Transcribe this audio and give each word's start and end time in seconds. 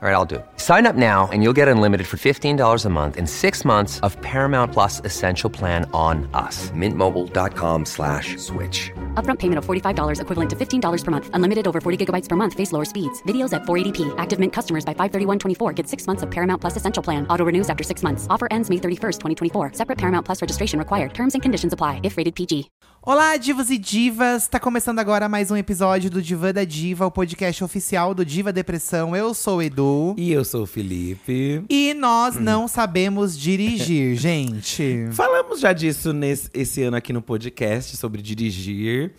All 0.00 0.08
right, 0.08 0.14
I'll 0.14 0.24
do 0.24 0.36
it. 0.36 0.46
Sign 0.58 0.86
up 0.86 0.94
now 0.94 1.28
and 1.32 1.42
you'll 1.42 1.52
get 1.56 1.66
unlimited 1.66 2.06
for 2.06 2.18
$15 2.18 2.84
a 2.84 2.88
month 2.88 3.16
and 3.16 3.28
six 3.28 3.64
months 3.64 3.98
of 4.06 4.16
Paramount 4.22 4.72
Plus 4.72 5.00
Essential 5.04 5.50
Plan 5.50 5.90
on 5.92 6.30
us. 6.34 6.70
Mintmobile.com 6.70 7.84
slash 7.84 8.36
switch. 8.36 8.92
Upfront 9.14 9.40
payment 9.40 9.58
of 9.58 9.66
$45 9.66 10.20
equivalent 10.20 10.50
to 10.50 10.54
$15 10.56 11.04
per 11.04 11.10
month. 11.10 11.30
Unlimited 11.32 11.66
over 11.66 11.80
40 11.80 12.06
gigabytes 12.06 12.28
per 12.28 12.36
month. 12.36 12.54
Face 12.54 12.70
lower 12.70 12.84
speeds. 12.84 13.20
Videos 13.24 13.52
at 13.52 13.62
480p. 13.62 14.14
Active 14.18 14.38
Mint 14.38 14.52
customers 14.52 14.84
by 14.84 14.94
531.24 14.94 15.74
get 15.74 15.88
six 15.88 16.06
months 16.06 16.22
of 16.22 16.30
Paramount 16.30 16.60
Plus 16.60 16.76
Essential 16.76 17.02
Plan. 17.02 17.26
Auto 17.28 17.44
renews 17.44 17.68
after 17.68 17.82
six 17.82 18.04
months. 18.04 18.28
Offer 18.30 18.46
ends 18.52 18.70
May 18.70 18.76
31st, 18.76 19.18
2024. 19.18 19.72
Separate 19.72 19.98
Paramount 19.98 20.24
Plus 20.24 20.40
registration 20.40 20.78
required. 20.78 21.12
Terms 21.12 21.34
and 21.34 21.42
conditions 21.42 21.72
apply 21.72 21.98
if 22.04 22.16
rated 22.16 22.36
PG. 22.36 22.70
Olá, 23.02 23.36
divos 23.36 23.70
e 23.70 23.78
divas! 23.78 24.48
Tá 24.48 24.60
começando 24.60 24.98
agora 24.98 25.28
mais 25.28 25.50
um 25.50 25.56
episódio 25.56 26.10
do 26.10 26.20
Diva 26.20 26.52
da 26.52 26.64
Diva, 26.64 27.06
o 27.06 27.10
podcast 27.10 27.64
oficial 27.64 28.12
do 28.12 28.24
Diva 28.24 28.52
Depressão. 28.52 29.16
Eu 29.16 29.32
sou 29.32 29.58
o 29.58 29.62
Edu. 29.62 29.87
E 30.16 30.32
eu 30.32 30.44
sou 30.44 30.62
o 30.62 30.66
Felipe. 30.66 31.62
E 31.68 31.94
nós 31.94 32.36
não 32.36 32.66
sabemos 32.68 33.38
dirigir, 33.38 34.14
gente. 34.20 35.08
Falamos 35.12 35.60
já 35.60 35.72
disso 35.72 36.12
nesse, 36.12 36.50
esse 36.54 36.82
ano 36.82 36.96
aqui 36.96 37.12
no 37.12 37.22
podcast 37.22 37.96
sobre 37.96 38.20
dirigir. 38.22 39.12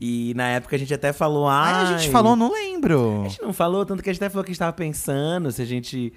E 0.00 0.34
na 0.36 0.48
época 0.48 0.76
a 0.76 0.78
gente 0.78 0.92
até 0.92 1.12
falou. 1.12 1.48
Ai, 1.48 1.72
Ah, 1.72 1.80
a 1.94 1.98
gente 1.98 2.10
falou, 2.10 2.36
não 2.36 2.52
lembro. 2.52 3.22
A 3.24 3.28
gente 3.28 3.42
não 3.42 3.52
falou, 3.52 3.84
tanto 3.86 4.02
que 4.02 4.10
a 4.10 4.12
gente 4.12 4.22
até 4.22 4.30
falou 4.30 4.44
que 4.44 4.50
a 4.50 4.52
gente 4.52 4.58
tava 4.58 4.72
pensando 4.72 5.50
se 5.50 5.62
a 5.62 5.64
gente 5.64 6.12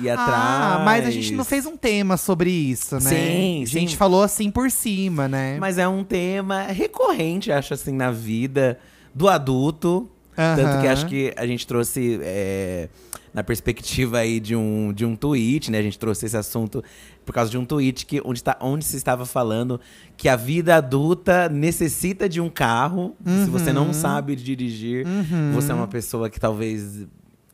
ia 0.00 0.12
atrás. 0.12 0.30
Ah, 0.32 0.82
mas 0.84 1.06
a 1.06 1.10
gente 1.10 1.32
não 1.32 1.44
fez 1.44 1.66
um 1.66 1.76
tema 1.76 2.16
sobre 2.16 2.50
isso, 2.50 2.94
né? 2.96 3.00
Sim, 3.00 3.62
A 3.62 3.66
gente 3.66 3.90
sim. 3.92 3.96
falou 3.96 4.22
assim 4.22 4.50
por 4.50 4.70
cima, 4.70 5.26
né? 5.26 5.56
Mas 5.58 5.76
é 5.78 5.88
um 5.88 6.04
tema 6.04 6.62
recorrente, 6.64 7.50
acho 7.50 7.74
assim, 7.74 7.92
na 7.92 8.12
vida 8.12 8.78
do 9.14 9.28
adulto. 9.28 10.08
Tanto 10.36 10.80
que 10.80 10.86
acho 10.86 11.06
que 11.06 11.34
a 11.36 11.46
gente 11.46 11.66
trouxe 11.66 12.18
é, 12.22 12.88
na 13.32 13.42
perspectiva 13.44 14.18
aí 14.18 14.40
de 14.40 14.56
um, 14.56 14.92
de 14.92 15.04
um 15.04 15.14
tweet, 15.14 15.70
né? 15.70 15.78
A 15.78 15.82
gente 15.82 15.98
trouxe 15.98 16.26
esse 16.26 16.36
assunto 16.36 16.82
por 17.24 17.32
causa 17.32 17.50
de 17.50 17.56
um 17.58 17.64
tweet 17.64 18.04
que, 18.06 18.20
onde, 18.24 18.42
tá, 18.42 18.56
onde 18.60 18.84
se 18.84 18.96
estava 18.96 19.24
falando 19.24 19.80
que 20.16 20.28
a 20.28 20.34
vida 20.36 20.74
adulta 20.76 21.48
necessita 21.48 22.28
de 22.28 22.40
um 22.40 22.48
carro. 22.50 23.14
Se 23.44 23.48
você 23.50 23.68
Uhum. 23.70 23.74
não 23.86 23.92
sabe 23.92 24.34
dirigir, 24.34 25.06
você 25.54 25.70
é 25.70 25.74
uma 25.74 25.86
pessoa 25.88 26.28
que 26.28 26.40
talvez 26.40 27.06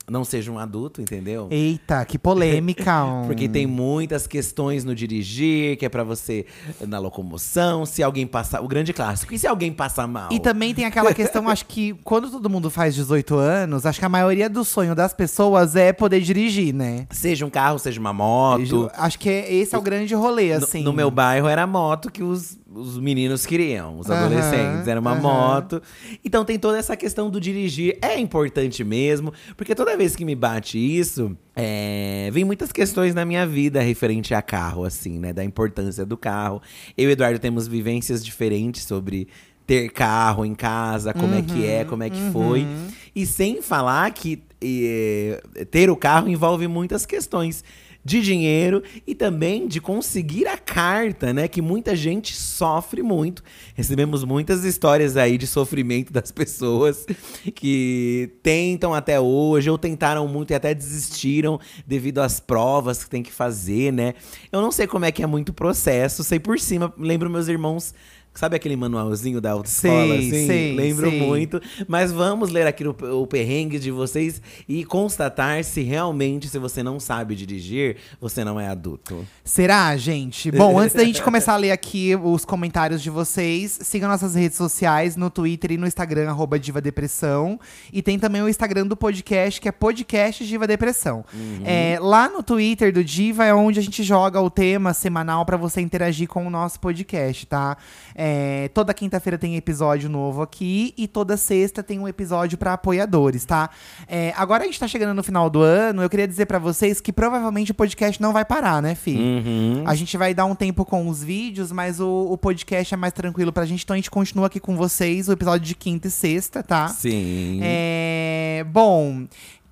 não 0.08 0.24
seja 0.24 0.50
um 0.52 0.58
adulto, 0.58 1.00
entendeu? 1.00 1.48
Eita, 1.50 2.04
que 2.04 2.18
polêmica. 2.18 3.04
Porque 3.26 3.48
tem 3.48 3.66
muitas 3.66 4.26
questões 4.26 4.84
no 4.84 4.94
dirigir, 4.94 5.76
que 5.76 5.84
é 5.84 5.88
pra 5.88 6.04
você 6.04 6.46
na 6.86 6.98
locomoção, 6.98 7.84
se 7.84 8.02
alguém 8.02 8.26
passar. 8.26 8.62
O 8.62 8.68
grande 8.68 8.92
clássico. 8.92 9.34
E 9.34 9.38
se 9.38 9.46
alguém 9.46 9.72
passar 9.72 10.06
mal? 10.06 10.28
E 10.32 10.38
também 10.38 10.74
tem 10.74 10.84
aquela 10.84 11.12
questão, 11.14 11.48
acho 11.48 11.66
que 11.66 11.92
quando 12.04 12.30
todo 12.30 12.48
mundo 12.48 12.70
faz 12.70 12.94
18 12.94 13.34
anos, 13.36 13.84
acho 13.86 13.98
que 13.98 14.04
a 14.04 14.08
maioria 14.08 14.48
do 14.48 14.64
sonho 14.64 14.94
das 14.94 15.12
pessoas 15.12 15.74
é 15.76 15.92
poder 15.92 16.20
dirigir, 16.20 16.72
né? 16.72 17.06
Seja 17.10 17.44
um 17.44 17.50
carro, 17.50 17.78
seja 17.78 17.98
uma 18.00 18.12
moto. 18.12 18.90
Acho 18.94 19.18
que 19.18 19.28
é- 19.28 19.52
esse 19.52 19.74
é 19.74 19.78
o 19.78 19.82
grande 19.82 20.14
rolê, 20.14 20.50
No- 20.56 20.64
assim. 20.64 20.82
No, 20.82 20.92
meu 20.92 21.10
bairro 21.10 21.48
era 21.48 21.62
a 21.62 21.66
moto 21.66 22.10
que 22.10 22.22
os, 22.22 22.58
os 22.76 22.98
meninos 22.98 23.46
queriam, 23.46 23.98
os 23.98 24.10
adolescentes. 24.10 24.86
Era 24.86 25.00
uma 25.00 25.12
aham. 25.12 25.20
moto. 25.22 25.82
Então 26.24 26.44
tem 26.44 26.58
toda 26.58 26.78
essa 26.78 26.96
questão 26.96 27.30
do 27.30 27.40
dirigir. 27.40 27.98
É 28.02 28.18
importante 28.18 28.84
mesmo, 28.84 29.32
porque 29.56 29.74
toda 29.74 29.96
vez 29.96 30.14
que 30.14 30.24
me 30.24 30.34
bate 30.34 30.78
isso, 30.78 31.36
é, 31.54 32.28
vem 32.32 32.44
muitas 32.44 32.70
questões 32.70 33.14
na 33.14 33.24
minha 33.24 33.46
vida 33.46 33.80
referente 33.80 34.34
a 34.34 34.42
carro, 34.42 34.84
assim, 34.84 35.18
né? 35.18 35.32
Da 35.32 35.42
importância 35.44 36.04
do 36.04 36.16
carro. 36.16 36.60
Eu 36.96 37.04
e 37.04 37.08
o 37.08 37.10
Eduardo 37.12 37.38
temos 37.38 37.66
vivências 37.66 38.24
diferentes 38.24 38.84
sobre 38.84 39.28
ter 39.66 39.90
carro 39.90 40.44
em 40.44 40.54
casa, 40.54 41.12
como 41.12 41.34
é 41.34 41.42
que 41.42 41.66
é, 41.66 41.84
como 41.84 42.02
é 42.02 42.10
que 42.10 42.30
foi. 42.30 42.66
E 43.14 43.26
sem 43.26 43.60
falar 43.60 44.08
que 44.12 44.40
eh, 44.62 45.42
ter 45.70 45.90
o 45.90 45.96
carro 45.96 46.28
envolve 46.28 46.68
muitas 46.68 47.04
questões 47.04 47.64
de 48.06 48.22
dinheiro 48.22 48.84
e 49.04 49.16
também 49.16 49.66
de 49.66 49.80
conseguir 49.80 50.46
a 50.46 50.56
carta, 50.56 51.32
né? 51.32 51.48
Que 51.48 51.60
muita 51.60 51.96
gente 51.96 52.36
sofre 52.36 53.02
muito. 53.02 53.42
Recebemos 53.74 54.22
muitas 54.22 54.64
histórias 54.64 55.16
aí 55.16 55.36
de 55.36 55.44
sofrimento 55.44 56.12
das 56.12 56.30
pessoas 56.30 57.04
que 57.52 58.30
tentam 58.44 58.94
até 58.94 59.18
hoje 59.18 59.68
ou 59.68 59.76
tentaram 59.76 60.28
muito 60.28 60.52
e 60.52 60.54
até 60.54 60.72
desistiram 60.72 61.58
devido 61.84 62.20
às 62.20 62.38
provas 62.38 63.02
que 63.02 63.10
tem 63.10 63.24
que 63.24 63.32
fazer, 63.32 63.92
né? 63.92 64.14
Eu 64.52 64.62
não 64.62 64.70
sei 64.70 64.86
como 64.86 65.04
é 65.04 65.10
que 65.10 65.24
é 65.24 65.26
muito 65.26 65.52
processo, 65.52 66.22
sei 66.22 66.38
por 66.38 66.60
cima, 66.60 66.94
lembro 66.96 67.28
meus 67.28 67.48
irmãos 67.48 67.92
Sabe 68.36 68.54
aquele 68.56 68.76
manualzinho 68.76 69.40
da 69.40 69.52
autoescola, 69.52 70.16
Sei, 70.18 70.28
assim? 70.28 70.46
sei, 70.46 70.76
Lembro 70.76 71.08
sei. 71.08 71.20
muito. 71.20 71.60
Mas 71.88 72.12
vamos 72.12 72.50
ler 72.50 72.66
aqui 72.66 72.86
o, 72.86 72.94
o 73.22 73.26
perrengue 73.26 73.78
de 73.78 73.90
vocês 73.90 74.42
e 74.68 74.84
constatar 74.84 75.64
se 75.64 75.82
realmente, 75.82 76.48
se 76.48 76.58
você 76.58 76.82
não 76.82 77.00
sabe 77.00 77.34
dirigir, 77.34 77.96
você 78.20 78.44
não 78.44 78.60
é 78.60 78.68
adulto. 78.68 79.26
Será, 79.42 79.96
gente? 79.96 80.50
Bom, 80.50 80.78
antes 80.78 80.94
da 80.94 81.02
gente 81.02 81.22
começar 81.24 81.54
a 81.54 81.56
ler 81.56 81.70
aqui 81.70 82.14
os 82.14 82.44
comentários 82.44 83.00
de 83.02 83.08
vocês, 83.08 83.78
sigam 83.82 84.08
nossas 84.08 84.34
redes 84.34 84.58
sociais 84.58 85.16
no 85.16 85.30
Twitter 85.30 85.72
e 85.72 85.78
no 85.78 85.86
Instagram, 85.86 86.28
arroba 86.28 86.58
Diva 86.58 86.80
Depressão. 86.80 87.58
E 87.90 88.02
tem 88.02 88.18
também 88.18 88.42
o 88.42 88.48
Instagram 88.48 88.86
do 88.86 88.96
podcast, 88.96 89.58
que 89.60 89.68
é 89.68 89.72
podcast 89.72 90.46
Diva 90.46 90.66
Depressão. 90.66 91.24
É, 91.64 91.98
lá 92.00 92.28
no 92.28 92.42
Twitter 92.42 92.92
do 92.92 93.02
Diva 93.02 93.46
é 93.46 93.54
onde 93.54 93.78
a 93.78 93.82
gente 93.82 94.02
joga 94.02 94.40
o 94.40 94.50
tema 94.50 94.92
semanal 94.92 95.46
pra 95.46 95.56
você 95.56 95.80
interagir 95.80 96.28
com 96.28 96.46
o 96.46 96.50
nosso 96.50 96.78
podcast, 96.80 97.46
tá? 97.46 97.78
É, 98.14 98.25
toda 98.72 98.92
quinta-feira 98.94 99.38
tem 99.38 99.56
episódio 99.56 100.08
novo 100.08 100.42
aqui 100.42 100.94
e 100.96 101.06
toda 101.06 101.36
sexta 101.36 101.82
tem 101.82 101.98
um 101.98 102.08
episódio 102.08 102.56
pra 102.58 102.72
apoiadores, 102.72 103.44
tá? 103.44 103.70
É, 104.08 104.32
agora 104.36 104.62
a 104.64 104.66
gente 104.66 104.78
tá 104.78 104.88
chegando 104.88 105.14
no 105.14 105.22
final 105.22 105.48
do 105.50 105.60
ano, 105.60 106.02
eu 106.02 106.10
queria 106.10 106.26
dizer 106.26 106.46
pra 106.46 106.58
vocês 106.58 107.00
que 107.00 107.12
provavelmente 107.12 107.72
o 107.72 107.74
podcast 107.74 108.20
não 108.20 108.32
vai 108.32 108.44
parar, 108.44 108.80
né, 108.82 108.94
Fih? 108.94 109.16
Uhum. 109.16 109.84
A 109.86 109.94
gente 109.94 110.16
vai 110.16 110.34
dar 110.34 110.44
um 110.44 110.54
tempo 110.54 110.84
com 110.84 111.08
os 111.08 111.22
vídeos, 111.22 111.72
mas 111.72 112.00
o, 112.00 112.28
o 112.30 112.38
podcast 112.38 112.94
é 112.94 112.96
mais 112.96 113.12
tranquilo 113.12 113.52
pra 113.52 113.64
gente, 113.64 113.84
então 113.84 113.94
a 113.94 113.98
gente 113.98 114.10
continua 114.10 114.46
aqui 114.46 114.60
com 114.60 114.76
vocês, 114.76 115.28
o 115.28 115.32
episódio 115.32 115.66
de 115.66 115.74
quinta 115.74 116.08
e 116.08 116.10
sexta, 116.10 116.62
tá? 116.62 116.88
Sim. 116.88 117.60
É, 117.62 118.64
bom, 118.68 119.26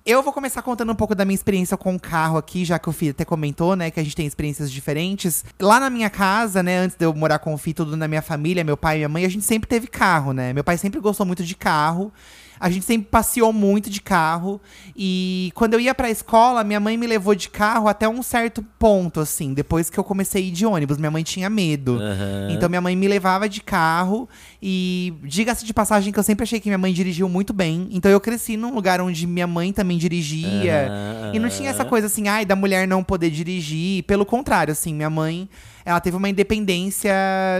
eu 0.05 0.21
vou 0.21 0.31
começar 0.31 0.61
contando 0.61 0.91
um 0.91 0.95
pouco 0.95 1.15
da 1.15 1.25
minha 1.25 1.33
experiência 1.33 1.75
com 1.75 1.95
o 1.95 1.99
carro 1.99 2.37
aqui, 2.37 2.63
já 2.63 2.77
que 2.77 2.87
o 2.87 2.91
Fih 2.91 3.09
até 3.09 3.25
comentou, 3.25 3.75
né, 3.75 3.89
que 3.89 3.99
a 3.99 4.03
gente 4.03 4.15
tem 4.15 4.27
experiências 4.27 4.71
diferentes. 4.71 5.43
Lá 5.59 5.79
na 5.79 5.89
minha 5.89 6.11
casa, 6.11 6.61
né, 6.61 6.77
antes 6.77 6.95
de 6.95 7.03
eu 7.03 7.13
morar 7.13 7.39
com 7.39 7.55
o 7.55 7.57
Fih, 7.57 7.73
tudo 7.73 7.97
na 7.97 8.07
minha 8.07 8.21
família, 8.21 8.63
meu 8.63 8.77
pai 8.77 8.97
e 8.97 8.99
minha 8.99 9.09
mãe, 9.09 9.25
a 9.25 9.29
gente 9.29 9.45
sempre 9.45 9.67
teve 9.67 9.87
carro, 9.87 10.31
né? 10.31 10.53
Meu 10.53 10.63
pai 10.63 10.77
sempre 10.77 10.99
gostou 10.99 11.25
muito 11.25 11.43
de 11.43 11.55
carro. 11.55 12.13
A 12.59 12.69
gente 12.69 12.85
sempre 12.85 13.07
passeou 13.09 13.51
muito 13.51 13.89
de 13.89 14.01
carro. 14.01 14.61
E 14.95 15.51
quando 15.55 15.73
eu 15.73 15.79
ia 15.79 15.93
pra 15.93 16.09
escola, 16.09 16.63
minha 16.63 16.79
mãe 16.79 16.97
me 16.97 17.05
levou 17.05 17.35
de 17.35 17.49
carro 17.49 17.87
até 17.87 18.07
um 18.07 18.23
certo 18.23 18.63
ponto, 18.79 19.19
assim. 19.19 19.53
Depois 19.53 19.89
que 19.89 19.97
eu 19.97 20.03
comecei 20.03 20.43
a 20.43 20.45
ir 20.45 20.51
de 20.51 20.65
ônibus, 20.65 20.97
minha 20.97 21.11
mãe 21.11 21.23
tinha 21.23 21.49
medo. 21.49 21.99
Aham. 21.99 22.49
Então 22.51 22.69
minha 22.69 22.81
mãe 22.81 22.95
me 22.95 23.07
levava 23.07 23.49
de 23.49 23.61
carro. 23.61 24.29
E 24.61 25.13
diga-se 25.23 25.65
de 25.65 25.73
passagem 25.73 26.13
que 26.13 26.19
eu 26.19 26.23
sempre 26.23 26.43
achei 26.43 26.59
que 26.59 26.69
minha 26.69 26.77
mãe 26.77 26.93
dirigiu 26.93 27.27
muito 27.27 27.53
bem. 27.53 27.89
Então 27.91 28.09
eu 28.09 28.19
cresci 28.21 28.55
num 28.55 28.73
lugar 28.73 29.01
onde 29.01 29.27
minha 29.27 29.47
mãe 29.47 29.73
também 29.73 29.94
dirigia. 29.97 30.87
Aham, 30.89 31.31
E 31.33 31.39
não 31.39 31.49
tinha 31.49 31.69
essa 31.69 31.83
coisa 31.85 32.07
assim, 32.07 32.27
ai, 32.27 32.45
da 32.45 32.55
mulher 32.55 32.87
não 32.87 33.03
poder 33.03 33.29
dirigir. 33.29 34.03
Pelo 34.03 34.25
contrário, 34.25 34.71
assim, 34.71 34.93
minha 34.93 35.09
mãe. 35.09 35.49
Ela 35.85 35.99
teve 35.99 36.17
uma 36.17 36.27
independência 36.27 37.13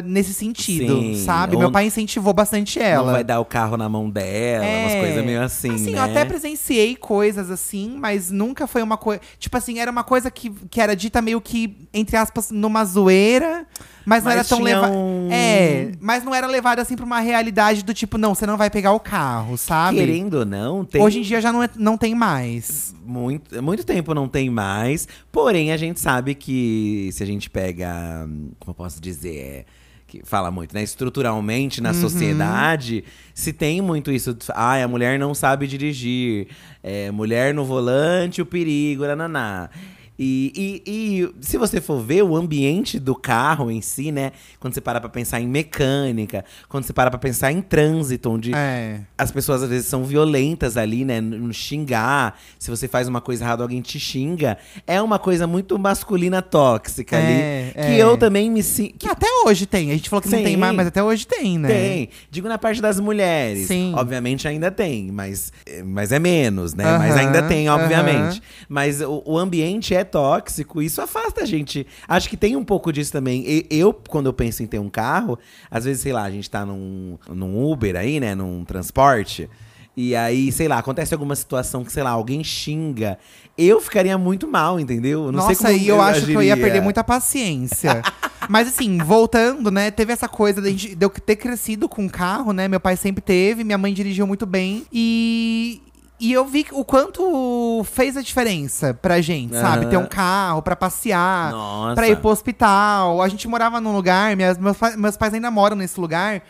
nesse 0.04 0.34
sentido, 0.34 1.00
Sim, 1.00 1.16
sabe? 1.24 1.54
ou- 1.56 1.60
Meu 1.60 1.72
pai 1.72 1.86
incentivou 1.86 2.34
bastante 2.34 2.80
ela. 2.80 3.06
Não 3.06 3.14
vai 3.14 3.24
dar 3.24 3.40
o 3.40 3.46
carro 3.46 3.78
na 3.78 3.88
mão 3.88 4.10
dela, 4.10 4.66
umas 4.66 4.94
É. 4.94 5.00
coisas 5.00 5.24
meio 5.26 5.42
assim, 5.44 5.76
Assim, 5.76 5.92
né? 5.92 6.00
eu 6.00 6.04
até 6.04 6.26
presenciei 6.26 6.96
coisas 6.96 7.52
assim, 7.52 7.96
mas 8.00 8.32
nunca 8.32 8.66
foi 8.66 8.82
uma 8.82 8.98
coisa. 8.98 9.22
Tipo 9.38 9.56
assim, 9.58 9.78
era 9.80 9.92
uma 9.92 10.04
coisa 10.04 10.32
que, 10.32 10.50
que 10.72 10.82
era 10.82 10.96
dita 10.96 11.22
meio 11.22 11.40
que, 11.40 11.88
entre 11.94 12.18
aspas, 12.18 12.50
numa 12.50 12.84
zoeira, 12.84 13.66
mas 14.06 14.24
não 14.24 14.32
Mas 14.32 14.40
era 14.40 14.48
tão 14.48 14.62
levada. 14.62 14.92
um- 14.94 15.30
É, 15.32 15.92
mas 16.00 16.24
não 16.24 16.34
era 16.34 16.48
levada 16.48 16.82
assim 16.82 16.96
pra 16.96 17.06
uma 17.06 17.20
realidade 17.20 17.84
do 17.84 17.94
tipo, 17.94 18.18
não, 18.18 18.34
você 18.36 18.46
não 18.46 18.58
vai 18.58 18.70
pegar 18.70 18.92
o 18.94 19.00
carro, 19.00 19.58
sabe? 19.58 19.98
Querendo 19.98 20.40
ou 20.40 20.46
não, 20.46 20.84
tem 20.86 21.02
Hoje 21.02 21.20
em 21.20 21.22
dia 21.22 21.40
já 21.42 21.52
não, 21.52 21.62
é- 21.64 21.70
não 21.76 21.98
tem 21.98 22.14
mais. 22.16 22.94
muito, 23.06 23.62
muito 23.64 23.84
tempo 23.84 24.14
não 24.16 24.28
tem 24.28 24.50
mais. 24.50 25.08
Porém, 25.32 25.72
a 25.72 25.78
gente 25.78 26.00
sabe 26.00 26.34
que 26.36 27.10
se 27.14 27.22
a 27.22 27.26
gente 27.26 27.50
pega, 27.50 28.15
como 28.60 28.72
eu 28.72 28.74
posso 28.76 29.02
dizer, 29.02 29.38
é, 29.38 29.66
que 30.08 30.22
fala 30.24 30.52
muito, 30.52 30.74
né? 30.74 30.84
Estruturalmente 30.84 31.80
Uhum. 31.80 31.84
na 31.84 31.94
sociedade, 31.94 33.04
se 33.34 33.52
tem 33.52 33.82
muito 33.82 34.12
isso. 34.12 34.38
Ai, 34.54 34.84
a 34.84 34.88
mulher 34.88 35.18
não 35.18 35.34
sabe 35.34 35.68
dirigir. 35.68 36.48
É, 36.84 37.10
mulher 37.12 37.54
no 37.54 37.66
volante, 37.66 38.42
o 38.42 38.46
perigo, 38.46 39.06
nananá. 39.06 39.70
E, 40.18 40.82
e, 40.86 40.92
e 40.92 41.30
se 41.42 41.58
você 41.58 41.82
for 41.82 42.00
ver 42.02 42.24
o 42.24 42.36
ambiente 42.38 42.98
do 43.00 43.14
carro 43.14 43.70
em 43.70 43.82
si, 43.82 44.12
né? 44.12 44.32
Quando 44.60 44.74
você 44.74 44.80
para 44.82 45.02
pra 45.02 45.10
pensar 45.10 45.42
em 45.42 45.48
mecânica, 45.48 46.46
quando 46.70 46.86
você 46.86 46.94
para 46.94 47.10
pra 47.10 47.20
pensar 47.20 47.52
em 47.52 47.62
trânsito, 47.62 48.30
onde 48.32 48.54
É. 48.56 49.02
as 49.18 49.30
pessoas 49.32 49.62
às 49.62 49.70
vezes 49.70 49.88
são 49.88 50.06
violentas 50.06 50.78
ali, 50.78 51.04
né? 51.04 51.20
No 51.20 51.54
xingar. 51.54 52.40
Se 52.58 52.70
você 52.72 52.88
faz 52.88 53.08
uma 53.10 53.20
coisa 53.20 53.44
errada, 53.44 53.62
alguém 53.64 53.82
te 53.82 54.00
xinga. 54.00 54.58
É 54.88 55.02
uma 55.02 55.20
coisa 55.20 55.46
muito 55.46 55.78
masculina 55.78 56.42
tóxica 56.42 57.18
É, 57.18 57.20
ali. 57.20 57.72
é. 57.76 57.88
Que 57.96 58.00
eu 58.00 58.18
também 58.18 58.50
me 58.50 58.64
sinto. 58.64 58.96
Que 58.98 59.10
até 59.10 59.28
hoje 59.46 59.66
tem. 59.66 59.90
A 59.92 59.94
gente 59.94 60.10
falou 60.10 60.22
que 60.22 60.30
não 60.30 60.38
Sim. 60.38 60.44
tem 60.46 60.56
mais, 60.56 60.74
mas 60.74 60.88
até 60.88 61.04
hoje 61.04 61.28
tem, 61.28 61.58
né? 61.60 61.68
Tem. 61.68 62.10
Digo 62.32 62.48
na 62.48 62.58
parte 62.58 62.82
das 62.82 63.00
mulheres. 63.02 63.68
Sim. 63.68 63.94
Obviamente 63.98 64.48
ainda 64.48 64.72
tem, 64.72 65.12
mas, 65.12 65.52
mas 65.84 66.14
é 66.14 66.20
menos, 66.20 66.74
né? 66.74 66.86
Mas 66.98 67.12
Aham, 67.16 67.20
ainda 67.26 67.42
tem, 67.44 67.68
obviamente. 67.70 68.16
aham. 68.38 68.42
Mas 68.70 69.02
o, 69.02 69.22
o 69.26 69.38
ambiente 69.38 69.94
é 69.94 70.05
tóxico, 70.06 70.82
isso 70.82 71.02
afasta 71.02 71.44
a 71.44 71.46
gente. 71.46 71.86
Acho 72.08 72.30
que 72.30 72.38
tem 72.38 72.56
um 72.56 72.64
pouco 72.64 72.92
disso 72.94 73.12
também. 73.12 73.66
Eu, 73.70 73.94
quando 73.94 74.28
eu 74.28 74.34
penso 74.34 74.64
em 74.64 74.68
ter 74.68 74.80
um 74.80 74.90
carro, 74.90 75.38
às 75.70 75.86
vezes, 75.86 76.02
sei 76.02 76.14
lá, 76.14 76.24
a 76.24 76.32
gente 76.32 76.50
tá 76.50 76.66
num, 76.66 77.18
num 77.28 77.70
Uber 77.72 77.96
aí, 77.96 78.20
né? 78.20 78.34
Num 78.36 78.64
transporte. 78.64 79.50
E 79.98 80.14
aí, 80.14 80.52
sei 80.52 80.68
lá, 80.68 80.78
acontece 80.80 81.14
alguma 81.14 81.36
situação 81.36 81.84
que, 81.84 81.92
sei 81.92 82.04
lá, 82.04 82.10
alguém 82.10 82.44
xinga. 82.44 83.18
Eu 83.58 83.80
ficaria 83.80 84.18
muito 84.18 84.46
mal, 84.46 84.78
entendeu? 84.78 85.26
Eu 85.26 85.32
Não 85.32 85.40
sei 85.42 85.56
Nossa, 85.56 85.68
como 85.68 85.78
e 85.78 85.88
eu 85.88 86.02
acho 86.02 86.26
que 86.26 86.34
eu 86.34 86.42
ia 86.44 86.54
agiria. 86.54 86.58
perder 86.58 86.82
muita 86.82 87.04
paciência. 87.04 88.02
Mas 88.50 88.68
assim, 88.68 88.98
voltando, 88.98 89.72
né? 89.72 89.90
Teve 89.90 90.12
essa 90.12 90.28
coisa 90.28 90.62
de 90.62 90.98
eu 91.00 91.10
ter 91.10 91.38
crescido 91.38 91.88
com 91.88 92.10
carro, 92.10 92.52
né? 92.52 92.68
Meu 92.68 92.80
pai 92.80 92.98
sempre 92.98 93.22
teve, 93.22 93.64
minha 93.64 93.78
mãe 93.78 93.94
dirigiu 93.94 94.28
muito 94.28 94.46
bem. 94.46 94.86
E. 94.92 95.82
E 96.20 96.32
eu 96.32 96.46
vi 96.46 96.66
o 96.72 96.86
quanto 96.86 97.84
fez 97.84 98.16
a 98.16 98.22
diferença 98.22 98.94
pra 98.94 99.20
gente, 99.20 99.54
sabe? 99.54 99.82
Aham. 99.84 99.90
Ter 99.90 99.98
um 99.98 100.06
carro 100.06 100.62
pra 100.62 100.76
passear, 100.76 101.52
Nossa. 101.52 101.96
pra 101.96 102.08
ir 102.08 102.18
pro 102.18 102.30
hospital. 102.30 103.22
A 103.22 103.28
gente 103.28 103.48
morava 103.48 103.82
num 103.82 103.94
lugar, 103.94 104.36
minhas, 104.36 104.58
meus, 104.58 104.78
meus 104.96 105.18
pais 105.18 105.34
ainda 105.34 105.52
moram 105.52 105.76
nesse 105.76 106.00
lugar, 106.00 106.42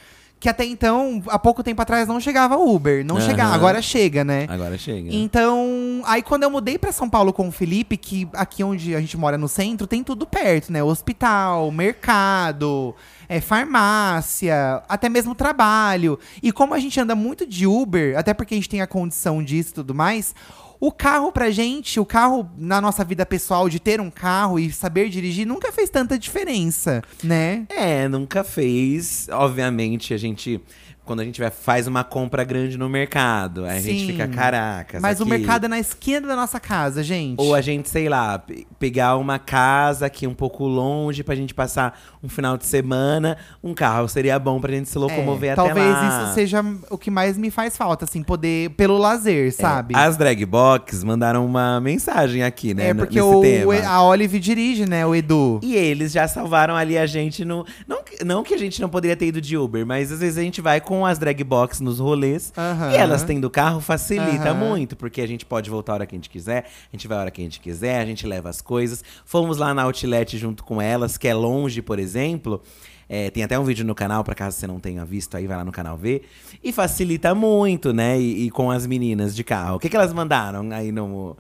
que 0.46 0.50
até 0.50 0.64
então, 0.64 1.24
há 1.26 1.40
pouco 1.40 1.64
tempo 1.64 1.82
atrás, 1.82 2.08
não 2.08 2.20
chegava 2.20 2.56
Uber. 2.56 3.04
Não 3.04 3.18
Aham. 3.18 3.26
chegava, 3.26 3.56
agora 3.56 3.82
chega, 3.82 4.24
né? 4.24 4.46
Agora 4.48 4.78
chega. 4.78 5.10
Então, 5.12 6.04
aí 6.06 6.22
quando 6.22 6.44
eu 6.44 6.52
mudei 6.52 6.78
pra 6.78 6.92
São 6.92 7.10
Paulo 7.10 7.34
com 7.34 7.48
o 7.48 7.52
Felipe, 7.52 7.98
que 7.98 8.30
aqui 8.32 8.64
onde 8.64 8.94
a 8.94 9.00
gente 9.00 9.18
mora 9.18 9.40
no 9.40 9.48
centro, 9.48 9.88
tem 9.88 10.04
tudo 10.04 10.28
perto, 10.28 10.72
né? 10.72 10.84
Hospital, 10.84 11.72
mercado, 11.72 12.94
é, 13.28 13.42
farmácia, 13.42 14.84
até 14.88 15.10
mesmo 15.10 15.34
trabalho. 15.34 16.20
E 16.44 16.52
como 16.52 16.76
a 16.76 16.80
gente 16.80 17.00
anda 17.00 17.16
muito 17.16 17.48
de 17.48 17.66
Uber, 17.66 18.16
até 18.16 18.32
porque 18.32 18.54
a 18.54 18.58
gente 18.58 18.70
tem 18.70 18.82
a 18.84 18.88
condição 18.88 19.44
disso 19.44 19.72
e 19.72 19.74
tudo 19.74 19.96
mais, 19.96 20.36
o 20.80 20.92
carro 20.92 21.32
pra 21.32 21.50
gente, 21.52 22.00
o 22.00 22.06
carro 22.06 22.50
na 22.58 22.82
nossa 22.82 23.04
vida 23.04 23.26
pessoal, 23.26 23.70
de 23.70 23.80
ter 23.80 24.02
um 24.02 24.10
carro 24.10 24.60
e 24.60 24.72
saber 24.72 25.10
dirigir, 25.10 25.46
nunca 25.46 25.72
fez 25.72 25.90
tanta 25.90 26.18
diferença, 26.18 27.02
né? 27.24 27.66
É, 27.70 28.08
nunca 28.08 28.44
fez. 28.44 29.28
Obviamente, 29.32 30.14
a 30.14 30.18
gente. 30.18 30.62
Quando 31.06 31.20
a 31.20 31.24
gente 31.24 31.40
vai, 31.40 31.52
faz 31.52 31.86
uma 31.88 32.04
compra 32.04 32.44
grande 32.44 32.78
no 32.78 32.90
mercado, 32.90 33.64
aí 33.66 33.78
a 33.78 33.82
gente 33.82 34.00
Sim. 34.02 34.08
fica, 34.08 34.28
caracas. 34.28 35.02
Mas 35.02 35.20
o 35.20 35.24
aqui- 35.24 35.30
mercado 35.32 35.66
é 35.66 35.68
na 35.68 35.80
esquina 35.80 36.28
da 36.28 36.36
nossa 36.36 36.60
casa, 36.60 37.04
gente. 37.04 37.40
Ou 37.40 37.54
a 37.54 37.62
gente, 37.62 37.88
sei 37.90 38.10
lá, 38.10 38.40
pe- 38.40 38.66
pegar 38.80 39.16
uma 39.18 39.38
casa 39.38 40.08
aqui 40.08 40.26
um 40.26 40.34
pouco 40.34 40.66
longe 40.66 41.24
pra 41.24 41.36
gente 41.36 41.54
passar 41.54 42.00
um 42.24 42.28
final 42.28 42.58
de 42.58 42.66
semana. 42.66 43.38
Um 43.64 43.74
carro 43.74 44.08
seria 44.08 44.40
bom 44.40 44.60
pra 44.60 44.74
gente 44.74 44.90
se 44.90 44.98
locomover 44.98 45.50
É, 45.50 45.54
até 45.54 45.62
talvez 45.64 45.88
lá. 45.88 46.24
isso 46.26 46.34
seja 46.34 46.64
o 46.90 46.98
que 46.98 47.12
mais 47.12 47.38
me 47.38 47.52
faz 47.52 47.78
falta, 47.78 48.06
assim, 48.06 48.24
poder 48.24 48.72
pelo 48.72 48.98
lazer, 48.98 49.54
sabe? 49.54 49.94
É, 49.96 49.98
As 50.00 50.18
drag 50.18 50.44
box 50.46 51.04
mandaram 51.04 51.46
uma 51.46 51.80
mensagem 51.80 52.44
aqui, 52.44 52.74
né? 52.74 52.90
É 52.90 52.94
porque 52.94 53.22
o, 53.22 53.42
tema. 53.42 53.76
a 53.88 54.02
Olive 54.04 54.40
dirige, 54.40 54.86
né, 54.88 55.06
o 55.06 55.14
Edu. 55.14 55.60
E 55.62 55.76
eles 55.76 56.12
já 56.12 56.28
salvaram 56.28 56.76
ali 56.76 56.98
a 56.98 57.06
gente 57.06 57.46
no. 57.46 57.66
Não, 57.88 58.00
não 58.26 58.44
que 58.44 58.54
a 58.54 58.58
gente 58.58 58.82
não 58.82 58.90
poderia 58.90 59.16
ter 59.16 59.28
ido 59.28 59.40
de 59.40 59.56
Uber, 59.58 59.86
mas 59.86 60.12
às 60.12 60.20
vezes 60.20 60.38
a 60.38 60.42
gente 60.42 60.62
vai 60.62 60.82
com 60.82 60.95
as 61.04 61.18
drag 61.18 61.44
box 61.44 61.82
nos 61.82 62.00
rolês. 62.00 62.54
Aham. 62.56 62.92
E 62.92 62.96
elas 62.96 63.24
tendo 63.24 63.50
carro 63.50 63.82
facilita 63.82 64.52
Aham. 64.52 64.54
muito, 64.54 64.96
porque 64.96 65.22
a 65.22 65.28
gente 65.28 65.48
pode 65.48 65.68
voltar 65.68 65.94
a 65.94 65.96
hora 65.96 66.06
que 66.06 66.14
a 66.14 66.18
gente 66.18 66.30
quiser, 66.30 66.66
a 66.66 66.96
gente 66.96 67.08
vai 67.08 67.18
a 67.18 67.22
hora 67.22 67.32
que 67.32 67.42
a 67.42 67.44
gente 67.44 67.60
quiser, 67.60 68.00
a 68.00 68.06
gente 68.06 68.28
leva 68.28 68.50
as 68.50 68.62
coisas. 68.62 69.04
Fomos 69.26 69.58
lá 69.58 69.74
na 69.74 69.82
Outlet 69.82 70.38
junto 70.38 70.64
com 70.64 70.80
elas, 70.80 71.18
que 71.18 71.28
é 71.28 71.34
longe, 71.34 71.82
por 71.82 71.98
exemplo. 71.98 72.62
É, 73.08 73.30
tem 73.30 73.44
até 73.44 73.58
um 73.58 73.64
vídeo 73.64 73.86
no 73.86 73.94
canal, 73.94 74.24
pra 74.24 74.34
caso 74.36 74.58
você 74.58 74.68
não 74.68 74.80
tenha 74.80 75.06
visto, 75.06 75.36
aí 75.38 75.48
vai 75.48 75.58
lá 75.58 75.64
no 75.64 75.72
canal 75.72 75.98
ver. 75.98 76.28
E 76.64 76.72
facilita 76.72 77.34
muito, 77.36 77.94
né? 77.94 78.20
E, 78.20 78.46
e 78.46 78.52
com 78.52 78.72
as 78.72 78.86
meninas 78.86 79.36
de 79.36 79.44
carro. 79.44 79.76
O 79.76 79.80
que, 79.80 79.90
que 79.90 79.96
elas 79.96 80.14
mandaram 80.14 80.72
aí 80.72 80.92
no. 80.92 81.36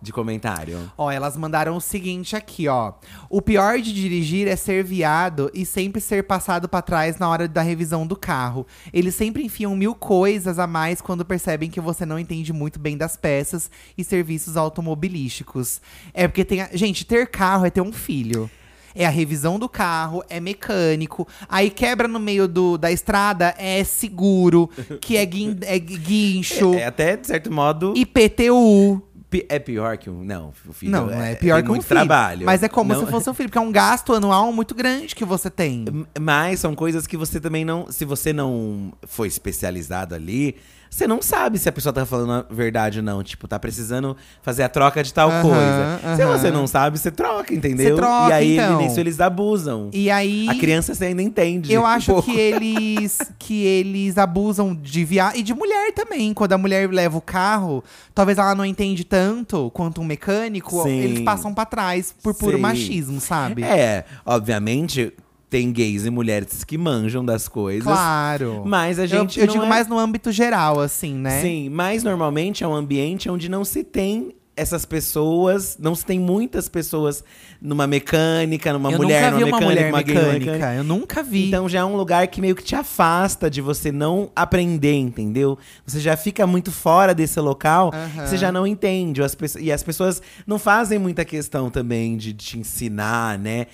De 0.00 0.12
comentário? 0.12 0.90
Ó, 0.96 1.10
elas 1.10 1.36
mandaram 1.36 1.76
o 1.76 1.80
seguinte 1.80 2.36
aqui, 2.36 2.68
ó. 2.68 2.92
O 3.28 3.42
pior 3.42 3.80
de 3.80 3.92
dirigir 3.92 4.46
é 4.46 4.54
ser 4.54 4.84
viado 4.84 5.50
e 5.52 5.66
sempre 5.66 6.00
ser 6.00 6.22
passado 6.22 6.68
pra 6.68 6.80
trás 6.80 7.18
na 7.18 7.28
hora 7.28 7.48
da 7.48 7.62
revisão 7.62 8.06
do 8.06 8.14
carro. 8.14 8.64
Eles 8.92 9.16
sempre 9.16 9.42
enfiam 9.44 9.74
mil 9.74 9.96
coisas 9.96 10.58
a 10.60 10.68
mais 10.68 11.00
quando 11.00 11.24
percebem 11.24 11.68
que 11.68 11.80
você 11.80 12.06
não 12.06 12.16
entende 12.16 12.52
muito 12.52 12.78
bem 12.78 12.96
das 12.96 13.16
peças 13.16 13.68
e 13.96 14.04
serviços 14.04 14.56
automobilísticos. 14.56 15.80
É 16.14 16.28
porque 16.28 16.44
tem. 16.44 16.60
a- 16.62 16.70
Gente, 16.72 17.04
ter 17.04 17.26
carro 17.26 17.66
é 17.66 17.70
ter 17.70 17.80
um 17.80 17.92
filho. 17.92 18.48
É 18.94 19.04
a 19.06 19.10
revisão 19.10 19.58
do 19.58 19.68
carro, 19.68 20.24
é 20.28 20.40
mecânico. 20.40 21.26
Aí 21.48 21.70
quebra 21.70 22.08
no 22.08 22.18
meio 22.18 22.48
do, 22.48 22.76
da 22.78 22.90
estrada, 22.90 23.54
é 23.58 23.84
seguro, 23.84 24.68
que 25.00 25.16
é, 25.16 25.24
guin, 25.26 25.56
é 25.62 25.78
guincho, 25.78 26.74
É, 26.74 26.86
até, 26.86 27.16
de 27.16 27.26
certo 27.26 27.52
modo. 27.52 27.92
IPTU. 27.96 29.02
É 29.48 29.58
pior 29.58 29.98
que 29.98 30.08
um. 30.08 30.24
Não, 30.24 30.52
o 30.66 30.72
filho. 30.72 30.90
Não, 30.92 31.06
não 31.06 31.22
é 31.22 31.34
pior 31.34 31.56
tem 31.56 31.64
que 31.64 31.70
um 31.70 31.74
filho. 31.74 31.84
trabalho. 31.86 32.46
Mas 32.46 32.62
é 32.62 32.68
como 32.68 32.92
Não- 32.94 33.04
se 33.04 33.06
fosse 33.12 33.28
um 33.28 33.34
filho, 33.34 33.48
porque 33.48 33.58
é 33.58 33.60
um 33.60 33.70
gasto 33.72 34.14
anual 34.14 34.50
muito 34.52 34.74
grande 34.74 35.14
que 35.14 35.24
você 35.24 35.50
tem. 35.50 35.84
Mas 36.18 36.60
são 36.60 36.74
coisas 36.74 37.06
que 37.06 37.16
você 37.16 37.38
também 37.38 37.64
não. 37.64 37.90
Se 37.92 38.04
você 38.04 38.32
não 38.32 38.92
foi 39.06 39.28
especializado 39.28 40.14
ali, 40.14 40.56
você 40.90 41.06
não 41.06 41.20
sabe 41.22 41.58
se 41.58 41.68
a 41.68 41.72
pessoa 41.72 41.92
tá 41.92 42.04
falando 42.06 42.32
a 42.32 42.54
verdade 42.54 42.98
ou 42.98 43.04
não. 43.04 43.22
Tipo, 43.22 43.46
tá 43.46 43.58
precisando 43.58 44.16
fazer 44.42 44.62
a 44.62 44.68
troca 44.68 45.02
de 45.02 45.12
tal 45.12 45.30
Aham, 45.30 45.42
coisa. 45.42 46.16
Se 46.16 46.22
aham. 46.22 46.38
você 46.38 46.50
não 46.50 46.66
sabe, 46.66 46.98
você 46.98 47.10
troca, 47.10 47.54
entendeu? 47.54 47.96
Você 47.96 48.02
troca, 48.02 48.30
e 48.30 48.32
aí 48.32 48.54
então. 48.56 48.78
nisso 48.78 48.98
eles 49.00 49.20
abusam. 49.20 49.90
E 49.92 50.10
aí. 50.10 50.48
A 50.48 50.54
criança 50.54 50.94
você 50.94 51.06
ainda 51.06 51.22
entende. 51.22 51.72
Eu 51.72 51.82
um 51.82 51.86
acho 51.86 52.12
pouco. 52.12 52.30
que 52.30 52.38
eles 52.38 53.18
que 53.38 53.64
eles 53.64 54.18
abusam 54.18 54.74
de 54.74 55.04
viar 55.04 55.36
e 55.36 55.42
de 55.42 55.54
mulher 55.54 55.92
também. 55.92 56.32
Quando 56.34 56.52
a 56.52 56.58
mulher 56.58 56.88
leva 56.90 57.16
o 57.16 57.20
carro, 57.20 57.82
talvez 58.14 58.38
ela 58.38 58.54
não 58.54 58.64
entende 58.64 59.04
tanto 59.04 59.70
quanto 59.72 60.00
um 60.00 60.04
mecânico, 60.04 60.82
Sim. 60.82 60.98
eles 60.98 61.20
passam 61.20 61.54
pra 61.54 61.64
trás 61.64 62.14
por 62.22 62.34
puro 62.34 62.56
Sim. 62.56 62.62
machismo, 62.62 63.20
sabe? 63.20 63.62
É, 63.62 64.04
obviamente, 64.24 65.12
tem 65.48 65.72
gays 65.72 66.04
e 66.04 66.10
mulheres 66.10 66.62
que 66.64 66.76
manjam 66.76 67.24
das 67.24 67.48
coisas. 67.48 67.84
Claro. 67.84 68.62
Mas 68.66 68.98
a 68.98 69.06
gente 69.06 69.38
eu, 69.38 69.46
eu 69.46 69.52
digo 69.52 69.64
é- 69.64 69.68
mais 69.68 69.86
no 69.88 69.98
âmbito 69.98 70.30
geral, 70.30 70.80
assim, 70.80 71.14
né? 71.14 71.40
Sim, 71.40 71.68
mas 71.70 72.02
normalmente 72.02 72.62
é 72.62 72.68
um 72.68 72.74
ambiente 72.74 73.30
onde 73.30 73.48
não 73.48 73.64
se 73.64 73.82
tem 73.82 74.34
essas 74.58 74.84
pessoas, 74.84 75.76
não 75.78 75.94
se 75.94 76.04
tem 76.04 76.18
muitas 76.18 76.68
pessoas 76.68 77.22
numa 77.60 77.86
mecânica, 77.86 78.72
numa 78.72 78.90
eu 78.90 78.98
mulher 78.98 79.32
numa 79.32 79.36
uma 79.36 79.44
mecânica, 79.46 79.66
mulher 79.66 79.92
uma 79.92 80.00
numa 80.00 80.38
mecânica. 80.38 80.74
Eu 80.74 80.84
nunca 80.84 81.22
vi. 81.22 81.48
Então 81.48 81.68
já 81.68 81.80
é 81.80 81.84
um 81.84 81.96
lugar 81.96 82.26
que 82.26 82.40
meio 82.40 82.56
que 82.56 82.62
te 82.62 82.74
afasta 82.74 83.48
de 83.48 83.60
você 83.60 83.92
não 83.92 84.30
aprender, 84.34 84.94
entendeu? 84.94 85.56
Você 85.86 86.00
já 86.00 86.16
fica 86.16 86.46
muito 86.46 86.72
fora 86.72 87.14
desse 87.14 87.38
local, 87.40 87.92
Aham. 87.94 88.26
você 88.26 88.36
já 88.36 88.50
não 88.50 88.66
entende. 88.66 89.22
As 89.22 89.36
e 89.60 89.70
as 89.70 89.82
pessoas 89.82 90.20
não 90.46 90.58
fazem 90.58 90.98
muita 90.98 91.24
questão 91.24 91.70
também 91.70 92.16
de 92.16 92.32
te 92.32 92.58
ensinar, 92.58 93.38
né? 93.38 93.66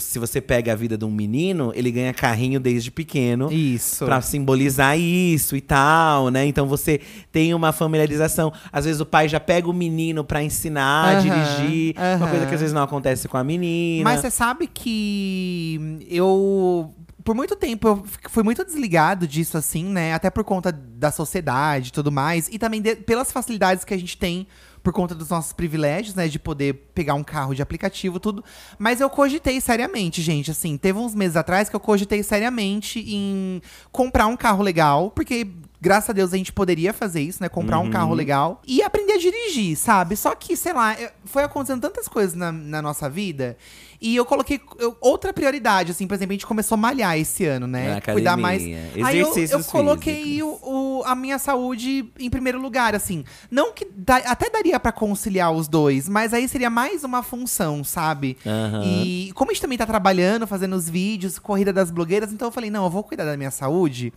Se 0.00 0.18
você 0.18 0.40
pega 0.40 0.72
a 0.72 0.76
vida 0.76 0.96
de 0.96 1.04
um 1.04 1.10
menino, 1.10 1.72
ele 1.74 1.90
ganha 1.90 2.12
carrinho 2.14 2.58
desde 2.58 2.90
pequeno. 2.90 3.52
Isso. 3.52 4.04
Pra 4.04 4.20
simbolizar 4.20 4.98
isso 4.98 5.54
e 5.56 5.60
tal, 5.60 6.28
né? 6.28 6.46
Então 6.46 6.66
você 6.66 7.00
tem 7.30 7.52
uma 7.52 7.72
familiarização. 7.72 8.52
Às 8.72 8.84
vezes 8.86 9.00
o 9.00 9.06
pai 9.06 9.28
já 9.28 9.38
pega 9.38 9.68
o 9.68 9.72
menino 9.72 10.21
pra 10.24 10.42
ensinar 10.42 11.04
a 11.04 11.12
Aham, 11.12 11.20
dirigir. 11.20 11.94
Uma 11.96 12.14
aham. 12.14 12.28
coisa 12.28 12.46
que 12.46 12.54
às 12.54 12.60
vezes 12.60 12.74
não 12.74 12.82
acontece 12.82 13.28
com 13.28 13.36
a 13.36 13.44
menina. 13.44 14.04
Mas 14.04 14.20
você 14.20 14.30
sabe 14.30 14.66
que 14.66 15.98
eu. 16.08 16.94
Por 17.24 17.36
muito 17.36 17.54
tempo 17.54 17.86
eu 17.86 17.96
f- 18.04 18.18
fui 18.28 18.42
muito 18.42 18.64
desligado 18.64 19.28
disso, 19.28 19.56
assim, 19.56 19.84
né? 19.84 20.12
Até 20.12 20.28
por 20.28 20.42
conta 20.42 20.72
da 20.72 21.12
sociedade 21.12 21.88
e 21.88 21.92
tudo 21.92 22.10
mais. 22.10 22.48
E 22.50 22.58
também 22.58 22.82
de- 22.82 22.96
pelas 22.96 23.30
facilidades 23.30 23.84
que 23.84 23.94
a 23.94 23.98
gente 23.98 24.16
tem 24.16 24.46
por 24.82 24.92
conta 24.92 25.14
dos 25.14 25.28
nossos 25.28 25.52
privilégios, 25.52 26.16
né? 26.16 26.26
De 26.26 26.40
poder 26.40 26.90
pegar 26.92 27.14
um 27.14 27.22
carro 27.22 27.54
de 27.54 27.62
aplicativo, 27.62 28.18
tudo. 28.18 28.42
Mas 28.76 29.00
eu 29.00 29.08
cogitei 29.08 29.60
seriamente, 29.60 30.20
gente. 30.20 30.50
Assim, 30.50 30.76
teve 30.76 30.98
uns 30.98 31.14
meses 31.14 31.36
atrás 31.36 31.68
que 31.68 31.76
eu 31.76 31.80
cogitei 31.80 32.24
seriamente 32.24 32.98
em 32.98 33.62
comprar 33.92 34.26
um 34.26 34.36
carro 34.36 34.62
legal, 34.62 35.10
porque. 35.12 35.46
Graças 35.82 36.10
a 36.10 36.12
Deus 36.12 36.32
a 36.32 36.36
gente 36.36 36.52
poderia 36.52 36.92
fazer 36.92 37.20
isso, 37.22 37.42
né? 37.42 37.48
Comprar 37.48 37.80
um 37.80 37.90
carro 37.90 38.14
legal 38.14 38.62
e 38.64 38.80
aprender 38.82 39.14
a 39.14 39.18
dirigir, 39.18 39.76
sabe? 39.76 40.14
Só 40.16 40.32
que, 40.32 40.56
sei 40.56 40.72
lá, 40.72 40.96
foi 41.24 41.42
acontecendo 41.42 41.80
tantas 41.80 42.06
coisas 42.06 42.36
na, 42.36 42.52
na 42.52 42.80
nossa 42.80 43.10
vida 43.10 43.56
e 44.00 44.14
eu 44.14 44.24
coloquei 44.24 44.60
eu- 44.78 44.96
outra 45.00 45.32
prioridade, 45.32 45.90
assim, 45.90 46.06
por 46.06 46.14
exemplo, 46.14 46.30
a 46.32 46.34
gente 46.34 46.46
começou 46.46 46.76
a 46.76 46.78
malhar 46.78 47.18
esse 47.18 47.44
ano, 47.44 47.66
né? 47.66 47.94
Na 47.94 48.00
Cuidar 48.00 48.36
mais. 48.36 48.62
academia, 48.62 49.06
Aí 49.06 49.18
eu, 49.18 49.26
eu 49.26 49.32
exercícios 49.32 49.66
coloquei 49.66 50.40
o, 50.40 50.58
o- 50.62 51.02
a 51.04 51.16
minha 51.16 51.38
saúde 51.38 52.08
em 52.16 52.30
primeiro 52.30 52.60
lugar, 52.62 52.94
assim. 52.94 53.24
Não 53.50 53.72
que 53.72 53.84
da- 53.84 54.18
até 54.18 54.48
daria 54.50 54.78
pra 54.78 54.92
conciliar 54.92 55.50
os 55.52 55.66
dois, 55.66 56.08
mas 56.08 56.32
aí 56.32 56.46
seria 56.48 56.70
mais 56.70 57.02
uma 57.02 57.24
função, 57.24 57.82
sabe? 57.82 58.38
Aham. 58.46 58.82
E 58.84 59.32
como 59.34 59.50
a 59.50 59.54
gente 59.54 59.62
também 59.62 59.76
tá 59.78 59.86
trabalhando, 59.86 60.46
fazendo 60.46 60.76
os 60.76 60.88
vídeos, 60.88 61.40
corrida 61.40 61.72
das 61.72 61.90
blogueiras, 61.90 62.32
então 62.32 62.46
eu 62.46 62.52
falei, 62.52 62.70
não, 62.70 62.84
eu 62.84 62.90
vou 62.90 63.02
cuidar 63.02 63.24
da 63.24 63.36
minha 63.36 63.50
saúde. 63.50 64.12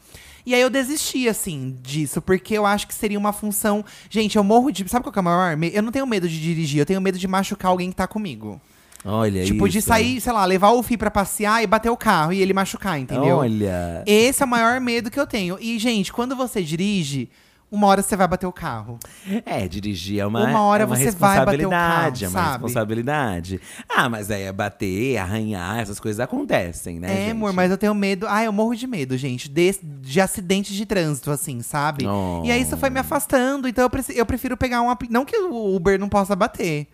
E 0.45 0.53
aí 0.53 0.61
eu 0.61 0.69
desisti, 0.69 1.27
assim, 1.27 1.75
disso, 1.81 2.21
porque 2.21 2.53
eu 2.53 2.65
acho 2.65 2.87
que 2.87 2.93
seria 2.93 3.17
uma 3.17 3.33
função. 3.33 3.83
Gente, 4.09 4.35
eu 4.35 4.43
morro 4.43 4.71
de. 4.71 4.87
Sabe 4.87 5.03
qual 5.03 5.11
que 5.11 5.19
é 5.19 5.21
o 5.21 5.25
maior? 5.25 5.57
Eu 5.73 5.81
não 5.81 5.91
tenho 5.91 6.05
medo 6.05 6.29
de 6.29 6.39
dirigir, 6.39 6.79
eu 6.79 6.85
tenho 6.85 7.01
medo 7.01 7.17
de 7.17 7.27
machucar 7.27 7.71
alguém 7.71 7.89
que 7.89 7.95
tá 7.95 8.07
comigo. 8.07 8.61
Olha 9.07 9.45
tipo, 9.45 9.69
de 9.69 9.77
isso. 9.77 9.87
sair, 9.87 10.19
sei 10.19 10.33
lá, 10.33 10.43
levar 10.45 10.71
o 10.71 10.81
Fih 10.81 10.97
pra 10.97 11.11
passear 11.11 11.63
e 11.63 11.67
bater 11.67 11.91
o 11.91 11.97
carro 11.97 12.33
e 12.33 12.41
ele 12.41 12.53
machucar, 12.53 12.99
entendeu? 12.99 13.37
Olha. 13.37 14.03
Esse 14.05 14.41
é 14.41 14.45
o 14.45 14.49
maior 14.49 14.81
medo 14.81 15.11
que 15.11 15.19
eu 15.19 15.27
tenho. 15.27 15.57
E, 15.61 15.77
gente, 15.77 16.11
quando 16.11 16.35
você 16.35 16.63
dirige, 16.63 17.29
uma 17.75 17.87
hora 17.87 18.01
você 18.01 18.15
vai 18.15 18.27
bater 18.27 18.45
o 18.47 18.51
carro. 18.51 18.97
É, 19.45 19.67
dirigir 19.67 20.19
é 20.19 20.25
uma, 20.25 20.43
Uma 20.45 20.61
hora 20.61 20.83
é 20.83 20.85
uma 20.85 20.95
você 20.95 21.11
vai 21.11 21.45
bater 21.45 21.65
o 21.65 21.69
responsabilidade, 21.69 22.21
carro, 22.25 22.25
é 22.25 22.39
uma 22.39 22.43
sabe? 22.43 22.51
responsabilidade. 22.63 23.61
Ah, 23.89 24.09
mas 24.09 24.31
aí 24.31 24.43
é 24.43 24.51
bater, 24.51 25.17
arranhar, 25.17 25.79
essas 25.79 25.99
coisas 25.99 26.19
acontecem, 26.19 26.99
né, 26.99 27.11
é, 27.11 27.17
gente? 27.17 27.31
amor, 27.31 27.53
mas 27.53 27.69
eu 27.71 27.77
tenho 27.77 27.93
medo. 27.93 28.25
Ah, 28.27 28.43
eu 28.43 28.51
morro 28.51 28.75
de 28.75 28.87
medo, 28.87 29.17
gente. 29.17 29.49
De, 29.49 29.75
de 29.83 30.21
acidentes 30.21 30.75
de 30.75 30.85
trânsito, 30.85 31.29
assim, 31.31 31.61
sabe? 31.61 32.07
Oh. 32.07 32.41
E 32.45 32.51
aí 32.51 32.61
isso 32.61 32.77
foi 32.77 32.89
me 32.89 32.99
afastando. 32.99 33.67
Então 33.67 33.83
eu, 33.83 33.89
preci- 33.89 34.17
eu 34.17 34.25
prefiro 34.25 34.55
pegar 34.57 34.81
um. 34.81 34.95
Não 35.09 35.25
que 35.25 35.37
o 35.37 35.75
Uber 35.75 35.99
não 35.99 36.09
possa 36.09 36.35
bater. 36.35 36.87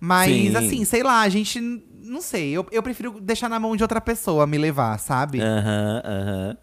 Mas, 0.00 0.30
Sim. 0.32 0.56
assim, 0.56 0.84
sei 0.84 1.02
lá, 1.02 1.22
a 1.22 1.28
gente. 1.28 1.60
Não 2.08 2.22
sei. 2.22 2.50
Eu, 2.50 2.66
eu 2.72 2.82
prefiro 2.82 3.20
deixar 3.20 3.48
na 3.48 3.60
mão 3.60 3.76
de 3.76 3.82
outra 3.82 4.00
pessoa 4.00 4.46
me 4.46 4.56
levar, 4.56 4.98
sabe? 4.98 5.40
Aham, 5.40 6.02
aham. 6.04 6.56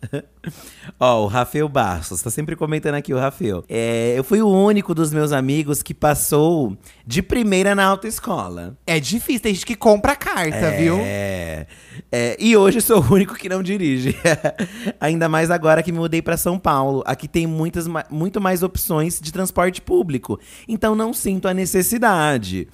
Ó, 1.00 1.24
o 1.24 1.28
Rafael 1.28 1.68
Bastos, 1.70 2.22
tá 2.22 2.30
sempre 2.30 2.56
comentando 2.56 2.96
aqui 2.96 3.14
o 3.14 3.20
Rafael. 3.20 3.64
É, 3.70 4.14
eu 4.18 4.24
fui 4.24 4.42
o 4.42 4.48
único 4.48 4.94
dos 4.94 5.12
meus 5.14 5.32
amigos 5.32 5.84
que 5.84 5.94
passou 5.94 6.78
de 7.06 7.22
primeira 7.22 7.76
na 7.76 7.86
autoescola. 7.86 8.78
É 8.86 9.00
difícil, 9.00 9.42
tem 9.42 9.54
gente 9.54 9.66
que 9.66 9.76
compra 9.76 10.14
a 10.14 10.16
carta, 10.16 10.72
viu? 10.72 10.98
É, 11.00 11.68
é, 12.12 12.38
e 12.40 12.56
hoje 12.58 12.82
sou 12.82 13.02
o 13.02 13.14
único 13.14 13.36
que 13.36 13.50
não 13.50 13.62
dirige. 13.62 14.16
Ainda 15.00 15.30
mais 15.30 15.52
agora 15.52 15.84
que 15.84 15.92
me 15.92 16.00
mudei 16.00 16.22
pra 16.22 16.38
São 16.38 16.58
Paulo. 16.58 17.04
Aqui 17.06 17.28
tem 17.28 17.46
muitas, 17.46 17.88
muito 18.10 18.42
mais 18.42 18.64
opções 18.64 19.20
de 19.20 19.32
transporte 19.32 19.82
público. 19.82 20.40
Então 20.68 20.96
não 20.96 21.14
sinto 21.14 21.48
a 21.48 21.54
necessidade. 21.54 22.68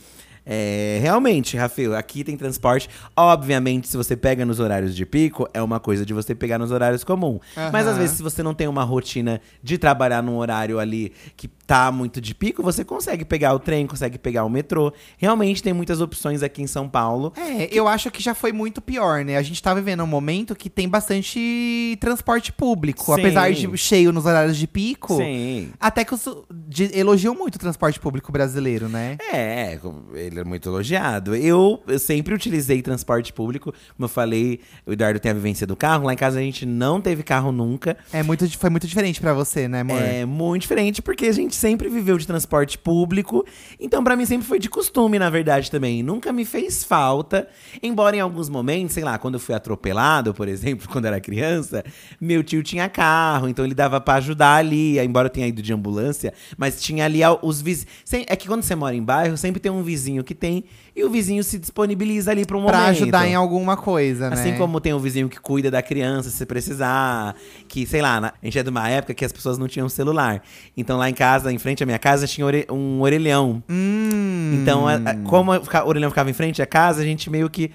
É, 0.45 0.99
realmente, 1.01 1.55
Rafael, 1.55 1.95
aqui 1.95 2.23
tem 2.23 2.35
transporte. 2.35 2.89
Obviamente, 3.15 3.87
se 3.87 3.95
você 3.95 4.15
pega 4.15 4.45
nos 4.45 4.59
horários 4.59 4.95
de 4.95 5.05
pico, 5.05 5.47
é 5.53 5.61
uma 5.61 5.79
coisa 5.79 6.05
de 6.05 6.13
você 6.13 6.33
pegar 6.33 6.57
nos 6.57 6.71
horários 6.71 7.03
comum. 7.03 7.39
Mas 7.71 7.87
às 7.87 7.97
vezes, 7.97 8.17
se 8.17 8.23
você 8.23 8.41
não 8.41 8.53
tem 8.53 8.67
uma 8.67 8.83
rotina 8.83 9.39
de 9.61 9.77
trabalhar 9.77 10.21
num 10.23 10.37
horário 10.37 10.79
ali 10.79 11.13
que 11.37 11.47
tá 11.71 11.89
muito 11.89 12.19
de 12.19 12.35
pico, 12.35 12.61
você 12.61 12.83
consegue 12.83 13.23
pegar 13.23 13.53
o 13.53 13.59
trem, 13.59 13.87
consegue 13.87 14.17
pegar 14.17 14.43
o 14.43 14.49
metrô. 14.49 14.91
Realmente 15.17 15.63
tem 15.63 15.71
muitas 15.71 16.01
opções 16.01 16.43
aqui 16.43 16.61
em 16.61 16.67
São 16.67 16.89
Paulo. 16.89 17.31
É, 17.37 17.69
eu 17.71 17.87
acho 17.87 18.11
que 18.11 18.21
já 18.21 18.35
foi 18.35 18.51
muito 18.51 18.81
pior, 18.81 19.23
né? 19.23 19.37
A 19.37 19.41
gente 19.41 19.63
tá 19.63 19.73
vivendo 19.73 20.03
um 20.03 20.07
momento 20.07 20.53
que 20.53 20.69
tem 20.69 20.89
bastante 20.89 21.97
transporte 22.01 22.51
público. 22.51 23.05
Sim. 23.05 23.21
Apesar 23.21 23.53
de 23.53 23.77
cheio 23.77 24.11
nos 24.11 24.25
horários 24.25 24.57
de 24.57 24.67
pico. 24.67 25.15
Sim. 25.15 25.69
Até 25.79 26.03
que 26.03 26.13
os, 26.13 26.27
de, 26.67 26.91
elogiam 26.93 27.33
muito 27.33 27.55
o 27.55 27.59
transporte 27.59 28.01
público 28.01 28.33
brasileiro, 28.33 28.89
né? 28.89 29.15
É, 29.31 29.79
ele 30.13 30.41
é 30.41 30.43
muito 30.43 30.67
elogiado. 30.67 31.33
Eu, 31.37 31.81
eu 31.87 31.99
sempre 31.99 32.35
utilizei 32.35 32.81
transporte 32.81 33.31
público. 33.31 33.71
Como 33.95 34.03
eu 34.03 34.09
falei, 34.09 34.59
o 34.85 34.91
Eduardo 34.91 35.21
tem 35.21 35.31
a 35.31 35.33
vivência 35.33 35.65
do 35.65 35.77
carro. 35.77 36.05
Lá 36.05 36.11
em 36.11 36.17
casa 36.17 36.37
a 36.37 36.43
gente 36.43 36.65
não 36.65 36.99
teve 36.99 37.23
carro 37.23 37.53
nunca. 37.53 37.95
É 38.11 38.21
muito, 38.21 38.45
foi 38.59 38.69
muito 38.69 38.85
diferente 38.85 39.21
pra 39.21 39.33
você, 39.33 39.69
né, 39.69 39.79
amor? 39.79 40.01
É 40.01 40.25
muito 40.25 40.63
diferente 40.63 41.01
porque 41.01 41.27
a 41.27 41.31
gente 41.31 41.60
sempre 41.61 41.87
viveu 41.89 42.17
de 42.17 42.25
transporte 42.25 42.75
público. 42.75 43.45
Então, 43.79 44.03
pra 44.03 44.15
mim, 44.15 44.25
sempre 44.25 44.47
foi 44.47 44.57
de 44.57 44.67
costume, 44.67 45.19
na 45.19 45.29
verdade, 45.29 45.69
também. 45.69 46.01
Nunca 46.01 46.33
me 46.33 46.43
fez 46.43 46.83
falta. 46.83 47.47
Embora 47.83 48.15
em 48.15 48.19
alguns 48.19 48.49
momentos, 48.49 48.95
sei 48.95 49.03
lá, 49.03 49.19
quando 49.19 49.35
eu 49.35 49.39
fui 49.39 49.53
atropelado, 49.53 50.33
por 50.33 50.47
exemplo, 50.47 50.87
quando 50.91 51.05
era 51.05 51.21
criança, 51.21 51.83
meu 52.19 52.43
tio 52.43 52.63
tinha 52.63 52.89
carro, 52.89 53.47
então 53.47 53.63
ele 53.63 53.75
dava 53.75 54.01
pra 54.01 54.15
ajudar 54.15 54.55
ali. 54.55 54.99
Embora 54.99 55.27
eu 55.27 55.31
tenha 55.31 55.47
ido 55.47 55.61
de 55.61 55.71
ambulância, 55.71 56.33
mas 56.57 56.81
tinha 56.81 57.05
ali 57.05 57.21
os 57.43 57.61
vizinhos. 57.61 57.91
É 58.27 58.35
que 58.35 58.47
quando 58.47 58.63
você 58.63 58.73
mora 58.73 58.95
em 58.95 59.03
bairro, 59.03 59.37
sempre 59.37 59.59
tem 59.59 59.71
um 59.71 59.83
vizinho 59.83 60.23
que 60.23 60.33
tem, 60.33 60.63
e 60.95 61.03
o 61.03 61.09
vizinho 61.09 61.43
se 61.43 61.57
disponibiliza 61.57 62.31
ali 62.31 62.45
pra 62.45 62.57
um 62.57 62.65
Pra 62.65 62.79
momento. 62.79 62.89
ajudar 63.01 63.27
em 63.27 63.33
alguma 63.35 63.77
coisa, 63.77 64.29
né? 64.29 64.35
Assim 64.35 64.57
como 64.57 64.79
tem 64.81 64.93
o 64.93 64.99
vizinho 64.99 65.29
que 65.29 65.39
cuida 65.39 65.71
da 65.71 65.81
criança 65.81 66.29
se 66.29 66.45
precisar. 66.45 67.35
Que, 67.67 67.85
sei 67.85 68.01
lá, 68.01 68.17
a 68.41 68.45
gente 68.45 68.59
é 68.59 68.63
de 68.63 68.69
uma 68.69 68.89
época 68.89 69.13
que 69.13 69.23
as 69.23 69.31
pessoas 69.31 69.57
não 69.57 69.67
tinham 69.67 69.87
celular. 69.87 70.41
Então 70.75 70.97
lá 70.97 71.09
em 71.09 71.13
casa, 71.13 71.51
em 71.51 71.57
frente 71.57 71.81
à 71.81 71.85
minha 71.85 71.99
casa, 71.99 72.27
tinha 72.27 72.45
um 72.69 73.01
orelhão. 73.01 73.63
Hum. 73.69 74.59
Então, 74.61 74.85
como 75.23 75.51
o 75.53 75.87
orelhão 75.87 76.09
ficava 76.09 76.29
em 76.29 76.33
frente 76.33 76.61
à 76.61 76.65
casa, 76.65 77.01
a 77.01 77.05
gente 77.05 77.29
meio 77.29 77.49
que 77.49 77.71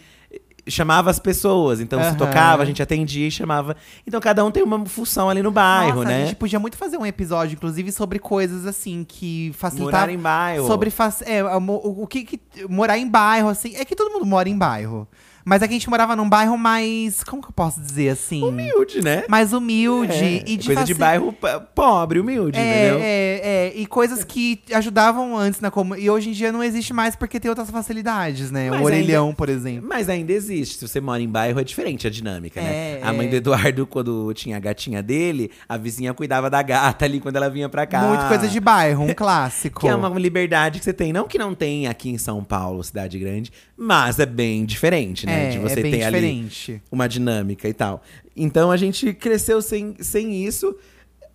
chamava 0.68 1.10
as 1.10 1.18
pessoas. 1.18 1.80
Então, 1.80 2.00
se 2.00 2.08
Aham. 2.08 2.16
tocava, 2.16 2.62
a 2.62 2.66
gente 2.66 2.82
atendia 2.82 3.26
e 3.28 3.30
chamava. 3.30 3.76
Então, 4.06 4.20
cada 4.20 4.44
um 4.44 4.50
tem 4.50 4.62
uma 4.62 4.84
função 4.86 5.28
ali 5.30 5.42
no 5.42 5.50
bairro, 5.50 5.96
Nossa, 5.98 6.08
né? 6.08 6.22
A 6.22 6.26
gente 6.26 6.36
podia 6.36 6.58
muito 6.58 6.76
fazer 6.76 6.96
um 6.96 7.06
episódio, 7.06 7.54
inclusive, 7.54 7.92
sobre 7.92 8.18
coisas 8.18 8.66
assim 8.66 9.04
que 9.06 9.52
facilitavam. 9.56 10.00
Morar 10.00 10.12
em 10.12 10.18
bairro. 10.18 10.66
Sobre 10.66 10.90
fac- 10.90 11.22
é, 11.26 11.40
a 11.40 11.60
mo- 11.60 11.80
o, 11.84 12.02
o 12.02 12.06
que, 12.06 12.24
que- 12.24 12.40
morar 12.68 12.98
em 12.98 13.08
bairro, 13.08 13.48
assim. 13.48 13.74
É 13.76 13.84
que 13.84 13.94
todo 13.94 14.12
mundo 14.12 14.26
mora 14.26 14.48
em 14.48 14.56
bairro. 14.58 15.06
Mas 15.48 15.62
é 15.62 15.68
que 15.68 15.74
a 15.74 15.76
gente 15.76 15.88
morava 15.88 16.16
num 16.16 16.28
bairro 16.28 16.58
mais. 16.58 17.22
Como 17.22 17.40
que 17.40 17.46
eu 17.48 17.52
posso 17.52 17.80
dizer 17.80 18.08
assim? 18.08 18.42
Humilde, 18.42 19.00
né? 19.00 19.22
Mais 19.28 19.52
humilde. 19.52 20.12
É, 20.12 20.42
e 20.44 20.56
de 20.56 20.66
coisa 20.66 20.82
de 20.84 20.92
faci- 20.92 20.98
bairro 20.98 21.32
p- 21.32 21.60
pobre, 21.72 22.18
humilde, 22.18 22.58
entendeu? 22.58 22.98
É, 22.98 23.00
é, 23.00 23.40
é, 23.44 23.72
e 23.76 23.86
coisas 23.86 24.24
que 24.24 24.60
ajudavam 24.74 25.36
antes 25.36 25.60
na 25.60 25.70
comunidade. 25.70 26.04
E 26.04 26.10
hoje 26.10 26.30
em 26.30 26.32
dia 26.32 26.50
não 26.50 26.64
existe 26.64 26.92
mais 26.92 27.14
porque 27.14 27.38
tem 27.38 27.48
outras 27.48 27.70
facilidades, 27.70 28.50
né? 28.50 28.70
Mas 28.70 28.80
o 28.80 28.84
orelhão, 28.84 29.26
ainda- 29.26 29.36
por 29.36 29.48
exemplo. 29.48 29.88
Mas 29.88 30.08
ainda 30.08 30.32
existe. 30.32 30.78
Se 30.78 30.88
você 30.88 31.00
mora 31.00 31.22
em 31.22 31.28
bairro, 31.28 31.60
é 31.60 31.64
diferente 31.64 32.08
a 32.08 32.10
dinâmica, 32.10 32.60
né? 32.60 32.98
É, 32.98 33.00
A 33.04 33.12
mãe 33.12 33.26
é. 33.26 33.30
do 33.30 33.36
Eduardo, 33.36 33.86
quando 33.86 34.34
tinha 34.34 34.56
a 34.56 34.60
gatinha 34.60 35.00
dele, 35.00 35.52
a 35.68 35.76
vizinha 35.76 36.12
cuidava 36.12 36.50
da 36.50 36.60
gata 36.60 37.04
ali 37.04 37.20
quando 37.20 37.36
ela 37.36 37.48
vinha 37.48 37.68
pra 37.68 37.86
cá. 37.86 38.02
Muito 38.02 38.26
coisa 38.26 38.48
de 38.48 38.58
bairro, 38.58 39.04
um 39.04 39.14
clássico. 39.14 39.82
Que 39.82 39.86
é 39.88 39.94
uma 39.94 40.08
liberdade 40.18 40.80
que 40.80 40.84
você 40.84 40.92
tem. 40.92 41.12
Não 41.12 41.28
que 41.28 41.38
não 41.38 41.54
tem 41.54 41.86
aqui 41.86 42.10
em 42.10 42.18
São 42.18 42.42
Paulo, 42.42 42.82
cidade 42.82 43.16
grande, 43.16 43.52
mas 43.76 44.18
é 44.18 44.26
bem 44.26 44.64
diferente, 44.64 45.24
né? 45.24 45.35
É, 45.36 45.50
de 45.50 45.58
você 45.58 45.80
é 45.80 45.82
bem 45.82 45.92
ter 45.92 46.02
ali 46.04 46.16
diferente. 46.20 46.82
uma 46.90 47.08
dinâmica 47.08 47.68
e 47.68 47.72
tal. 47.74 48.02
Então 48.36 48.70
a 48.70 48.76
gente 48.76 49.12
cresceu 49.14 49.60
sem, 49.62 49.94
sem 50.00 50.44
isso. 50.44 50.74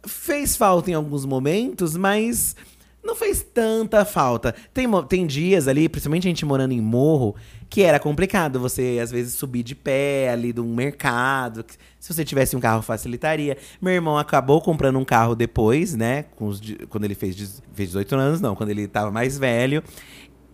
Fez 0.05 0.55
falta 0.55 0.89
em 0.89 0.93
alguns 0.95 1.25
momentos, 1.25 1.95
mas 1.95 2.55
não 3.03 3.15
fez 3.15 3.43
tanta 3.43 4.03
falta. 4.05 4.53
Tem, 4.73 4.87
tem 5.07 5.25
dias 5.27 5.67
ali, 5.67 5.87
principalmente 5.89 6.27
a 6.27 6.29
gente 6.29 6.45
morando 6.45 6.71
em 6.71 6.81
morro, 6.81 7.35
que 7.69 7.81
era 7.83 7.99
complicado 7.99 8.59
você, 8.59 8.99
às 9.01 9.11
vezes, 9.11 9.33
subir 9.33 9.63
de 9.63 9.73
pé 9.75 10.29
ali 10.29 10.51
de 10.53 10.59
um 10.61 10.73
mercado. 10.73 11.63
Se 11.99 12.13
você 12.13 12.23
tivesse 12.25 12.55
um 12.55 12.59
carro, 12.59 12.81
facilitaria. 12.81 13.57
Meu 13.81 13.93
irmão 13.93 14.17
acabou 14.17 14.59
comprando 14.61 14.97
um 14.99 15.05
carro 15.05 15.35
depois, 15.35 15.95
né? 15.95 16.25
Os 16.39 16.59
quando 16.89 17.05
ele 17.05 17.15
fez, 17.15 17.35
dez- 17.35 17.61
fez 17.73 17.89
18 17.89 18.15
anos, 18.15 18.41
não, 18.41 18.55
quando 18.55 18.69
ele 18.69 18.87
tava 18.87 19.09
mais 19.11 19.37
velho. 19.37 19.83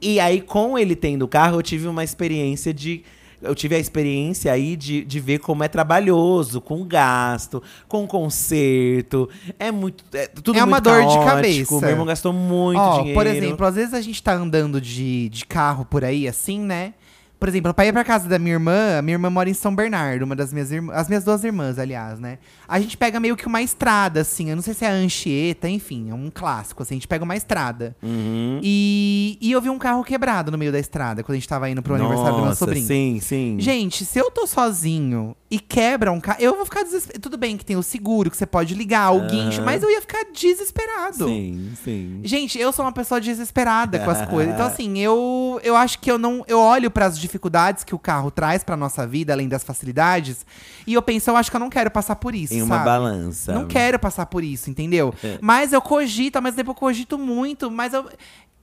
E 0.01 0.19
aí, 0.19 0.41
com 0.41 0.77
ele 0.77 0.95
tendo 0.95 1.23
o 1.23 1.27
carro, 1.27 1.57
eu 1.57 1.63
tive 1.63 1.87
uma 1.87 2.03
experiência 2.03 2.73
de. 2.73 3.03
Eu 3.41 3.53
tive 3.53 3.75
a 3.75 3.79
experiência 3.79 4.51
aí 4.51 4.75
de, 4.75 5.03
de 5.03 5.19
ver 5.19 5.39
como 5.39 5.63
é 5.63 5.67
trabalhoso, 5.67 6.59
com 6.59 6.83
gasto, 6.83 7.61
com 7.87 8.07
conserto. 8.07 9.29
É 9.59 9.71
muito. 9.71 10.03
É 10.13 10.27
tudo 10.27 10.57
É 10.57 10.63
uma 10.63 10.79
dor 10.79 10.99
de 11.01 11.05
caótico. 11.05 11.25
cabeça. 11.25 11.79
Meu 11.81 11.89
irmão 11.89 12.05
gastou 12.05 12.33
muito 12.33 12.79
dinheiro. 12.99 13.13
por 13.13 13.27
exemplo, 13.27 13.65
às 13.65 13.75
vezes 13.75 13.93
a 13.93 14.01
gente 14.01 14.21
tá 14.23 14.33
andando 14.33 14.81
de, 14.81 15.29
de 15.29 15.45
carro 15.45 15.85
por 15.85 16.03
aí, 16.03 16.27
assim, 16.27 16.59
né? 16.59 16.93
Por 17.39 17.47
exemplo, 17.47 17.73
pra 17.73 17.85
ir 17.85 17.93
pra 17.93 18.03
casa 18.03 18.27
da 18.27 18.39
minha 18.39 18.53
irmã, 18.53 19.01
minha 19.01 19.15
irmã 19.15 19.29
mora 19.29 19.49
em 19.49 19.53
São 19.53 19.75
Bernardo, 19.75 20.23
uma 20.23 20.35
das 20.35 20.51
minhas 20.51 20.71
irmãs. 20.71 20.97
As 20.97 21.07
minhas 21.07 21.23
duas 21.23 21.43
irmãs, 21.43 21.77
aliás, 21.77 22.19
né? 22.19 22.39
A 22.67 22.79
gente 22.79 22.97
pega 22.97 23.19
meio 23.19 23.35
que 23.35 23.45
uma 23.45 23.61
estrada, 23.61 24.21
assim. 24.21 24.49
Eu 24.49 24.55
não 24.55 24.63
sei 24.63 24.73
se 24.73 24.83
é 24.83 24.89
a 24.89 24.93
Anchieta, 24.93 25.69
enfim, 25.69 26.09
é 26.09 26.13
um 26.13 26.31
clássico, 26.33 26.81
assim. 26.81 26.95
A 26.95 26.97
gente 26.97 27.07
pega 27.07 27.23
uma 27.23 27.35
estrada. 27.35 27.95
Uhum. 28.01 28.59
E, 28.63 29.37
e 29.39 29.51
eu 29.51 29.61
vi 29.61 29.69
um 29.69 29.77
carro 29.77 30.03
quebrado 30.03 30.51
no 30.51 30.57
meio 30.57 30.71
da 30.71 30.79
estrada, 30.79 31.23
quando 31.23 31.35
a 31.35 31.39
gente 31.39 31.47
tava 31.47 31.69
indo 31.69 31.81
pro 31.81 31.95
aniversário 31.95 32.31
do 32.31 32.37
meu 32.37 32.45
Nossa, 32.45 32.59
sobrinho. 32.59 32.87
Sim, 32.87 33.19
sim. 33.21 33.57
Gente, 33.59 34.03
se 34.03 34.17
eu 34.17 34.31
tô 34.31 34.47
sozinho 34.47 35.35
e 35.49 35.59
quebra 35.59 36.11
um 36.11 36.19
carro, 36.19 36.41
eu 36.41 36.55
vou 36.55 36.65
ficar 36.65 36.83
desesperado. 36.83 37.21
Tudo 37.21 37.37
bem 37.37 37.55
que 37.55 37.63
tem 37.63 37.77
o 37.77 37.83
seguro, 37.83 38.29
que 38.29 38.37
você 38.37 38.45
pode 38.45 38.73
ligar, 38.73 39.11
o 39.11 39.27
guincho, 39.27 39.61
mas 39.61 39.83
eu 39.83 39.89
ia 39.89 40.01
ficar 40.01 40.25
desesperado. 40.33 41.25
Sim, 41.27 41.71
sim. 41.83 42.21
Gente, 42.23 42.59
eu 42.59 42.71
sou 42.71 42.83
uma 42.83 42.91
pessoa 42.91 43.21
desesperada 43.21 43.99
com 43.99 44.09
as 44.09 44.27
coisas. 44.27 44.53
Então, 44.53 44.65
assim, 44.67 44.97
eu, 44.97 45.59
eu 45.63 45.75
acho 45.75 45.99
que 45.99 46.11
eu 46.11 46.17
não. 46.17 46.43
Eu 46.47 46.59
olho 46.59 46.91
para 46.91 47.05
as 47.05 47.17
dificuldades 47.27 47.83
que 47.83 47.93
o 47.93 47.99
carro 47.99 48.31
traz 48.31 48.63
pra 48.63 48.75
nossa 48.75 49.05
vida, 49.05 49.33
além 49.33 49.47
das 49.47 49.63
facilidades, 49.63 50.45
e 50.85 50.93
eu 50.93 51.01
penso, 51.01 51.29
eu 51.29 51.35
acho 51.35 51.49
que 51.49 51.55
eu 51.55 51.59
não 51.59 51.69
quero 51.69 51.91
passar 51.91 52.15
por 52.15 52.33
isso. 52.33 52.53
Em 52.53 52.61
uma 52.61 52.75
sabe? 52.75 52.85
balança. 52.85 53.53
Não 53.53 53.67
quero 53.67 53.99
passar 53.99 54.25
por 54.25 54.43
isso, 54.43 54.69
entendeu? 54.69 55.13
É. 55.23 55.37
Mas 55.41 55.73
eu 55.73 55.81
cogito, 55.81 56.41
mas 56.41 56.55
depois 56.55 56.75
eu 56.75 56.79
cogito 56.79 57.17
muito, 57.17 57.69
mas 57.69 57.93
eu. 57.93 58.09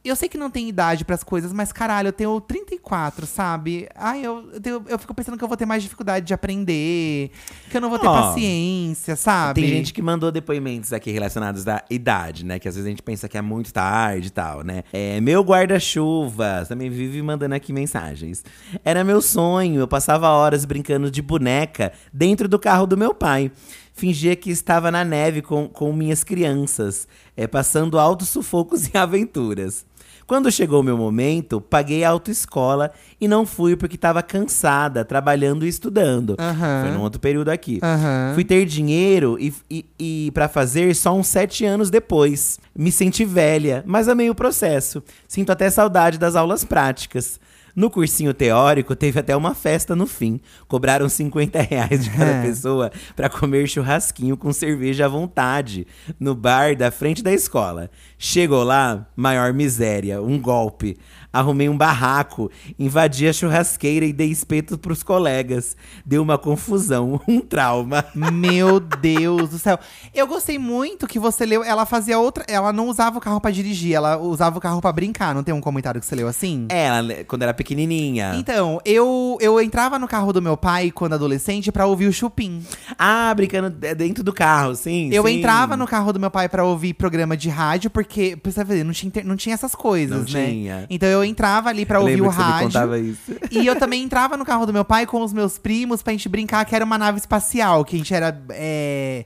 Eu 0.04 0.14
sei 0.14 0.28
que 0.28 0.36
não 0.36 0.50
tem 0.50 0.68
idade 0.68 1.02
pras 1.02 1.24
coisas, 1.24 1.50
mas 1.50 1.72
caralho, 1.72 2.08
eu 2.08 2.12
tenho 2.12 2.38
34, 2.38 3.26
sabe? 3.26 3.88
Ai, 3.94 4.20
eu, 4.24 4.50
eu, 4.52 4.60
tenho- 4.60 4.84
eu 4.86 4.98
fico 4.98 5.14
pensando 5.14 5.38
que 5.38 5.42
eu 5.42 5.48
vou 5.48 5.56
ter 5.56 5.64
mais 5.64 5.82
dificuldade 5.82 6.26
de 6.26 6.34
aprender, 6.34 7.30
que 7.70 7.76
eu 7.76 7.80
não 7.80 7.88
vou 7.88 7.98
ter 7.98 8.06
Ó, 8.06 8.12
paciência, 8.12 9.16
sabe? 9.16 9.62
Tem 9.62 9.70
gente 9.70 9.94
que 9.94 10.02
mandou 10.02 10.30
depoimentos 10.30 10.92
aqui 10.92 11.10
relacionados 11.10 11.66
à 11.66 11.82
idade, 11.88 12.44
né? 12.44 12.58
Que 12.58 12.68
às 12.68 12.74
vezes 12.74 12.86
a 12.86 12.90
gente 12.90 13.02
pensa 13.02 13.28
que 13.30 13.38
é 13.38 13.40
muito 13.42 13.72
tarde 13.72 14.28
e 14.28 14.30
tal, 14.30 14.62
né? 14.62 14.82
É, 14.92 15.20
meu 15.22 15.42
guarda-chuva 15.42 16.64
também 16.68 16.90
vive 16.90 17.22
mandando 17.22 17.54
aqui 17.54 17.72
mensagens. 17.72 18.44
Era 18.84 19.02
meu 19.04 19.22
sonho, 19.22 19.80
eu 19.80 19.88
passava 19.88 20.28
horas 20.28 20.64
brincando 20.64 21.10
de 21.10 21.22
boneca 21.22 21.92
dentro 22.12 22.46
do 22.48 22.58
carro 22.58 22.86
do 22.86 22.96
meu 22.96 23.14
pai. 23.14 23.50
Fingia 23.96 24.34
que 24.34 24.50
estava 24.50 24.90
na 24.90 25.04
neve 25.04 25.40
com, 25.40 25.68
com 25.68 25.92
minhas 25.92 26.24
crianças, 26.24 27.06
é, 27.36 27.46
passando 27.46 27.98
altos 27.98 28.28
sufocos 28.28 28.88
e 28.88 28.96
aventuras. 28.98 29.86
Quando 30.26 30.50
chegou 30.50 30.80
o 30.80 30.82
meu 30.82 30.96
momento, 30.96 31.60
paguei 31.60 32.04
a 32.04 32.10
autoescola 32.10 32.90
e 33.20 33.28
não 33.28 33.44
fui 33.44 33.76
porque 33.76 33.96
estava 33.96 34.22
cansada, 34.22 35.04
trabalhando 35.04 35.66
e 35.66 35.68
estudando. 35.68 36.36
Aham. 36.38 36.82
Foi 36.82 36.90
num 36.92 37.02
outro 37.02 37.20
período 37.20 37.50
aqui. 37.50 37.78
Aham. 37.82 38.32
Fui 38.34 38.44
ter 38.44 38.64
dinheiro 38.66 39.36
e, 39.38 39.52
e, 39.70 39.84
e 39.98 40.30
para 40.32 40.48
fazer 40.48 40.94
só 40.94 41.14
uns 41.14 41.26
sete 41.26 41.64
anos 41.64 41.90
depois. 41.90 42.58
Me 42.74 42.90
senti 42.90 43.24
velha, 43.24 43.82
mas 43.86 44.08
amei 44.08 44.30
o 44.30 44.34
processo. 44.34 45.02
Sinto 45.28 45.50
até 45.50 45.68
saudade 45.68 46.18
das 46.18 46.36
aulas 46.36 46.64
práticas. 46.64 47.38
No 47.74 47.90
cursinho 47.90 48.32
teórico, 48.32 48.94
teve 48.94 49.18
até 49.18 49.36
uma 49.36 49.54
festa 49.54 49.96
no 49.96 50.06
fim. 50.06 50.40
Cobraram 50.68 51.08
50 51.08 51.60
reais 51.62 52.04
de 52.04 52.10
cada 52.10 52.30
É. 52.30 52.42
pessoa 52.42 52.90
para 53.16 53.28
comer 53.28 53.66
churrasquinho 53.68 54.36
com 54.36 54.52
cerveja 54.52 55.06
à 55.06 55.08
vontade, 55.08 55.86
no 56.20 56.34
bar 56.34 56.76
da 56.76 56.90
frente 56.90 57.22
da 57.22 57.32
escola. 57.32 57.90
Chegou 58.18 58.62
lá, 58.62 59.06
maior 59.16 59.52
miséria, 59.52 60.22
um 60.22 60.38
golpe. 60.40 60.96
Arrumei 61.34 61.68
um 61.68 61.76
barraco, 61.76 62.50
invadi 62.78 63.26
a 63.28 63.32
churrasqueira 63.32 64.06
e 64.06 64.12
dei 64.12 64.30
espeto 64.30 64.78
pros 64.78 65.02
colegas. 65.02 65.76
Deu 66.06 66.22
uma 66.22 66.38
confusão, 66.38 67.20
um 67.28 67.40
trauma. 67.40 68.04
Meu 68.14 68.78
Deus 68.78 69.50
do 69.50 69.58
céu. 69.58 69.78
Eu 70.14 70.26
gostei 70.28 70.58
muito 70.58 71.08
que 71.08 71.18
você 71.18 71.44
leu. 71.44 71.64
Ela 71.64 71.84
fazia 71.84 72.18
outra. 72.18 72.44
Ela 72.46 72.72
não 72.72 72.88
usava 72.88 73.18
o 73.18 73.20
carro 73.20 73.40
pra 73.40 73.50
dirigir, 73.50 73.94
ela 73.94 74.16
usava 74.16 74.58
o 74.58 74.60
carro 74.60 74.80
pra 74.80 74.92
brincar. 74.92 75.34
Não 75.34 75.42
tem 75.42 75.52
um 75.52 75.60
comentário 75.60 76.00
que 76.00 76.06
você 76.06 76.14
leu 76.14 76.28
assim? 76.28 76.66
É, 76.70 76.84
ela, 76.86 77.24
quando 77.26 77.42
era 77.42 77.52
pequenininha. 77.52 78.34
Então, 78.36 78.80
eu, 78.84 79.36
eu 79.40 79.60
entrava 79.60 79.98
no 79.98 80.06
carro 80.06 80.32
do 80.32 80.40
meu 80.40 80.56
pai 80.56 80.90
quando 80.92 81.14
adolescente 81.14 81.72
pra 81.72 81.86
ouvir 81.86 82.06
o 82.06 82.12
Chupim. 82.12 82.62
Ah, 82.96 83.32
brincando 83.34 83.70
de- 83.70 83.94
dentro 83.94 84.22
do 84.22 84.32
carro, 84.32 84.76
sim. 84.76 85.10
Eu 85.12 85.26
sim. 85.26 85.38
entrava 85.38 85.76
no 85.76 85.86
carro 85.86 86.12
do 86.12 86.20
meu 86.20 86.30
pai 86.30 86.48
pra 86.48 86.64
ouvir 86.64 86.94
programa 86.94 87.36
de 87.36 87.48
rádio, 87.48 87.90
porque, 87.90 88.38
você 88.44 88.62
ver, 88.62 88.84
não 88.84 88.92
tinha, 88.92 89.12
não 89.24 89.36
tinha 89.36 89.54
essas 89.54 89.74
coisas, 89.74 90.10
Não 90.32 90.40
né? 90.40 90.46
tinha. 90.46 90.86
Então 90.88 91.08
eu 91.08 91.23
entrava 91.24 91.68
ali 91.68 91.84
pra 91.86 91.98
Eu 91.98 92.02
ouvir 92.02 92.22
o 92.22 92.28
rádio. 92.28 92.96
isso. 92.96 93.32
E 93.50 93.66
eu 93.66 93.76
também 93.76 94.02
entrava 94.02 94.36
no 94.36 94.44
carro 94.44 94.66
do 94.66 94.72
meu 94.72 94.84
pai 94.84 95.06
com 95.06 95.22
os 95.22 95.32
meus 95.32 95.58
primos 95.58 96.02
pra 96.02 96.12
gente 96.12 96.28
brincar 96.28 96.64
que 96.64 96.74
era 96.74 96.84
uma 96.84 96.98
nave 96.98 97.18
espacial, 97.18 97.84
que 97.84 97.96
a 97.96 97.98
gente 97.98 98.12
era. 98.14 98.38
é, 98.50 99.24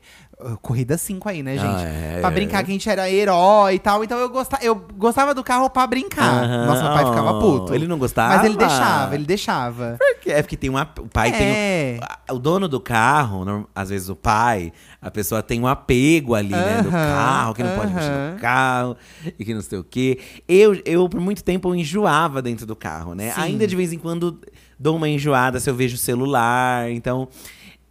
Corrida 0.62 0.97
5 0.97 1.28
aí, 1.28 1.42
né, 1.42 1.54
gente? 1.59 1.64
Ah, 1.66 1.88
é, 1.88 2.21
pra 2.21 2.30
é. 2.30 2.33
brincar 2.33 2.62
que 2.62 2.71
a 2.71 2.73
gente 2.73 2.88
era 2.88 3.11
herói 3.11 3.75
e 3.75 3.78
tal. 3.80 4.04
Então 4.04 4.16
eu 4.18 4.28
gostava, 4.30 4.62
eu 4.64 4.75
gostava 4.97 5.35
do 5.35 5.42
carro 5.42 5.68
pra 5.68 5.85
brincar. 5.87 6.45
Aham. 6.45 6.66
Nossa, 6.66 6.83
meu 6.85 6.92
pai 6.92 7.04
ficava 7.07 7.40
puto. 7.40 7.75
ele 7.75 7.88
não 7.88 7.99
gostava? 7.99 8.37
Mas 8.37 8.45
ele 8.45 8.57
deixava, 8.57 9.14
ele 9.16 9.25
deixava. 9.25 9.97
Porque- 9.99 10.30
É 10.30 10.40
porque 10.42 10.57
tem 10.57 10.71
uma. 10.71 10.83
O 11.00 11.09
pai 11.09 11.33
tem. 11.33 11.47
É. 11.49 11.99
um- 12.00 12.04
a- 12.04 12.35
o 12.35 12.38
dono 12.38 12.68
do 12.68 12.78
carro, 12.80 13.66
às 13.75 13.88
vezes 13.88 14.09
o 14.09 14.14
pai, 14.14 14.73
a 15.02 15.11
pessoa 15.11 15.42
tem 15.42 15.61
um 15.61 15.66
apego 15.66 16.35
ali, 16.37 16.50
né? 16.50 16.83
Do 16.83 16.90
carro, 16.90 17.54
que 17.54 17.62
não 17.64 17.75
pode 17.76 17.92
mexer 17.92 18.33
no 18.35 18.38
carro 18.38 18.97
e 19.38 19.45
que 19.45 19.52
não 19.54 19.62
sei 19.62 19.78
o 19.78 19.85
quê. 19.85 20.21
Eu, 20.47 20.80
eu, 20.85 21.09
por 21.09 21.21
muito 21.21 21.42
tempo, 21.42 21.68
eu 21.71 21.75
enjoava 21.75 22.40
dentro 22.40 22.64
do 22.64 22.76
carro, 22.76 23.12
né? 23.14 23.33
Sim. 23.33 23.40
Ainda 23.40 23.66
de 23.66 23.75
vez 23.75 23.92
em 23.92 23.99
quando 23.99 24.38
dou 24.78 24.95
uma 24.97 25.09
enjoada 25.09 25.59
se 25.59 25.68
eu 25.68 25.75
vejo 25.75 25.97
o 25.97 25.99
celular. 25.99 26.90
Então. 26.92 27.26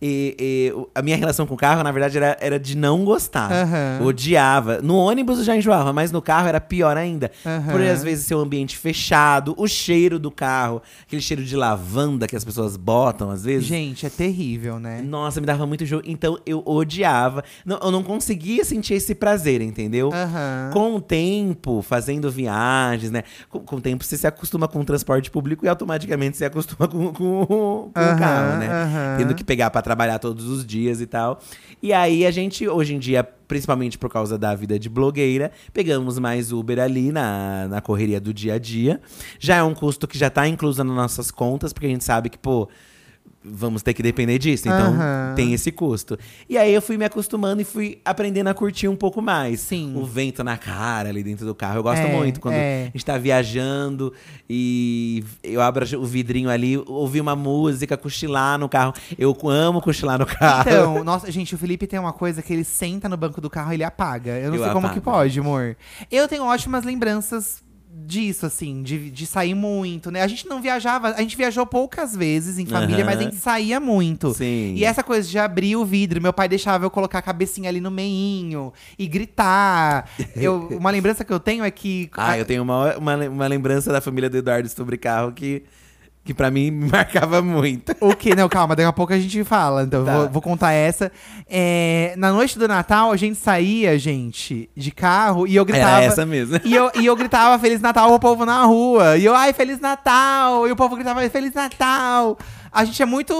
E- 0.01 0.36
e 0.39 0.74
a 0.94 1.01
minha 1.01 1.18
relação 1.18 1.46
com 1.48 1.54
o 1.54 1.58
carro, 1.58 1.84
na 1.84 1.92
verdade, 1.92 2.18
era, 2.18 2.38
era 2.39 2.60
de 2.60 2.75
não 2.77 3.04
gostar. 3.04 3.50
Eu 4.00 4.06
odiava. 4.08 4.80
No 4.82 4.96
ônibus 4.96 5.39
eu 5.39 5.44
já 5.44 5.56
enjoava, 5.56 5.92
mas 5.94 6.12
no 6.12 6.22
carro 6.22 6.48
era 6.48 6.62
pior 6.62 6.96
ainda. 6.98 7.32
Aham. 7.46 7.72
Por 7.72 7.82
às 7.82 8.04
vezes 8.04 8.25
ser 8.25 8.36
um 8.36 8.39
ambiente 8.39 8.77
fechado, 8.77 9.54
o 9.58 9.68
cheiro 9.68 10.20
do 10.20 10.30
carro, 10.30 10.82
aquele 11.06 11.22
cheiro 11.22 11.44
de 11.44 11.56
lavanda 11.56 12.27
que 12.27 12.36
as 12.36 12.44
pessoas 12.46 12.77
botam 12.77 13.32
às 13.32 13.44
vezes. 13.44 13.68
Gente, 13.68 14.06
é 14.06 14.10
terrível, 14.10 14.80
né? 14.80 15.01
Nossa, 15.04 15.39
me 15.39 15.48
dava 15.48 15.66
muito 15.66 15.86
jogo. 15.86 16.04
Então 16.06 16.38
eu 16.46 16.62
odiava. 16.66 17.44
Não, 17.66 17.80
eu 17.82 17.92
não 17.92 18.04
conseguia 18.04 18.63
sentir 18.63 18.94
esse 18.96 19.16
prazer, 19.16 19.62
entendeu? 19.62 20.12
Aham. 20.13 20.70
Com 20.74 20.96
o 20.96 21.01
tempo, 21.01 21.82
fazendo 21.82 22.30
viagens, 22.30 23.12
né? 23.12 23.24
Com, 23.50 23.60
com 23.60 23.75
o 23.77 23.82
tempo 23.82 24.04
você 24.04 24.18
se 24.18 24.27
acostuma 24.27 24.68
com 24.68 24.80
o 24.80 24.84
transporte 24.86 25.32
público 25.32 25.66
e 25.66 25.70
automaticamente 25.70 26.38
se 26.38 26.46
acostuma 26.46 26.88
com, 26.88 27.13
com, 27.13 27.46
com 27.46 27.89
o 27.89 27.92
carro, 27.94 28.58
né? 28.60 28.68
Tendo 29.18 29.34
que 29.36 29.44
pegar 29.44 29.70
pra 29.70 29.82
trabalhar 29.88 30.20
todos 30.20 30.46
os 30.50 30.65
dias 30.65 31.00
e 31.00 31.08
tal. 31.08 31.39
E 31.82 31.94
aí 31.94 32.25
a 32.25 32.32
gente, 32.32 32.67
hoje 32.67 32.94
em 32.94 33.00
dia, 33.00 33.24
principalmente 33.24 33.98
por 33.98 34.10
causa 34.10 34.38
da 34.38 34.53
vida 34.53 34.77
de 34.77 34.89
blogueira, 34.89 35.50
pegamos 35.72 36.19
mais 36.19 36.52
Uber 36.52 36.78
ali 36.80 37.10
na, 37.10 37.67
na 37.69 37.80
correria 37.80 38.19
do 38.19 38.34
dia 38.34 38.56
a 38.56 38.60
dia. 38.60 39.00
Já 39.39 39.56
é 39.56 39.63
um 39.63 39.73
custo 39.73 40.06
que 40.06 40.17
já 40.17 40.30
tá 40.30 40.45
incluso 40.45 40.84
nas 40.84 40.95
nossas 40.95 41.32
contas, 41.32 41.71
porque 41.71 41.86
a 41.86 41.89
gente 41.89 42.04
sabe 42.04 42.30
que, 42.30 42.38
pô. 42.38 42.67
Vamos 43.50 43.82
ter 43.82 43.94
que 43.94 44.04
depender 44.04 44.38
disso, 44.38 44.68
então 44.68 44.94
Aham. 44.94 45.34
tem 45.36 45.54
esse 45.54 45.72
custo. 45.72 46.18
E 46.50 46.58
aí 46.58 46.74
eu 46.74 46.82
fui 46.82 46.98
me 46.98 47.06
acostumando 47.06 47.62
e 47.62 47.66
fui 47.66 48.00
aprendendo 48.04 48.48
a 48.48 48.54
curtir 48.54 48.88
um 48.88 48.96
pouco 48.96 49.22
mais. 49.22 49.60
Sim. 49.62 49.94
O 49.96 50.06
vento 50.06 50.44
na 50.44 50.58
cara 50.58 51.10
ali 51.10 51.24
dentro 51.24 51.46
do 51.46 51.56
carro. 51.56 51.78
Eu 51.80 51.84
gosto 51.84 52.02
É, 52.06 52.16
muito 52.16 52.40
quando 52.40 52.56
é. 52.56 52.84
a 52.84 52.92
gente 52.92 53.06
tá 53.06 53.18
viajando 53.18 54.14
e 54.50 55.24
eu 55.44 55.62
abro 55.62 55.86
o 56.00 56.06
vidrinho 56.06 56.50
ali, 56.50 56.78
ouvir 56.88 57.22
uma 57.22 57.36
música, 57.36 57.96
cochilar 57.98 58.58
no 58.58 58.68
carro. 58.70 58.94
Eu 59.18 59.36
amo 59.50 59.82
cochilar 59.82 60.20
no 60.20 60.26
carro. 60.28 60.70
Então, 60.70 61.04
nossa, 61.04 61.32
gente, 61.32 61.56
o 61.56 61.58
Felipe 61.58 61.88
tem 61.88 62.00
uma 62.00 62.14
coisa 62.14 62.42
que 62.42 62.52
ele 62.54 62.64
senta 62.64 63.08
no 63.08 63.18
banco 63.18 63.40
do 63.42 63.50
carro 63.50 63.72
e 63.72 63.76
ele 63.76 63.84
apaga. 63.84 64.32
Eu 64.38 64.50
não 64.50 64.56
Eu 64.58 64.64
sei 64.64 64.74
como 64.74 64.88
apago. 64.88 64.94
que 64.94 65.02
pode, 65.04 65.40
amor. 65.40 65.76
Eu 66.12 66.28
tenho 66.28 66.44
ótimas 66.44 66.84
lembranças 66.84 67.66
disso, 68.06 68.46
assim, 68.46 68.84
de, 68.84 69.10
de 69.10 69.26
sair 69.26 69.56
muito, 69.56 70.12
né? 70.12 70.22
A 70.22 70.28
gente 70.28 70.48
não 70.48 70.62
viajava, 70.62 71.10
a 71.10 71.22
gente 71.22 71.36
viajou 71.36 71.66
poucas 71.66 72.16
vezes 72.16 72.60
em 72.60 72.66
família, 72.66 73.04
Aham. 73.04 73.06
mas 73.06 73.20
a 73.20 73.24
gente 73.24 73.36
saía 73.38 73.80
muito. 73.80 74.34
Sim. 74.34 74.74
E 74.76 74.84
essa 74.84 75.02
coisa 75.04 75.28
de 75.28 75.40
abrir 75.40 75.76
o 75.76 75.86
vidro, 75.86 76.22
meu 76.22 76.34
pai 76.34 76.48
deixava 76.48 76.86
eu 76.86 76.92
colocar 76.92 77.20
a 77.20 77.22
cabecinha 77.22 77.70
ali 77.70 77.82
no 77.82 77.90
meinho 77.90 78.72
e 78.98 79.08
gritar. 79.08 80.10
Eu, 80.36 80.68
uma 80.78 80.92
lembrança 80.92 81.26
que 81.26 81.34
eu 81.34 81.40
tenho 81.40 81.64
é 81.64 81.72
que. 81.72 82.10
Ah, 82.14 82.38
eu 82.38 82.46
tenho 82.46 82.62
uma, 82.62 82.96
uma, 82.98 83.16
uma 83.28 83.48
lembrança 83.48 83.92
da 83.92 84.02
família 84.02 84.30
do 84.30 84.38
Eduardo 84.38 84.70
sobre 84.70 84.98
carro 84.98 85.32
que, 85.32 85.64
que 86.28 86.34
pra 86.34 86.52
mim 86.52 86.70
me 86.70 86.90
marcava 86.92 87.42
muito. 87.42 87.96
O 88.02 88.13
que? 88.16 88.36
Não, 88.36 88.48
calma, 88.50 88.76
daqui 88.76 88.88
a 88.88 88.94
pouco 88.94 89.13
a 89.13 89.20
gente 89.20 89.44
fala. 89.44 89.84
Então, 89.84 90.04
Tá. 90.06 90.18
vou, 90.18 90.30
vou 90.30 90.42
contar 90.42 90.74
essa. 90.74 91.12
É, 91.50 92.13
na 92.18 92.32
noite 92.32 92.60
do 92.60 92.68
Natal, 92.68 93.12
a 93.12 93.18
gente 93.18 93.38
saía, 93.40 93.98
gente, 93.98 94.70
de 94.76 94.92
carro 94.92 95.48
e 95.48 95.56
eu 95.56 95.63
gritava. 95.66 95.98
Era 96.04 96.06
essa 96.06 96.26
mesmo. 96.26 96.60
E 96.63 96.76
eu, 96.76 96.92
e 96.96 97.06
eu 97.06 97.16
gritava 97.16 97.58
Feliz 97.58 97.80
Natal 97.82 98.12
ao 98.12 98.20
povo 98.20 98.46
na 98.46 98.63
rua. 98.66 99.18
E 99.18 99.26
eu, 99.26 99.34
ai, 99.34 99.54
Feliz 99.54 99.80
Natal! 99.80 100.68
E 100.68 100.72
o 100.72 100.76
povo 100.76 100.96
gritava 100.96 101.28
Feliz 101.30 101.54
Natal! 101.54 102.38
A 102.78 102.86
gente 102.86 103.02
é 103.02 103.06
muito 103.08 103.34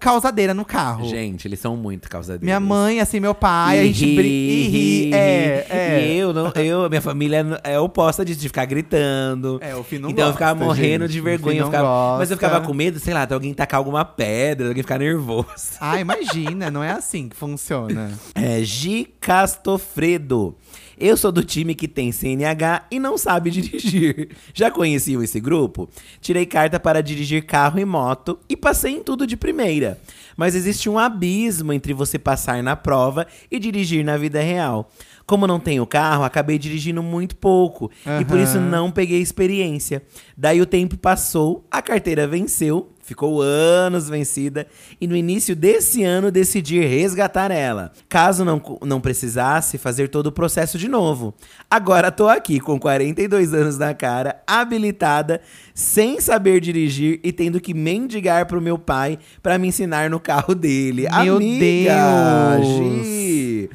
causadeira 0.00 0.52
no 0.52 0.64
carro. 0.64 1.08
Gente, 1.08 1.46
eles 1.46 1.60
são 1.60 1.76
muito 1.76 2.10
causadeiros. 2.10 2.44
Minha 2.44 2.58
mãe, 2.58 2.98
assim, 3.00 3.20
meu 3.20 3.32
pai, 3.32 3.78
a 3.78 3.84
gente 3.84 4.04
brinca. 4.16 4.26
E 4.28 4.66
ri. 4.68 5.14
É, 5.14 5.66
é. 5.70 6.00
E 6.08 6.16
eu, 6.18 6.32
não, 6.34 6.48
eu, 6.56 6.88
minha 6.88 7.00
família 7.00 7.60
é 7.62 7.78
oposta 7.78 8.24
disso, 8.24 8.40
de 8.40 8.48
ficar 8.48 8.64
gritando. 8.64 9.58
É, 9.62 9.76
o 9.76 9.84
Fih 9.84 10.00
não 10.00 10.10
Então 10.10 10.26
eu 10.26 10.32
ficava 10.32 10.54
gosta, 10.54 10.64
morrendo 10.66 11.04
gente. 11.04 11.12
de 11.12 11.20
vergonha. 11.20 11.60
Eu 11.60 11.66
ficava- 11.66 12.18
mas 12.18 12.28
eu 12.28 12.36
ficava 12.36 12.54
gosta. 12.54 12.66
com 12.66 12.74
medo, 12.74 12.98
sei 12.98 13.14
lá, 13.14 13.24
de 13.24 13.32
alguém 13.34 13.54
tacar 13.54 13.78
alguma 13.78 14.04
pedra, 14.04 14.64
de 14.64 14.70
alguém 14.70 14.82
ficar 14.82 14.98
nervoso. 14.98 15.46
Ah, 15.80 16.00
imagina, 16.00 16.72
não 16.72 16.82
é 16.82 16.90
assim 16.90 17.28
que 17.28 17.36
funciona. 17.36 18.10
É 18.34 18.60
Gi 18.64 19.14
Castofredo. 19.20 20.56
Eu 21.00 21.16
sou 21.16 21.32
do 21.32 21.42
time 21.42 21.74
que 21.74 21.88
tem 21.88 22.12
CNH 22.12 22.84
e 22.90 23.00
não 23.00 23.16
sabe 23.16 23.48
dirigir. 23.50 24.28
Já 24.52 24.70
conheciam 24.70 25.22
esse 25.22 25.40
grupo? 25.40 25.88
Tirei 26.20 26.44
carta 26.44 26.78
para 26.78 27.02
dirigir 27.02 27.46
carro 27.46 27.78
e 27.78 27.84
moto 27.86 28.38
e 28.46 28.54
passei 28.54 28.92
em 28.92 29.02
tudo 29.02 29.26
de 29.26 29.34
primeira. 29.34 29.98
Mas 30.36 30.54
existe 30.54 30.90
um 30.90 30.98
abismo 30.98 31.72
entre 31.72 31.94
você 31.94 32.18
passar 32.18 32.62
na 32.62 32.76
prova 32.76 33.26
e 33.50 33.58
dirigir 33.58 34.04
na 34.04 34.18
vida 34.18 34.42
real. 34.42 34.90
Como 35.24 35.46
não 35.46 35.58
tenho 35.58 35.86
carro, 35.86 36.22
acabei 36.24 36.58
dirigindo 36.58 37.02
muito 37.02 37.34
pouco 37.34 37.90
e 38.20 38.24
por 38.24 38.38
isso 38.38 38.60
não 38.60 38.90
peguei 38.90 39.22
experiência. 39.22 40.02
Daí 40.36 40.60
o 40.60 40.66
tempo 40.66 40.98
passou, 40.98 41.64
a 41.70 41.80
carteira 41.80 42.26
venceu, 42.26 42.90
ficou 43.10 43.42
anos 43.42 44.08
vencida 44.08 44.68
e 45.00 45.06
no 45.06 45.16
início 45.16 45.56
desse 45.56 46.04
ano 46.04 46.30
decidi 46.30 46.78
resgatar 46.78 47.50
ela. 47.50 47.90
Caso 48.08 48.44
não, 48.44 48.62
não 48.82 49.00
precisasse 49.00 49.78
fazer 49.78 50.08
todo 50.08 50.28
o 50.28 50.32
processo 50.32 50.78
de 50.78 50.86
novo. 50.88 51.34
Agora 51.68 52.12
tô 52.12 52.28
aqui 52.28 52.60
com 52.60 52.78
42 52.78 53.52
anos 53.52 53.76
na 53.76 53.92
cara, 53.94 54.40
habilitada, 54.46 55.40
sem 55.74 56.20
saber 56.20 56.60
dirigir 56.60 57.18
e 57.24 57.32
tendo 57.32 57.60
que 57.60 57.74
mendigar 57.74 58.46
pro 58.46 58.60
meu 58.60 58.78
pai 58.78 59.18
pra 59.42 59.58
me 59.58 59.66
ensinar 59.66 60.08
no 60.08 60.20
carro 60.20 60.54
dele. 60.54 61.08
Meu 61.24 61.36
Amiga, 61.36 62.58
Deus! 62.58 62.66
Gi, 63.04 63.70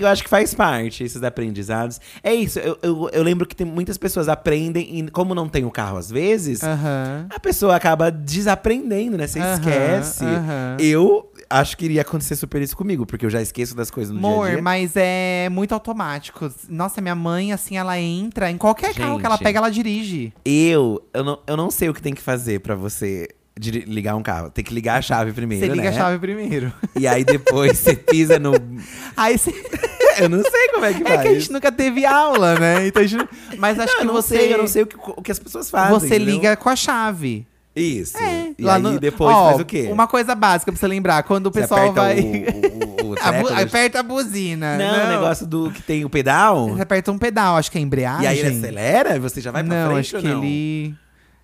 Eu 0.00 0.06
acho 0.08 0.22
que 0.22 0.28
faz 0.30 0.54
parte 0.54 1.02
esses 1.04 1.22
aprendizados. 1.22 2.00
É 2.22 2.32
isso, 2.34 2.58
eu, 2.58 2.78
eu, 2.82 3.10
eu 3.12 3.22
lembro 3.22 3.46
que 3.46 3.54
tem 3.56 3.66
muitas 3.66 3.98
pessoas 3.98 4.28
aprendem 4.28 4.98
e 4.98 5.10
como 5.10 5.34
não 5.34 5.48
tem 5.48 5.64
o 5.64 5.70
carro 5.70 5.96
às 5.98 6.10
vezes, 6.10 6.62
Aham. 6.62 7.26
a 7.30 7.40
pessoa 7.40 7.76
acaba 7.76 8.10
desaprendendo, 8.10 9.16
né? 9.16 9.26
Você 9.26 9.38
Aham, 9.40 9.54
esquece. 9.54 10.24
aham. 10.24 10.76
Eu 10.78 11.30
acho 11.48 11.76
que 11.76 11.84
iria 11.84 12.02
acontecer 12.02 12.36
super 12.36 12.62
isso 12.62 12.76
comigo, 12.76 13.04
porque 13.06 13.26
eu 13.26 13.30
já 13.30 13.40
esqueço 13.42 13.74
das 13.74 13.90
coisas 13.90 14.12
no 14.14 14.18
Amor, 14.18 14.44
dia 14.44 14.52
a 14.52 14.54
dia. 14.54 14.62
mas 14.62 14.92
é 14.96 15.48
muito 15.50 15.72
automático. 15.72 16.50
Nossa, 16.68 17.00
minha 17.00 17.14
mãe, 17.14 17.52
assim, 17.52 17.76
ela 17.76 17.98
entra 17.98 18.50
em 18.50 18.56
qualquer 18.56 18.94
carro 18.94 19.18
que 19.18 19.26
ela 19.26 19.36
Gente. 19.36 19.44
pega, 19.44 19.58
ela 19.58 19.70
dirige. 19.70 20.32
Eu, 20.44 21.02
eu 21.12 21.24
não, 21.24 21.38
eu 21.46 21.56
não 21.56 21.70
sei 21.70 21.88
o 21.88 21.94
que 21.94 22.02
tem 22.02 22.14
que 22.14 22.22
fazer 22.22 22.60
pra 22.60 22.74
você 22.74 23.28
diri- 23.60 23.84
ligar 23.86 24.16
um 24.16 24.22
carro. 24.22 24.50
Tem 24.50 24.64
que 24.64 24.72
ligar 24.74 24.98
a 24.98 25.02
chave 25.02 25.32
primeiro, 25.32 25.64
Você 25.66 25.70
liga 25.72 25.90
né? 25.90 25.96
a 25.96 26.00
chave 26.00 26.18
primeiro. 26.18 26.72
E 26.98 27.06
aí 27.06 27.22
depois 27.24 27.78
você 27.78 27.94
pisa 27.94 28.38
no. 28.38 28.52
Aí 29.16 29.36
você. 29.38 29.52
Eu 30.18 30.28
não 30.28 30.42
sei 30.42 30.68
como 30.70 30.84
é 30.84 30.92
que 30.92 31.02
É 31.02 31.06
faz. 31.06 31.22
que 31.22 31.28
a 31.28 31.34
gente 31.34 31.52
nunca 31.52 31.70
teve 31.72 32.04
aula, 32.04 32.58
né? 32.58 32.86
Então 32.88 33.06
gente... 33.06 33.26
Mas 33.58 33.78
acho 33.78 33.94
que 33.96 34.02
eu 34.02 34.06
não 34.06 34.14
você. 34.14 34.36
sei, 34.36 34.52
eu 34.52 34.58
não 34.58 34.66
sei 34.66 34.82
o 34.82 34.86
que, 34.86 34.96
o 34.98 35.22
que 35.22 35.30
as 35.32 35.38
pessoas 35.38 35.70
fazem. 35.70 35.98
Você 35.98 36.06
entendeu? 36.16 36.34
liga 36.34 36.56
com 36.56 36.68
a 36.68 36.76
chave. 36.76 37.46
Isso. 37.74 38.18
É, 38.18 38.50
e 38.58 38.68
aí 38.68 38.82
no- 38.82 38.98
depois 38.98 39.34
Ó, 39.34 39.48
faz 39.50 39.60
o 39.60 39.64
quê? 39.64 39.88
Uma 39.90 40.06
coisa 40.08 40.34
básica 40.34 40.72
pra 40.72 40.78
você 40.78 40.86
lembrar, 40.88 41.22
quando 41.22 41.46
o 41.46 41.52
Você 41.52 41.60
pessoal 41.60 41.92
vai. 41.92 42.18
o, 42.20 43.06
o, 43.06 43.10
o 43.12 43.14
A 43.22 43.32
bu- 43.32 43.48
aperta 43.48 44.00
a 44.00 44.02
buzina. 44.02 44.76
Não, 44.76 45.04
o 45.06 45.08
negócio 45.08 45.46
do 45.46 45.70
que 45.70 45.80
tem 45.80 46.04
o 46.04 46.10
pedal. 46.10 46.68
Você 46.70 46.82
aperta 46.82 47.12
um 47.12 47.18
pedal, 47.18 47.56
acho 47.56 47.70
que 47.70 47.78
é 47.78 47.80
embreagem. 47.80 48.24
E 48.24 48.26
aí 48.26 48.38
ele 48.40 48.58
acelera 48.58 49.16
e 49.16 49.18
você 49.20 49.40
já 49.40 49.52
vai 49.52 49.62
pra 49.62 49.74
não, 49.84 49.92
frente 49.92 50.16
acho 50.16 50.22
que 50.24 50.28
ou 50.28 50.34
não? 50.36 50.44
ele. 50.44 50.94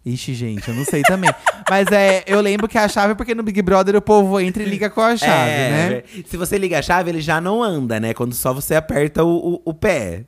Ixi, 0.06 0.34
gente, 0.34 0.68
eu 0.68 0.74
não 0.74 0.84
sei 0.84 1.02
também. 1.02 1.30
Mas 1.68 1.88
é, 1.90 2.22
eu 2.28 2.40
lembro 2.40 2.68
que 2.68 2.78
a 2.78 2.86
chave 2.86 3.12
é 3.12 3.14
porque 3.16 3.34
no 3.34 3.42
Big 3.42 3.60
Brother 3.60 3.96
o 3.96 4.00
povo 4.00 4.38
entra 4.38 4.62
e 4.62 4.66
liga 4.66 4.88
com 4.88 5.00
a 5.00 5.16
chave, 5.16 5.50
é, 5.50 5.70
né? 5.70 6.22
Se 6.24 6.36
você 6.36 6.56
liga 6.56 6.78
a 6.78 6.82
chave, 6.82 7.10
ele 7.10 7.20
já 7.20 7.40
não 7.40 7.60
anda, 7.60 7.98
né? 7.98 8.14
Quando 8.14 8.32
só 8.32 8.54
você 8.54 8.76
aperta 8.76 9.24
o, 9.24 9.54
o, 9.54 9.62
o 9.64 9.74
pé. 9.74 10.24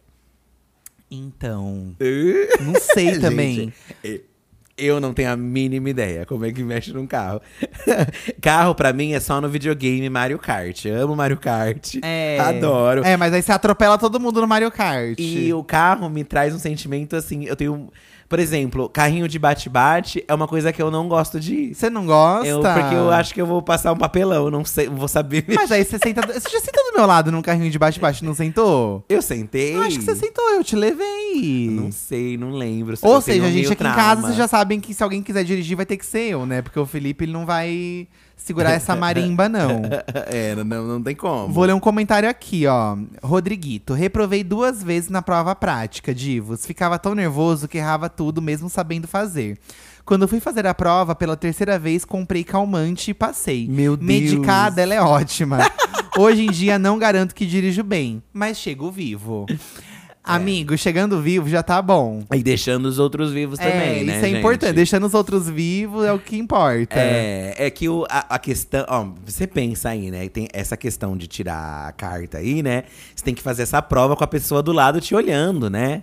Então. 1.09 1.95
Não 2.61 2.75
sei 2.75 3.19
também. 3.21 3.73
Gente, 4.03 4.25
eu 4.79 5.01
não 5.01 5.13
tenho 5.13 5.31
a 5.31 5.37
mínima 5.37 5.91
ideia 5.91 6.25
como 6.25 6.45
é 6.45 6.53
que 6.53 6.63
mexe 6.63 6.93
num 6.93 7.07
carro. 7.07 7.41
carro, 8.41 8.75
pra 8.75 8.93
mim, 8.93 9.13
é 9.13 9.21
só 9.21 9.41
no 9.41 9.49
videogame 9.49 10.09
Mario 10.09 10.39
Kart. 10.39 10.85
Eu 10.85 11.03
amo 11.03 11.17
Mario 11.17 11.37
Kart. 11.37 11.97
É. 12.03 12.39
Adoro. 12.41 13.05
É, 13.05 13.17
mas 13.17 13.33
aí 13.33 13.43
você 13.43 13.53
atropela 13.53 13.99
todo 13.99 14.21
mundo 14.21 14.41
no 14.41 14.47
Mario 14.47 14.71
Kart. 14.71 15.19
E 15.19 15.53
o 15.53 15.65
carro 15.65 16.09
me 16.09 16.23
traz 16.25 16.55
um 16.55 16.59
sentimento 16.59 17.17
assim. 17.17 17.45
Eu 17.45 17.57
tenho. 17.57 17.91
Por 18.29 18.39
exemplo, 18.39 18.91
carrinho 18.91 19.27
de 19.27 19.39
bate-bate 19.39 20.23
é 20.29 20.35
uma 20.35 20.47
coisa 20.47 20.71
que 20.71 20.83
eu 20.83 20.91
não 20.91 21.09
gosto 21.09 21.41
de 21.41 21.55
ir. 21.55 21.75
Você 21.75 21.89
não 21.89 22.05
gosta? 22.05 22.47
Eu, 22.47 22.61
porque 22.61 22.95
eu 22.95 23.11
acho 23.11 23.33
que 23.33 23.41
eu 23.41 23.47
vou 23.47 23.63
passar 23.63 23.91
um 23.93 23.97
papelão, 23.97 24.51
não 24.51 24.65
sei, 24.67 24.87
vou 24.87 25.09
saber 25.09 25.45
mexer. 25.49 25.61
Mas 25.61 25.73
aí 25.73 25.83
você 25.85 25.99
senta. 25.99 26.21
Você 26.27 26.51
já 26.51 26.61
sentou 26.61 26.85
do 26.93 26.97
meu 26.99 27.07
lado 27.07 27.33
num 27.33 27.41
carrinho 27.41 27.71
de 27.71 27.79
bate-bate, 27.79 28.23
não 28.25 28.35
sentou? 28.35 29.03
Eu 29.09 29.23
sentei. 29.23 29.75
Eu 29.75 29.81
acho 29.81 29.99
que 29.99 30.05
você 30.05 30.15
sentou, 30.15 30.45
eu 30.51 30.63
te 30.63 30.77
levei. 30.77 31.71
Não 31.71 31.91
sei, 31.91 32.37
não 32.37 32.51
lembro. 32.51 32.97
Ou 33.01 33.15
Eu 33.17 33.23
tenho 33.23 33.43
seja, 33.45 33.47
a 33.47 33.51
gente 33.51 33.65
aqui 33.73 33.75
em 33.75 33.77
trauma. 33.77 33.97
casa, 33.97 34.21
vocês 34.23 34.37
já 34.37 34.47
sabem 34.49 34.79
que 34.79 34.93
se 34.93 35.03
alguém 35.03 35.23
quiser 35.23 35.43
dirigir, 35.45 35.75
vai 35.77 35.87
ter 35.87 35.97
que 35.97 36.05
ser 36.05 36.31
eu, 36.31 36.45
né? 36.45 36.61
Porque 36.61 36.79
o 36.79 36.85
Felipe 36.85 37.25
ele 37.25 37.33
não 37.33 37.47
vai 37.47 38.07
segurar 38.39 38.73
essa 38.73 38.97
marimba, 38.97 39.49
não. 39.49 39.83
é, 40.27 40.55
não, 40.55 40.87
não 40.87 41.03
tem 41.03 41.15
como. 41.15 41.53
Vou 41.53 41.65
ler 41.65 41.75
um 41.75 41.81
comentário 41.81 42.29
aqui, 42.29 42.67
ó. 42.67 42.97
Rodriguito, 43.23 43.93
reprovei 43.93 44.43
duas 44.43 44.83
vezes 44.83 45.11
na 45.11 45.21
prova 45.21 45.55
prática, 45.55 46.15
divos. 46.15 46.65
Ficava 46.65 46.99
tão 46.99 47.15
nervoso 47.15 47.69
que 47.69 47.79
errava 47.79 48.09
tudo, 48.09 48.41
mesmo 48.41 48.71
sabendo 48.71 49.07
fazer. 49.07 49.59
Quando 50.05 50.27
fui 50.27 50.41
fazer 50.41 50.67
a 50.67 50.73
prova 50.73 51.15
pela 51.15 51.37
terceira 51.37 51.79
vez, 51.79 52.03
comprei 52.03 52.43
calmante 52.43 53.11
e 53.11 53.15
passei. 53.15 53.69
Meu 53.69 53.95
Deus. 53.95 54.07
Medicada, 54.07 54.81
ela 54.81 54.95
é 54.95 55.03
ótima. 55.03 55.59
Hoje 56.17 56.47
em 56.47 56.51
dia 56.51 56.79
não 56.79 56.99
garanto 56.99 57.35
que 57.35 57.45
dirijo 57.45 57.83
bem, 57.83 58.23
mas 58.33 58.57
chego 58.57 58.91
vivo. 58.91 59.45
Amigo, 60.35 60.77
chegando 60.77 61.21
vivo 61.21 61.49
já 61.49 61.63
tá 61.63 61.81
bom. 61.81 62.23
E 62.35 62.43
deixando 62.43 62.87
os 62.87 62.99
outros 62.99 63.33
vivos 63.33 63.59
é, 63.59 63.71
também, 63.71 64.05
né, 64.05 64.17
isso 64.17 64.25
é 64.25 64.29
gente? 64.29 64.39
importante. 64.39 64.75
Deixando 64.75 65.07
os 65.07 65.15
outros 65.15 65.49
vivos 65.49 66.05
é 66.05 66.13
o 66.13 66.19
que 66.19 66.37
importa. 66.37 66.99
É, 66.99 67.55
é 67.57 67.71
que 67.71 67.89
o, 67.89 68.05
a, 68.09 68.35
a 68.35 68.39
questão. 68.39 68.85
Ó, 68.89 69.09
você 69.25 69.47
pensa 69.47 69.89
aí, 69.89 70.11
né? 70.11 70.29
Tem 70.29 70.49
essa 70.53 70.77
questão 70.77 71.17
de 71.17 71.27
tirar 71.27 71.89
a 71.89 71.93
carta 71.93 72.39
aí, 72.39 72.63
né? 72.63 72.85
Você 73.15 73.25
tem 73.25 73.35
que 73.35 73.43
fazer 73.43 73.63
essa 73.63 73.81
prova 73.81 74.15
com 74.15 74.25
a 74.25 74.29
pessoa 74.29 74.63
do 74.63 74.73
lado 74.73 75.01
te 75.01 75.15
olhando, 75.15 75.71
né? 75.71 76.03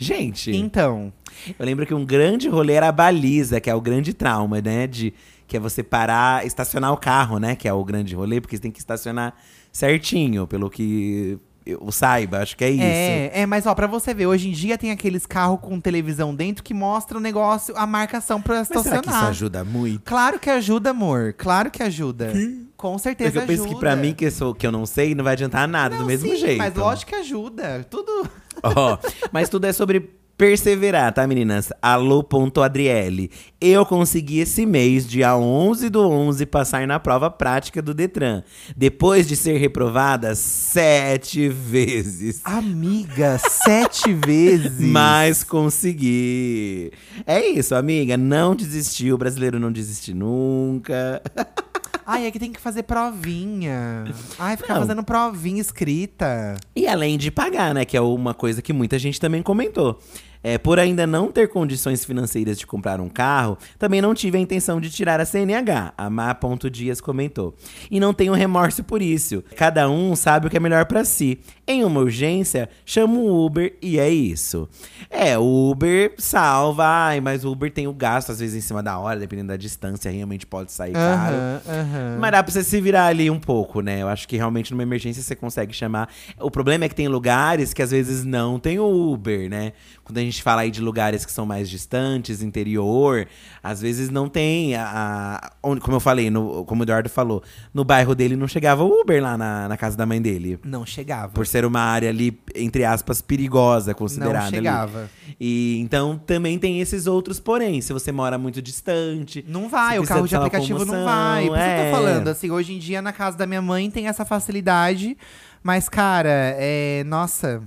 Gente, 0.00 0.54
Então, 0.54 1.12
eu 1.58 1.66
lembro 1.66 1.84
que 1.84 1.92
um 1.92 2.04
grande 2.04 2.48
rolê 2.48 2.74
era 2.74 2.88
a 2.88 2.92
baliza, 2.92 3.60
que 3.60 3.68
é 3.68 3.74
o 3.74 3.80
grande 3.80 4.14
trauma, 4.14 4.60
né? 4.60 4.86
De, 4.86 5.12
que 5.46 5.56
é 5.56 5.60
você 5.60 5.82
parar, 5.82 6.46
estacionar 6.46 6.92
o 6.92 6.96
carro, 6.96 7.38
né? 7.38 7.56
Que 7.56 7.66
é 7.66 7.72
o 7.72 7.84
grande 7.84 8.14
rolê, 8.14 8.40
porque 8.40 8.56
você 8.56 8.62
tem 8.62 8.70
que 8.70 8.78
estacionar 8.78 9.34
certinho, 9.72 10.46
pelo 10.46 10.70
que 10.70 11.38
eu 11.68 11.92
saiba, 11.92 12.38
acho 12.38 12.56
que 12.56 12.64
é 12.64 12.70
isso. 12.70 12.82
É, 12.82 13.30
é, 13.42 13.46
mas 13.46 13.66
ó, 13.66 13.74
pra 13.74 13.86
você 13.86 14.14
ver, 14.14 14.26
hoje 14.26 14.48
em 14.48 14.52
dia 14.52 14.78
tem 14.78 14.90
aqueles 14.90 15.26
carros 15.26 15.60
com 15.60 15.78
televisão 15.78 16.34
dentro 16.34 16.64
que 16.64 16.72
mostra 16.72 17.18
o 17.18 17.20
negócio, 17.20 17.76
a 17.76 17.86
marcação 17.86 18.40
pra 18.40 18.56
Mas 18.56 18.68
será 18.68 18.80
estacionar. 18.80 19.02
que 19.04 19.10
isso 19.10 19.30
ajuda 19.30 19.64
muito? 19.64 20.00
Claro 20.04 20.38
que 20.38 20.48
ajuda, 20.48 20.90
amor. 20.90 21.34
Claro 21.36 21.70
que 21.70 21.82
ajuda. 21.82 22.32
Com 22.76 22.96
certeza 22.96 23.32
Porque 23.32 23.42
eu 23.42 23.46
penso 23.46 23.62
ajuda. 23.64 23.74
que 23.74 23.80
pra 23.80 23.96
mim, 23.96 24.14
que, 24.14 24.26
eu 24.26 24.30
sou, 24.30 24.54
que 24.54 24.66
eu 24.66 24.72
não 24.72 24.86
sei, 24.86 25.14
não 25.14 25.24
vai 25.24 25.32
adiantar 25.34 25.66
nada 25.68 25.96
Não, 25.96 26.02
do 26.02 26.06
mesmo 26.06 26.30
sim, 26.30 26.36
jeito. 26.36 26.58
Mas 26.58 26.74
lógico 26.74 27.10
que 27.10 27.16
ajuda. 27.16 27.84
Tudo. 27.90 28.30
Ó, 28.62 28.96
mas 29.32 29.48
tudo 29.48 29.66
é 29.66 29.72
sobre 29.72 30.10
perseverar, 30.38 31.12
tá, 31.12 31.26
meninas? 31.26 31.72
Alô.adriele. 31.82 33.28
Eu 33.60 33.84
consegui 33.84 34.38
esse 34.38 34.64
mês, 34.64 35.04
dia 35.06 35.36
11 35.36 35.90
do 35.90 36.08
11, 36.08 36.46
passar 36.46 36.86
na 36.86 37.00
prova 37.00 37.28
prática 37.28 37.82
do 37.82 37.92
Detran. 37.92 38.44
Depois 38.76 39.26
de 39.26 39.34
ser 39.34 39.58
reprovada 39.58 40.36
sete 40.36 41.48
vezes. 41.48 42.40
Amiga, 42.44 43.36
sete 43.36 44.12
vezes. 44.24 44.78
Mas 44.78 45.42
consegui. 45.42 46.92
É 47.26 47.44
isso, 47.44 47.74
amiga. 47.74 48.16
Não 48.16 48.54
desistiu. 48.54 49.16
O 49.16 49.18
brasileiro 49.18 49.58
não 49.58 49.72
desiste 49.72 50.14
nunca. 50.14 51.20
Ai, 52.06 52.26
é 52.26 52.30
que 52.30 52.38
tem 52.38 52.50
que 52.50 52.60
fazer 52.60 52.84
provinha. 52.84 54.04
Ai, 54.38 54.56
ficar 54.56 54.74
Não. 54.74 54.80
fazendo 54.80 55.02
provinha 55.02 55.60
escrita. 55.60 56.56
E 56.74 56.86
além 56.86 57.18
de 57.18 57.30
pagar, 57.30 57.74
né? 57.74 57.84
Que 57.84 57.98
é 57.98 58.00
uma 58.00 58.32
coisa 58.32 58.62
que 58.62 58.72
muita 58.72 58.98
gente 58.98 59.20
também 59.20 59.42
comentou. 59.42 60.00
É, 60.42 60.56
por 60.58 60.78
ainda 60.78 61.06
não 61.06 61.30
ter 61.30 61.48
condições 61.48 62.04
financeiras 62.04 62.58
de 62.58 62.66
comprar 62.66 63.00
um 63.00 63.08
carro, 63.08 63.58
também 63.78 64.00
não 64.00 64.14
tive 64.14 64.38
a 64.38 64.40
intenção 64.40 64.80
de 64.80 64.90
tirar 64.90 65.20
a 65.20 65.24
CNH, 65.24 65.94
a 65.96 66.08
Má. 66.08 66.36
Dias 66.70 67.00
comentou. 67.00 67.54
E 67.90 67.98
não 67.98 68.14
tenho 68.14 68.32
remorso 68.32 68.84
por 68.84 69.02
isso. 69.02 69.42
Cada 69.56 69.88
um 69.88 70.14
sabe 70.14 70.46
o 70.46 70.50
que 70.50 70.56
é 70.56 70.60
melhor 70.60 70.86
pra 70.86 71.04
si. 71.04 71.40
Em 71.70 71.84
uma 71.84 72.00
urgência, 72.00 72.66
chamo 72.86 73.20
o 73.20 73.44
Uber 73.44 73.74
e 73.82 73.98
é 73.98 74.08
isso. 74.08 74.66
É, 75.10 75.36
o 75.38 75.70
Uber 75.70 76.14
salva, 76.16 76.82
ai, 76.86 77.20
mas 77.20 77.44
o 77.44 77.52
Uber 77.52 77.70
tem 77.70 77.86
o 77.86 77.92
gasto, 77.92 78.32
às 78.32 78.40
vezes, 78.40 78.56
em 78.64 78.66
cima 78.66 78.82
da 78.82 78.98
hora, 78.98 79.20
dependendo 79.20 79.48
da 79.48 79.56
distância, 79.56 80.10
realmente 80.10 80.46
pode 80.46 80.72
sair 80.72 80.94
caro. 80.94 81.36
Aham, 81.36 81.60
aham. 81.68 82.18
Mas 82.18 82.30
dá 82.32 82.42
pra 82.42 82.50
você 82.50 82.64
se 82.64 82.80
virar 82.80 83.06
ali 83.08 83.30
um 83.30 83.38
pouco, 83.38 83.82
né? 83.82 84.00
Eu 84.00 84.08
acho 84.08 84.26
que 84.26 84.34
realmente 84.38 84.70
numa 84.72 84.82
emergência 84.82 85.22
você 85.22 85.36
consegue 85.36 85.74
chamar. 85.74 86.08
O 86.40 86.50
problema 86.50 86.86
é 86.86 86.88
que 86.88 86.94
tem 86.94 87.06
lugares 87.06 87.74
que 87.74 87.82
às 87.82 87.90
vezes 87.90 88.24
não 88.24 88.58
tem 88.58 88.78
o 88.78 89.12
Uber, 89.12 89.50
né? 89.50 89.72
Quando 90.04 90.16
a 90.16 90.22
gente 90.22 90.42
fala 90.42 90.62
aí 90.62 90.70
de 90.70 90.80
lugares 90.80 91.26
que 91.26 91.30
são 91.32 91.44
mais 91.44 91.68
distantes, 91.68 92.40
interior, 92.42 93.26
às 93.62 93.82
vezes 93.82 94.08
não 94.08 94.26
tem 94.26 94.74
a. 94.74 95.40
a- 95.42 95.52
onde, 95.62 95.82
como 95.82 95.96
eu 95.96 96.00
falei, 96.00 96.30
no- 96.30 96.64
como 96.64 96.80
o 96.80 96.84
Eduardo 96.84 97.10
falou, 97.10 97.42
no 97.74 97.84
bairro 97.84 98.14
dele 98.14 98.34
não 98.36 98.48
chegava 98.48 98.82
o 98.82 99.00
Uber 99.02 99.22
lá 99.22 99.36
na, 99.36 99.68
na 99.68 99.76
casa 99.76 99.96
da 99.98 100.06
mãe 100.06 100.22
dele. 100.22 100.58
Não 100.64 100.86
chegava. 100.86 101.32
Por 101.34 101.46
ser 101.46 101.57
uma 101.64 101.80
área 101.80 102.08
ali, 102.08 102.38
entre 102.54 102.84
aspas, 102.84 103.20
perigosa, 103.20 103.94
considerada. 103.94 104.38
Não 104.38 104.46
ali. 104.46 104.56
chegava. 104.56 105.10
E 105.40 105.78
então 105.80 106.20
também 106.26 106.58
tem 106.58 106.80
esses 106.80 107.06
outros 107.06 107.40
porém. 107.40 107.80
Se 107.80 107.92
você 107.92 108.12
mora 108.12 108.38
muito 108.38 108.60
distante. 108.60 109.44
Não 109.48 109.68
vai, 109.68 109.98
o 109.98 110.04
carro 110.04 110.26
de 110.26 110.36
aplicativo 110.36 110.84
não 110.84 111.04
vai. 111.04 111.46
Por 111.46 111.56
isso 111.56 111.64
que 111.64 111.70
eu 111.70 111.72
é. 111.72 111.90
tô 111.90 111.96
falando, 111.96 112.28
assim, 112.28 112.50
hoje 112.50 112.74
em 112.74 112.78
dia 112.78 113.00
na 113.00 113.12
casa 113.12 113.36
da 113.36 113.46
minha 113.46 113.62
mãe 113.62 113.90
tem 113.90 114.08
essa 114.08 114.24
facilidade. 114.24 115.16
Mas, 115.62 115.88
cara, 115.88 116.54
é. 116.58 117.02
Nossa. 117.04 117.62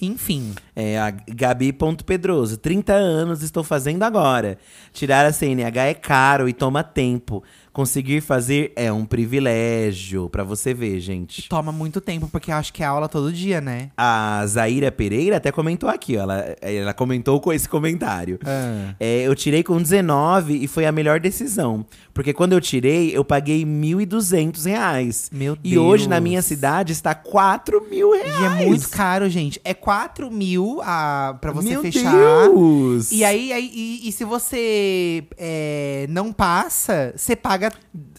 Enfim. 0.00 0.54
É 0.74 0.98
a 0.98 1.10
Gabi.pedroso. 1.10 2.56
30 2.56 2.92
anos 2.92 3.42
estou 3.42 3.62
fazendo 3.62 4.02
agora. 4.02 4.58
Tirar 4.92 5.24
a 5.24 5.32
CNH 5.32 5.84
é 5.86 5.94
caro 5.94 6.48
e 6.48 6.52
toma 6.52 6.82
tempo. 6.82 7.42
Conseguir 7.74 8.20
fazer 8.22 8.72
é 8.76 8.90
um 8.90 9.04
privilégio. 9.04 10.30
Pra 10.30 10.42
você 10.44 10.72
ver, 10.72 10.98
gente. 11.00 11.48
Toma 11.48 11.72
muito 11.72 12.00
tempo, 12.00 12.28
porque 12.28 12.50
acho 12.50 12.72
que 12.72 12.82
é 12.82 12.86
aula 12.86 13.08
todo 13.08 13.32
dia, 13.32 13.60
né? 13.60 13.90
A 13.96 14.42
Zaira 14.46 14.90
Pereira 14.92 15.36
até 15.36 15.50
comentou 15.52 15.88
aqui, 15.90 16.16
ó. 16.16 16.22
Ela, 16.22 16.56
ela 16.62 16.94
comentou 16.94 17.40
com 17.40 17.52
esse 17.52 17.68
comentário. 17.68 18.38
Ah. 18.46 18.94
É, 18.98 19.22
eu 19.22 19.34
tirei 19.34 19.62
com 19.62 19.76
19 19.82 20.54
e 20.64 20.66
foi 20.66 20.86
a 20.86 20.92
melhor 20.92 21.20
decisão. 21.20 21.84
Porque 22.14 22.32
quando 22.32 22.52
eu 22.52 22.60
tirei, 22.60 23.10
eu 23.14 23.24
paguei 23.24 23.64
1.200 23.66 24.64
reais. 24.66 25.28
Meu 25.32 25.58
E 25.64 25.76
hoje, 25.76 26.04
Deus. 26.04 26.10
na 26.10 26.20
minha 26.20 26.40
cidade, 26.42 26.92
está 26.92 27.12
4 27.14 27.86
mil 27.90 28.12
reais. 28.12 28.40
E 28.40 28.44
é 28.62 28.66
muito 28.66 28.88
caro, 28.88 29.28
gente. 29.28 29.60
É 29.64 29.74
4 29.74 30.30
mil 30.30 30.44
mil 30.44 30.80
a, 30.82 31.36
pra 31.40 31.52
você 31.52 31.70
Meu 31.70 31.82
fechar. 31.82 32.12
Deus! 32.12 33.10
E 33.10 33.24
aí, 33.24 33.52
aí 33.52 33.70
e, 33.74 34.08
e 34.08 34.12
se 34.12 34.24
você 34.24 35.24
é, 35.36 36.06
não 36.08 36.32
passa, 36.32 37.12
você 37.16 37.34
paga. 37.34 37.63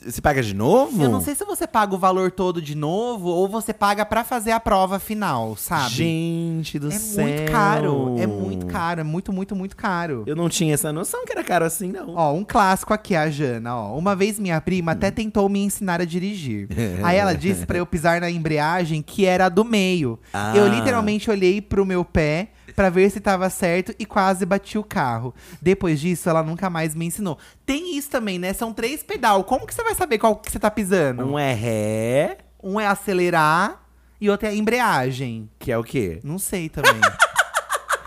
Você 0.06 0.22
paga 0.22 0.42
de 0.42 0.54
novo? 0.54 1.02
Eu 1.02 1.10
não 1.10 1.22
sei 1.22 1.36
se 1.36 1.44
você 1.44 1.66
paga 1.66 1.96
o 1.96 1.98
valor 1.98 2.32
todo 2.32 2.62
de 2.62 2.76
novo 2.76 3.30
ou 3.30 3.48
você 3.48 3.74
paga 3.74 4.06
pra 4.06 4.24
fazer 4.24 4.52
a 4.52 4.60
prova 4.60 5.00
final, 5.00 5.56
sabe? 5.56 5.96
Gente 5.96 6.80
do 6.80 6.90
é 6.90 6.92
céu. 6.92 7.26
muito 7.26 7.52
caro. 7.52 8.16
É 8.18 8.28
muito 8.28 8.66
caro. 8.68 9.02
É 9.02 9.04
muito, 9.04 9.34
muito, 9.34 9.56
muito 9.56 9.76
caro. 9.76 10.24
Eu 10.26 10.36
não 10.36 10.48
tinha 10.48 10.74
essa 10.74 10.94
noção 10.94 11.26
que 11.26 11.32
era 11.32 11.44
caro 11.44 11.66
assim, 11.66 11.92
não. 11.92 12.16
Ó, 12.16 12.34
um 12.34 12.44
clássico 12.44 12.94
aqui, 12.94 13.16
a 13.16 13.30
Jana, 13.30 13.76
ó. 13.76 13.98
Uma 13.98 14.16
vez 14.16 14.40
minha 14.40 14.60
prima 14.62 14.92
até 14.92 15.12
tentou 15.12 15.50
me 15.50 15.60
ensinar 15.60 16.02
a 16.02 16.06
dirigir. 16.06 16.68
Aí 17.04 17.18
ela 17.18 17.34
disse 17.34 17.66
pra 17.66 17.78
eu 17.78 17.86
pisar 17.86 18.22
na 18.22 18.30
embreagem 18.30 19.02
que 19.02 19.26
era 19.26 19.46
a 19.46 19.50
do 19.50 19.66
meio. 19.66 20.20
Ah. 20.34 20.56
Eu 20.56 20.68
literalmente 20.68 21.30
olhei 21.30 21.62
pro 21.62 21.86
meu 21.86 22.06
pé 22.06 22.50
pra 22.76 22.90
ver 22.90 23.10
se 23.10 23.20
tava 23.20 23.50
certo 23.50 23.94
e 24.00 24.06
quase 24.06 24.46
bati 24.46 24.78
o 24.78 24.84
carro. 24.84 25.34
Depois 25.62 26.00
disso, 26.00 26.30
ela 26.30 26.42
nunca 26.44 26.70
mais 26.70 26.96
me 26.96 27.06
ensinou. 27.06 27.38
Tem 27.66 27.98
isso 27.98 28.10
também, 28.10 28.40
né? 28.40 28.54
São 28.54 28.74
três 28.74 29.04
pedal. 29.04 29.44
Como 29.44 29.66
que 29.68 29.74
você 29.74 29.84
vai 29.84 29.96
saber 29.96 30.18
qual 30.18 30.36
que 30.38 30.52
você 30.52 30.60
tá 30.60 30.72
pisando? 30.72 31.26
Um 31.26 31.38
é 31.38 31.54
ré, 31.54 32.38
Um 32.64 32.80
é 32.80 32.88
acelerar 32.88 33.84
e 34.20 34.30
outro 34.30 34.48
é 34.48 34.56
embreagem. 34.56 35.50
que 35.60 35.72
é 35.72 35.78
o 35.78 35.84
quê? 35.84 36.20
Não 36.24 36.40
sei 36.40 36.70
também. 36.70 36.94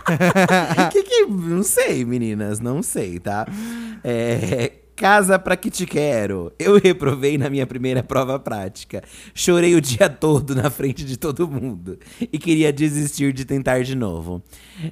que 0.91 1.03
que. 1.03 1.25
Não 1.27 1.63
sei, 1.63 2.03
meninas, 2.03 2.59
não 2.59 2.81
sei, 2.81 3.19
tá? 3.19 3.45
É. 4.03 4.71
Casa 4.99 5.39
pra 5.39 5.55
que 5.55 5.71
te 5.71 5.85
quero. 5.85 6.51
Eu 6.59 6.77
reprovei 6.77 7.37
na 7.37 7.49
minha 7.49 7.65
primeira 7.65 8.03
prova 8.03 8.37
prática. 8.37 9.01
Chorei 9.33 9.73
o 9.73 9.79
dia 9.79 10.09
todo 10.09 10.53
na 10.53 10.69
frente 10.69 11.05
de 11.05 11.15
todo 11.15 11.47
mundo. 11.47 11.97
E 12.19 12.37
queria 12.37 12.73
desistir 12.73 13.31
de 13.31 13.45
tentar 13.45 13.81
de 13.81 13.95
novo. 13.95 14.43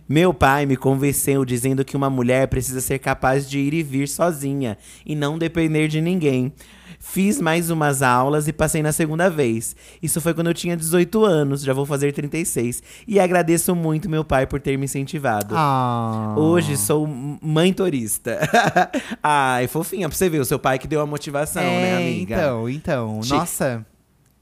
Meu 0.08 0.34
pai 0.34 0.66
me 0.66 0.78
convenceu 0.78 1.44
dizendo 1.44 1.84
que 1.84 1.98
uma 1.98 2.10
mulher 2.10 2.48
precisa 2.48 2.80
ser 2.80 3.00
capaz 3.00 3.50
de 3.50 3.60
ir 3.60 3.74
e 3.74 3.84
vir 3.84 4.08
sozinha 4.08 4.78
e 5.06 5.14
não 5.14 5.38
depender 5.38 5.90
de 5.90 6.00
ninguém. 6.00 6.54
Fiz 7.00 7.40
mais 7.42 7.70
umas 7.70 8.02
aulas 8.02 8.48
e 8.48 8.54
passei 8.54 8.82
na 8.82 8.92
segunda 8.92 9.30
vez. 9.30 9.76
Isso 10.02 10.20
foi 10.22 10.34
quando 10.34 10.48
eu 10.48 10.54
tinha 10.54 10.76
18 10.76 11.24
anos, 11.26 11.62
já 11.62 11.74
vou 11.74 11.86
fazer 11.86 12.12
36. 12.14 12.82
E 13.08 13.20
agradeço 13.20 13.76
muito 13.76 14.10
meu 14.10 14.24
pai 14.24 14.46
por 14.48 14.60
ter 14.60 14.78
me 14.78 14.86
incentivado. 14.86 15.56
ah. 15.58 16.36
Hoje 16.38 16.78
sou 16.78 17.08
mãe 17.08 17.72
turista. 17.74 18.40
Ai, 19.24 19.68
fofinha, 19.68 20.08
pra 20.10 20.18
você 20.18 20.30
ver, 20.30 20.40
o 20.40 20.46
seu 20.46 20.60
pai 20.60 20.78
que 20.80 20.88
deu 20.88 21.02
a 21.02 21.06
motivação, 21.06 21.62
né, 21.64 21.90
É, 21.92 21.98
amiga? 21.98 22.36
Então, 22.36 22.70
então. 22.70 23.24
Chique. 23.24 23.36
Nossa. 23.36 23.86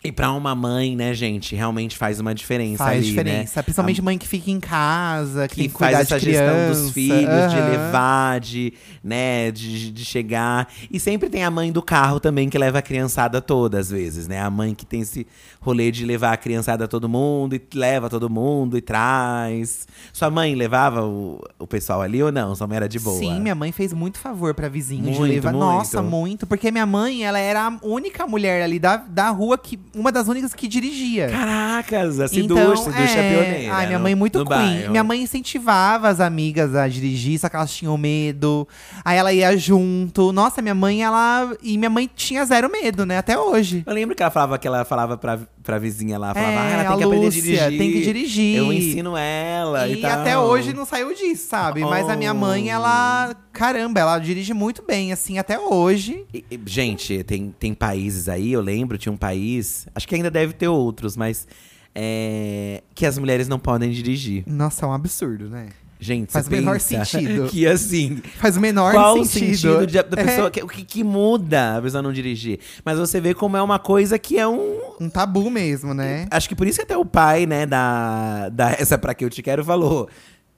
E 0.05 0.11
pra 0.11 0.31
uma 0.31 0.53
mãe, 0.55 0.95
né, 0.95 1.13
gente, 1.13 1.55
realmente 1.55 1.97
faz 1.97 2.19
uma 2.19 2.33
diferença 2.35 2.83
Faz 2.83 2.97
ali, 2.99 3.07
diferença. 3.07 3.59
né? 3.59 3.63
Principalmente 3.63 4.01
mãe 4.01 4.17
que 4.17 4.27
fica 4.27 4.51
em 4.51 4.59
casa, 4.59 5.47
que, 5.47 5.67
que 5.67 5.69
faz 5.69 5.99
essa 5.99 6.19
de 6.19 6.25
gestão 6.25 6.67
dos 6.69 6.91
filhos, 6.91 7.51
de 7.51 7.57
Aham. 7.57 7.69
levar, 7.69 8.39
de, 8.39 8.73
né, 9.03 9.51
de, 9.51 9.91
de 9.91 10.05
chegar. 10.05 10.67
E 10.91 10.99
sempre 10.99 11.29
tem 11.29 11.43
a 11.43 11.51
mãe 11.51 11.71
do 11.71 11.81
carro 11.81 12.19
também 12.19 12.49
que 12.49 12.57
leva 12.57 12.79
a 12.79 12.81
criançada 12.81 13.41
toda, 13.41 13.79
às 13.79 13.89
vezes, 13.89 14.27
né? 14.27 14.41
A 14.41 14.49
mãe 14.49 14.73
que 14.75 14.85
tem 14.85 15.01
esse 15.01 15.25
rolê 15.59 15.91
de 15.91 16.05
levar 16.05 16.33
a 16.33 16.37
criançada 16.37 16.87
todo 16.87 17.09
mundo 17.09 17.55
e 17.55 17.61
leva 17.73 18.09
todo 18.09 18.29
mundo 18.29 18.77
e 18.77 18.81
traz. 18.81 19.87
Sua 20.13 20.29
mãe 20.29 20.53
levava 20.55 21.03
o, 21.05 21.41
o 21.59 21.65
pessoal 21.67 22.01
ali 22.01 22.21
ou 22.21 22.31
não? 22.31 22.53
Sua 22.55 22.67
mãe 22.67 22.77
era 22.77 22.87
de 22.89 22.99
boa? 22.99 23.17
Sim, 23.17 23.39
minha 23.41 23.55
mãe 23.55 23.71
fez 23.71 23.91
muito 23.93 24.19
favor 24.19 24.53
pra 24.53 24.67
vizinho 24.69 25.03
de 25.03 25.09
Muito, 25.19 25.31
levar. 25.33 25.51
muito. 25.51 25.65
Nossa, 25.65 26.01
muito. 26.01 26.45
Porque 26.45 26.69
minha 26.71 26.85
mãe, 26.85 27.23
ela 27.25 27.39
era 27.39 27.67
a 27.67 27.77
única 27.81 28.27
mulher 28.27 28.61
ali 28.63 28.79
da, 28.79 28.97
da 28.97 29.29
rua, 29.29 29.57
que 29.57 29.79
uma 29.95 30.11
das 30.11 30.27
únicas 30.27 30.53
que 30.53 30.67
dirigia. 30.67 31.29
Caracas, 31.29 32.19
a 32.19 32.25
Então, 32.25 32.75
Siducha, 32.75 33.19
é, 33.19 33.43
pioneira. 33.43 33.73
Ai, 33.73 33.87
minha 33.87 33.99
mãe 33.99 34.13
muito 34.15 34.39
no 34.39 34.45
queen. 34.45 34.57
bairro. 34.57 34.91
Minha 34.91 35.03
mãe 35.03 35.21
incentivava 35.21 36.09
as 36.09 36.19
amigas 36.19 36.75
a 36.75 36.87
dirigir, 36.87 37.39
só 37.39 37.47
que 37.49 37.55
elas 37.55 37.73
tinham 37.73 37.97
medo. 37.97 38.67
Aí 39.03 39.17
ela 39.17 39.31
ia 39.33 39.55
junto. 39.57 40.31
Nossa, 40.31 40.61
minha 40.61 40.75
mãe, 40.75 41.03
ela. 41.03 41.55
E 41.63 41.77
minha 41.77 41.89
mãe 41.89 42.09
tinha 42.13 42.43
zero 42.45 42.69
medo, 42.69 43.05
né? 43.05 43.17
Até 43.17 43.37
hoje. 43.37 43.83
Eu 43.85 43.93
lembro 43.93 44.15
que 44.15 44.21
ela 44.21 44.31
falava 44.31 44.57
que 44.57 44.67
ela 44.67 44.83
falava 44.85 45.17
pra, 45.17 45.39
pra 45.65 45.77
vizinha 45.79 46.17
lá, 46.17 46.33
falava, 46.33 46.53
É, 46.53 46.57
ah, 46.57 46.63
ela 46.69 46.83
tem 46.83 46.93
a 46.93 46.97
que 46.97 47.03
aprender 47.03 47.15
a 47.15 47.25
Lúcia, 47.25 47.41
dirigir. 47.41 47.77
tem 47.77 47.91
que 47.91 48.01
dirigir. 48.01 48.57
Eu 48.57 48.71
ensino 48.71 49.17
ela 49.17 49.87
e, 49.87 49.93
E 49.93 50.01
tal. 50.01 50.11
até 50.11 50.37
hoje 50.37 50.73
não 50.73 50.85
saiu 50.85 51.13
disso, 51.13 51.47
sabe? 51.49 51.81
Mas 51.81 52.07
a 52.07 52.15
minha 52.15 52.33
mãe, 52.33 52.65
Oh. 52.67 52.69
ela. 52.71 53.35
Caramba, 53.51 53.99
ela 53.99 54.19
dirige 54.19 54.53
muito 54.53 54.83
bem, 54.83 55.11
assim, 55.11 55.37
até 55.37 55.59
hoje. 55.59 56.25
E- 56.33 56.45
e, 56.51 56.59
Gente, 56.65 57.23
tem, 57.23 57.53
tem 57.57 57.73
países 57.73 58.29
aí, 58.29 58.51
eu 58.53 58.61
lembro, 58.61 58.97
tinha 58.97 59.11
um 59.11 59.17
país, 59.17 59.87
acho 59.95 60.07
que 60.07 60.13
ainda 60.15 60.29
deve 60.31 60.53
ter 60.53 60.67
outros, 60.67 61.17
mas 61.17 61.47
é, 61.93 62.83
que 62.93 63.05
as 63.05 63.17
mulheres 63.17 63.47
não 63.47 63.57
podem 63.57 63.89
dirigir. 63.91 64.43
Nossa, 64.45 64.85
é 64.85 64.89
um 64.89 64.93
absurdo, 64.93 65.49
né? 65.49 65.67
Gente, 65.99 66.31
Faz 66.31 66.47
o 66.47 66.51
menor 66.51 66.79
sentido. 66.79 67.47
que 67.49 67.65
assim, 67.65 68.21
Faz 68.37 68.57
o 68.57 68.59
menor 68.59 68.93
qual 68.93 69.17
o 69.19 69.25
sentido. 69.25 69.55
sentido 69.79 69.87
de- 69.87 70.03
da 70.03 70.21
É 70.21 70.25
pessoa, 70.25 70.51
que- 70.51 70.61
o 70.63 70.67
que, 70.67 70.83
que 70.83 71.03
muda 71.03 71.77
a 71.77 71.81
pessoa 71.81 72.01
não 72.03 72.11
dirigir? 72.11 72.59
Mas 72.83 72.99
você 72.99 73.21
vê 73.21 73.33
como 73.33 73.55
é 73.55 73.61
uma 73.61 73.79
coisa 73.79 74.19
que 74.19 74.37
é 74.37 74.45
um, 74.47 74.77
um 74.99 75.09
tabu 75.09 75.49
mesmo, 75.49 75.93
né? 75.93 76.27
Acho 76.29 76.49
que 76.49 76.55
por 76.55 76.67
isso 76.67 76.77
que 76.79 76.83
até 76.83 76.97
o 76.97 77.05
pai, 77.05 77.45
né, 77.45 77.65
da, 77.65 78.49
da 78.49 78.71
Essa 78.71 78.97
Pra 78.97 79.13
Que 79.13 79.23
Eu 79.23 79.29
Te 79.29 79.41
Quero 79.41 79.63
falou. 79.63 80.09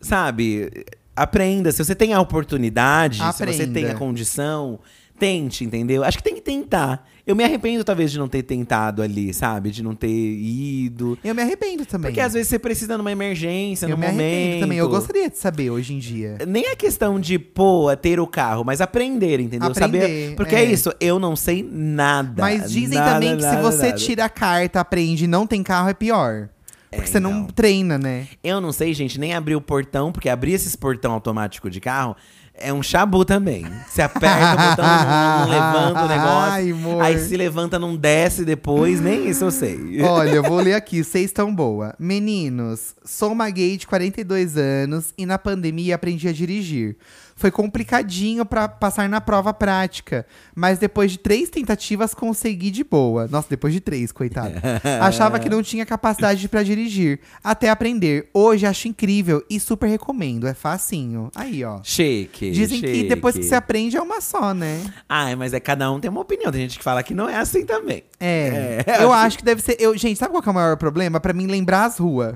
Sabe, 0.02 0.70
aprenda. 1.16 1.72
Se 1.72 1.84
você 1.84 1.96
tem 1.96 2.14
a 2.14 2.20
oportunidade, 2.22 3.18
se 3.18 3.24
você 3.24 3.44
Aprenda. 3.44 3.74
tem 3.74 3.86
a 3.90 3.96
condição, 3.96 4.80
tente, 5.18 5.64
entendeu? 5.64 6.04
Acho 6.04 6.18
que 6.18 6.24
tem 6.24 6.36
que 6.36 6.42
tentar. 6.42 7.08
Eu 7.26 7.36
me 7.36 7.44
arrependo, 7.44 7.84
talvez, 7.84 8.10
de 8.10 8.18
não 8.18 8.28
ter 8.28 8.44
tentado 8.44 9.02
ali, 9.02 9.34
sabe? 9.34 9.70
De 9.70 9.84
não 9.84 9.94
ter 9.94 10.08
ido. 10.08 11.18
Eu 11.22 11.36
me 11.36 11.42
arrependo 11.42 11.86
também. 11.86 12.10
Porque 12.10 12.22
às 12.22 12.34
vezes 12.34 12.48
você 12.48 12.58
precisa 12.58 12.98
numa 12.98 13.12
emergência, 13.12 13.86
eu 13.86 13.90
num 13.90 13.98
me 13.98 14.08
momento. 14.08 14.22
arrependo 14.22 14.60
também. 14.62 14.78
Eu 14.78 14.88
gostaria 14.88 15.30
de 15.30 15.38
saber 15.38 15.70
hoje 15.70 15.94
em 15.94 16.00
dia. 16.00 16.38
Nem 16.48 16.68
a 16.68 16.76
questão 16.76 17.20
de, 17.20 17.38
pô, 17.38 17.94
ter 17.98 18.20
o 18.20 18.26
carro, 18.26 18.64
mas 18.64 18.80
aprender, 18.80 19.42
entendeu? 19.42 19.70
Aprender, 19.70 20.02
Saber. 20.02 20.36
Porque 20.36 20.56
é. 20.56 20.64
é. 20.64 20.72
isso, 20.72 20.94
eu 21.02 21.20
não 21.20 21.36
sei 21.36 21.68
nada. 21.70 22.42
Mas 22.42 22.72
dizem 22.72 22.98
nada, 22.98 23.14
também 23.14 23.36
que 23.36 23.44
se 23.44 23.48
nada, 23.48 23.62
você 23.62 23.88
nada. 23.88 23.98
tira 23.98 24.26
a 24.26 24.30
carta, 24.30 24.80
aprende 24.80 25.26
e 25.26 25.28
não 25.28 25.46
tem 25.46 25.62
carro, 25.62 25.90
é 25.90 25.94
pior. 25.94 26.50
Porque 26.90 27.08
você 27.08 27.20
não 27.20 27.42
então. 27.42 27.48
treina, 27.48 27.98
né? 27.98 28.28
Eu 28.42 28.62
não 28.62 28.72
sei, 28.72 28.94
gente, 28.94 29.20
nem 29.20 29.34
abrir 29.34 29.56
o 29.56 29.62
portão, 29.62 30.12
porque 30.12 30.30
abrir 30.30 30.54
esses 30.54 30.76
portão 30.76 31.12
automático 31.12 31.70
de 31.70 31.82
carro 31.82 32.16
é 32.60 32.74
um 32.74 32.82
chabu 32.82 33.24
também. 33.24 33.66
Você 33.88 34.02
aperta 34.02 34.54
o 34.54 34.70
botão, 34.70 34.86
não, 34.86 35.40
não 35.40 35.50
levanta 35.50 36.06
o 36.06 36.08
negócio. 36.08 36.52
Ai, 36.52 36.72
amor. 36.72 37.02
aí 37.02 37.20
se 37.20 37.38
levanta, 37.38 37.80
não 37.80 37.96
desce 37.96 38.44
depois, 38.44 39.00
nem 39.00 39.30
isso 39.30 39.46
eu 39.46 39.52
sei. 39.52 40.02
Olha, 40.02 40.32
eu 40.32 40.44
vou 40.44 40.60
ler 40.60 40.74
aqui, 40.76 41.04
vocês 41.04 41.26
estão 41.26 41.54
boa. 41.54 41.94
Meninos, 42.00 42.96
sou 43.06 43.32
uma 43.32 43.50
gay 43.50 43.78
de 43.78 43.88
42 43.88 44.58
anos 44.58 45.14
e 45.18 45.26
na 45.26 45.38
pandemia 45.38 45.96
aprendi 45.96 46.28
a 46.28 46.34
dirigir. 46.34 46.98
Foi 47.38 47.52
complicadinho 47.52 48.44
pra 48.46 48.68
passar 48.68 49.08
na 49.08 49.22
prova 49.22 49.54
prática, 49.54 50.26
mas 50.56 50.80
depois 50.80 51.12
de 51.12 51.20
três 51.20 51.50
tentativas 51.50 52.14
consegui 52.16 52.72
de 52.72 52.84
boa. 52.84 53.28
Nossa, 53.28 53.48
depois 53.48 53.72
de 53.72 53.80
três, 53.80 54.12
coitado. 54.12 54.56
Achava 55.00 55.40
que 55.40 55.48
não 55.48 55.62
tinha 55.62 55.86
capacidade 55.86 56.50
pra 56.50 56.64
dirigir, 56.64 57.20
até 57.44 57.70
aprender. 57.70 58.28
Hoje 58.34 58.66
acho 58.66 58.88
incrível 58.88 59.46
e 59.48 59.60
super 59.60 59.88
recomendo, 59.88 60.48
é 60.48 60.56
facinho. 60.56 61.30
Aí, 61.36 61.64
ó. 61.64 61.80
Chique. 61.84 62.50
Dizem 62.50 62.82
que 62.82 62.88
chique. 62.88 63.08
depois 63.10 63.36
que 63.36 63.44
você 63.44 63.54
aprende 63.56 63.96
é 63.96 64.02
uma 64.02 64.20
só, 64.20 64.52
né? 64.54 64.84
Ai, 65.08 65.36
mas 65.36 65.54
é 65.54 65.60
cada 65.60 65.92
um 65.92 66.00
tem 66.00 66.10
uma 66.10 66.22
opinião. 66.22 66.52
Tem 66.52 66.62
gente 66.62 66.80
que 66.80 66.84
fala 66.84 67.04
que 67.04 67.14
não 67.14 67.30
é 67.30 67.36
assim 67.38 67.66
também. 67.66 68.04
É. 68.20 68.84
É, 68.88 69.04
eu 69.04 69.14
acho 69.14 69.38
que 69.38 69.44
deve 69.44 69.62
ser. 69.62 69.78
Eu, 69.80 69.96
gente, 69.96 70.18
sabe 70.18 70.32
qual 70.32 70.42
que 70.42 70.50
é 70.50 70.52
o 70.52 70.56
maior 70.56 70.76
problema? 70.76 71.20
Pra 71.20 71.34
mim, 71.34 71.46
lembrar 71.46 71.86
as 71.86 72.00
ruas. 72.00 72.36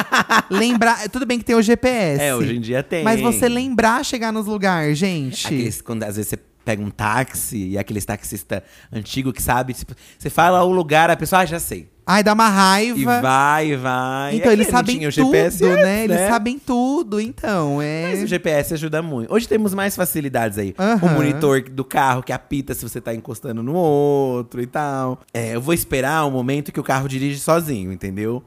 lembrar. 0.50 1.08
Tudo 1.08 1.26
bem 1.26 1.38
que 1.38 1.44
tem 1.44 1.56
o 1.56 1.62
GPS. 1.62 2.22
É, 2.22 2.34
hoje 2.34 2.56
em 2.56 2.60
dia 2.60 2.82
tem. 2.82 3.04
Mas 3.04 3.20
você 3.20 3.48
lembrar 3.48 4.04
chegar 4.04 4.32
nos 4.32 4.46
lugares, 4.46 4.98
gente. 4.98 5.46
Aqueles, 5.46 5.80
quando 5.80 6.02
às 6.02 6.16
vezes 6.16 6.30
você 6.30 6.38
pega 6.64 6.82
um 6.82 6.90
táxi 6.90 7.68
e 7.68 7.78
aqueles 7.78 8.04
taxista 8.04 8.62
antigo 8.92 9.32
que 9.32 9.40
sabe, 9.40 9.72
tipo, 9.72 9.94
você 10.18 10.28
fala 10.28 10.64
o 10.64 10.72
lugar, 10.72 11.08
a 11.10 11.16
pessoa, 11.16 11.42
ah, 11.42 11.46
já 11.46 11.60
sei. 11.60 11.88
Ai, 12.08 12.22
dá 12.22 12.34
uma 12.34 12.48
raiva. 12.48 12.98
E 12.98 13.04
vai, 13.04 13.76
vai. 13.76 14.36
Então, 14.36 14.50
É 14.50 14.52
eles 14.52 14.68
sabem 14.68 14.98
tudo, 15.00 15.10
GPS 15.10 15.64
né? 15.64 15.70
antes, 15.72 16.16
Eles 16.16 16.28
sabem 16.28 16.58
tudo, 16.58 17.20
então. 17.20 17.82
É. 17.82 18.10
Mas 18.10 18.22
o 18.22 18.26
GPS 18.28 18.74
ajuda 18.74 19.02
muito. 19.02 19.32
Hoje 19.32 19.48
temos 19.48 19.74
mais 19.74 19.96
facilidades 19.96 20.56
aí. 20.56 20.72
Aham. 20.78 21.04
O 21.04 21.14
monitor 21.14 21.62
do 21.62 21.84
carro 21.84 22.22
que 22.22 22.32
apita 22.32 22.74
se 22.74 22.88
você 22.88 23.00
tá 23.00 23.12
encostando 23.12 23.60
no 23.60 23.74
outro 23.74 24.62
e 24.62 24.66
tal. 24.66 25.20
É, 25.34 25.56
eu 25.56 25.60
vou 25.60 25.74
esperar 25.74 26.24
o 26.26 26.30
momento 26.30 26.70
que 26.70 26.78
o 26.78 26.84
carro 26.84 27.08
dirige 27.08 27.40
sozinho, 27.40 27.92
entendeu? 27.92 28.40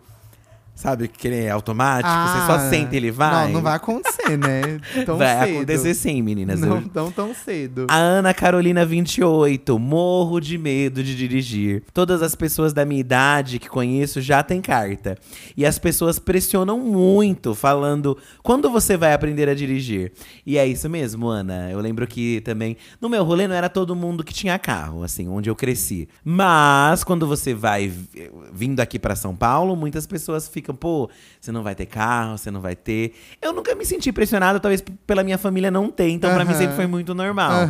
Sabe 0.79 1.09
que 1.09 1.27
ele 1.27 1.43
é 1.43 1.49
automático, 1.49 2.07
você 2.09 2.45
só 2.47 2.53
Ah, 2.53 2.69
senta 2.69 2.93
e 2.93 2.97
ele 2.97 3.11
vai. 3.11 3.47
Não, 3.47 3.55
não 3.55 3.61
vai 3.61 3.75
acontecer, 3.75 4.37
né? 4.37 4.79
Tão 5.05 5.17
vai 5.17 5.45
cedo. 5.47 5.55
acontecer 5.57 5.93
sim, 5.93 6.21
meninas. 6.21 6.57
Não, 6.61 6.81
não 6.95 7.11
tão 7.11 7.33
cedo. 7.35 7.85
A 7.89 7.97
Ana 7.97 8.33
Carolina 8.33 8.85
28, 8.85 9.77
morro 9.77 10.39
de 10.39 10.57
medo 10.57 11.03
de 11.03 11.13
dirigir. 11.17 11.83
Todas 11.93 12.21
as 12.21 12.33
pessoas 12.33 12.71
da 12.71 12.85
minha 12.85 13.01
idade 13.01 13.59
que 13.59 13.67
conheço 13.67 14.21
já 14.21 14.41
têm 14.41 14.61
carta. 14.61 15.17
E 15.57 15.65
as 15.65 15.77
pessoas 15.77 16.17
pressionam 16.17 16.79
muito, 16.79 17.53
falando: 17.53 18.17
quando 18.41 18.69
você 18.71 18.95
vai 18.95 19.11
aprender 19.13 19.49
a 19.49 19.53
dirigir? 19.53 20.13
E 20.45 20.57
é 20.57 20.65
isso 20.65 20.89
mesmo, 20.89 21.27
Ana. 21.27 21.69
Eu 21.69 21.81
lembro 21.81 22.07
que 22.07 22.39
também, 22.41 22.77
no 23.01 23.09
meu 23.09 23.25
rolê, 23.25 23.49
não 23.49 23.55
era 23.55 23.67
todo 23.67 23.93
mundo 23.97 24.23
que 24.23 24.33
tinha 24.33 24.57
carro, 24.57 25.03
assim, 25.03 25.27
onde 25.27 25.49
eu 25.49 25.55
cresci. 25.57 26.07
Mas 26.23 27.03
quando 27.03 27.27
você 27.27 27.53
vai 27.53 27.89
vi- 27.89 28.31
vindo 28.53 28.79
aqui 28.79 28.97
pra 28.97 29.13
São 29.13 29.35
Paulo, 29.35 29.75
muitas 29.75 30.07
pessoas 30.07 30.47
ficam 30.47 30.68
ficam, 30.69 30.75
pô, 30.75 31.09
você 31.39 31.51
não 31.51 31.63
vai 31.63 31.75
ter 31.75 31.85
carro, 31.85 32.37
você 32.37 32.51
não 32.51 32.61
vai 32.61 32.75
ter. 32.75 33.13
Eu 33.41 33.53
nunca 33.53 33.73
me 33.75 33.85
senti 33.85 34.11
pressionado, 34.11 34.59
talvez 34.59 34.83
pela 35.05 35.23
minha 35.23 35.37
família 35.37 35.71
não 35.71 35.89
ter, 35.89 36.09
então 36.09 36.33
pra 36.33 36.45
mim 36.45 36.51
Aham. 36.51 36.59
sempre 36.59 36.75
foi 36.75 36.87
muito 36.87 37.13
normal. 37.13 37.67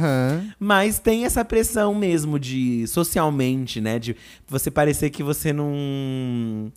Mas 0.60 1.00
tem 1.00 1.26
essa 1.26 1.44
pressão 1.46 1.96
mesmo 1.96 2.38
de 2.40 2.86
socialmente, 2.88 3.80
né? 3.80 3.98
De 4.00 4.16
você 4.48 4.70
parecer 4.70 5.10
que 5.10 5.24
você 5.24 5.54
não. 5.54 6.72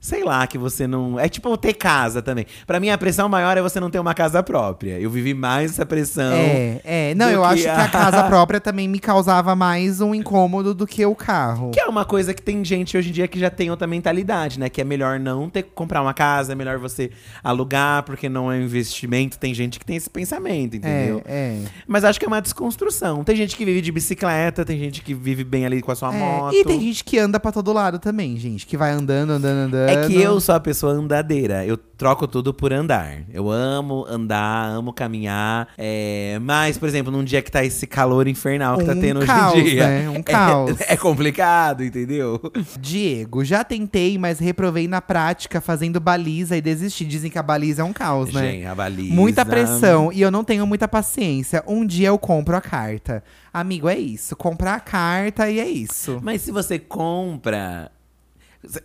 Sei 0.00 0.22
lá, 0.22 0.46
que 0.46 0.56
você 0.56 0.86
não. 0.86 1.18
É 1.18 1.28
tipo 1.28 1.56
ter 1.56 1.74
casa 1.74 2.22
também. 2.22 2.46
Pra 2.66 2.78
mim, 2.78 2.88
a 2.88 2.96
pressão 2.96 3.28
maior 3.28 3.56
é 3.56 3.62
você 3.62 3.80
não 3.80 3.90
ter 3.90 3.98
uma 3.98 4.14
casa 4.14 4.40
própria. 4.44 4.98
Eu 5.00 5.10
vivi 5.10 5.34
mais 5.34 5.72
essa 5.72 5.84
pressão. 5.84 6.32
É, 6.32 6.80
é. 6.84 7.14
Não, 7.16 7.28
eu 7.28 7.40
que 7.40 7.46
acho 7.48 7.62
que 7.64 7.68
a- 7.68 7.84
a 7.84 7.88
casa 7.88 8.22
própria 8.30 8.60
também 8.60 8.86
me 8.86 9.00
causava 9.00 9.56
mais 9.56 10.00
um 10.00 10.14
incômodo 10.14 10.72
do 10.72 10.86
que 10.86 11.04
o 11.04 11.16
carro. 11.16 11.72
Que 11.72 11.80
é 11.80 11.86
uma 11.86 12.04
coisa 12.04 12.32
que 12.32 12.40
tem 12.40 12.64
gente 12.64 12.96
hoje 12.96 13.08
em 13.08 13.12
dia 13.12 13.26
que 13.26 13.40
já 13.40 13.50
tem 13.50 13.70
outra 13.70 13.88
mentalidade, 13.88 14.60
né? 14.60 14.68
Que 14.68 14.80
é 14.80 14.84
melhor 14.84 15.18
não 15.18 15.50
ter 15.50 15.64
que 15.64 15.70
comprar 15.74 16.00
uma 16.00 16.14
casa, 16.14 16.52
é 16.52 16.54
melhor 16.54 16.78
você 16.78 17.10
alugar, 17.42 18.04
porque 18.04 18.28
não 18.28 18.52
é 18.52 18.56
um 18.56 18.62
investimento. 18.62 19.36
Tem 19.36 19.52
gente 19.52 19.80
que 19.80 19.84
tem 19.84 19.96
esse 19.96 20.08
pensamento, 20.08 20.76
entendeu? 20.76 21.22
É, 21.26 21.58
é. 21.58 21.62
Mas 21.88 22.04
acho 22.04 22.20
que 22.20 22.24
é 22.24 22.28
uma 22.28 22.40
desconstrução. 22.40 23.24
Tem 23.24 23.34
gente 23.34 23.56
que 23.56 23.64
vive 23.64 23.80
de 23.80 23.90
bicicleta, 23.90 24.64
tem 24.64 24.78
gente 24.78 25.02
que 25.02 25.12
vive 25.12 25.42
bem 25.42 25.66
ali 25.66 25.82
com 25.82 25.90
a 25.90 25.96
sua 25.96 26.14
É, 26.14 26.18
moto. 26.18 26.54
E 26.54 26.64
tem 26.64 26.80
gente 26.80 27.02
que 27.02 27.18
anda 27.18 27.40
pra 27.40 27.50
todo 27.50 27.72
lado 27.72 27.98
também, 27.98 28.36
gente. 28.36 28.64
Que 28.64 28.76
vai 28.76 28.92
andando, 28.92 29.30
andando, 29.32 29.66
andando. 29.66 29.87
É 29.90 30.06
que 30.06 30.20
eu 30.20 30.40
sou 30.40 30.54
a 30.54 30.60
pessoa 30.60 30.92
andadeira. 30.92 31.64
Eu 31.64 31.76
troco 31.76 32.28
tudo 32.28 32.54
por 32.54 32.72
andar. 32.72 33.22
Eu 33.32 33.50
amo 33.50 34.06
andar, 34.08 34.68
amo 34.68 34.92
caminhar. 34.92 35.68
É, 35.76 36.38
mas, 36.40 36.78
por 36.78 36.88
exemplo, 36.88 37.10
num 37.10 37.24
dia 37.24 37.42
que 37.42 37.50
tá 37.50 37.64
esse 37.64 37.86
calor 37.86 38.28
infernal 38.28 38.78
que 38.78 38.84
tá 38.84 38.92
Um 38.92 39.00
tendo 39.00 39.26
caos, 39.26 39.54
hoje 39.54 39.60
em 39.60 39.64
dia. 39.70 39.86
né? 39.88 40.08
Um 40.08 40.16
é- 40.16 40.22
caos. 40.22 40.80
É, 40.80 40.96
complicado, 40.96 41.82
entendeu? 41.84 42.40
Diego, 42.78 43.44
já 43.44 43.64
tentei, 43.64 44.16
mas 44.16 44.38
reprovei 44.38 44.86
na 44.86 45.00
prática 45.02 45.60
fazendo 45.60 46.00
baliza 46.00 46.56
e 46.56 46.60
desisti. 46.60 47.04
Dizem 47.04 47.30
que 47.30 47.38
a 47.38 47.42
baliza 47.42 47.82
é 47.82 47.84
um 47.84 47.92
caos, 47.92 48.32
né? 48.32 48.52
Gente, 48.52 48.66
a 48.66 48.74
baliza. 48.74 49.14
Muita 49.14 49.44
pressão 49.44 50.12
e 50.12 50.20
eu 50.20 50.30
não 50.30 50.44
tenho 50.44 50.66
muita 50.66 50.86
paciência. 50.86 51.62
Um 51.66 51.84
dia 51.84 52.08
eu 52.08 52.18
compro 52.18 52.56
a 52.56 52.60
carta. 52.60 53.22
Amigo, 53.52 53.88
é 53.88 53.98
isso. 53.98 54.36
Comprar 54.36 54.74
a 54.74 54.80
carta 54.80 55.50
e 55.50 55.58
é 55.58 55.68
isso. 55.68 56.20
Mas 56.22 56.42
se 56.42 56.52
você 56.52 56.78
compra. 56.78 57.90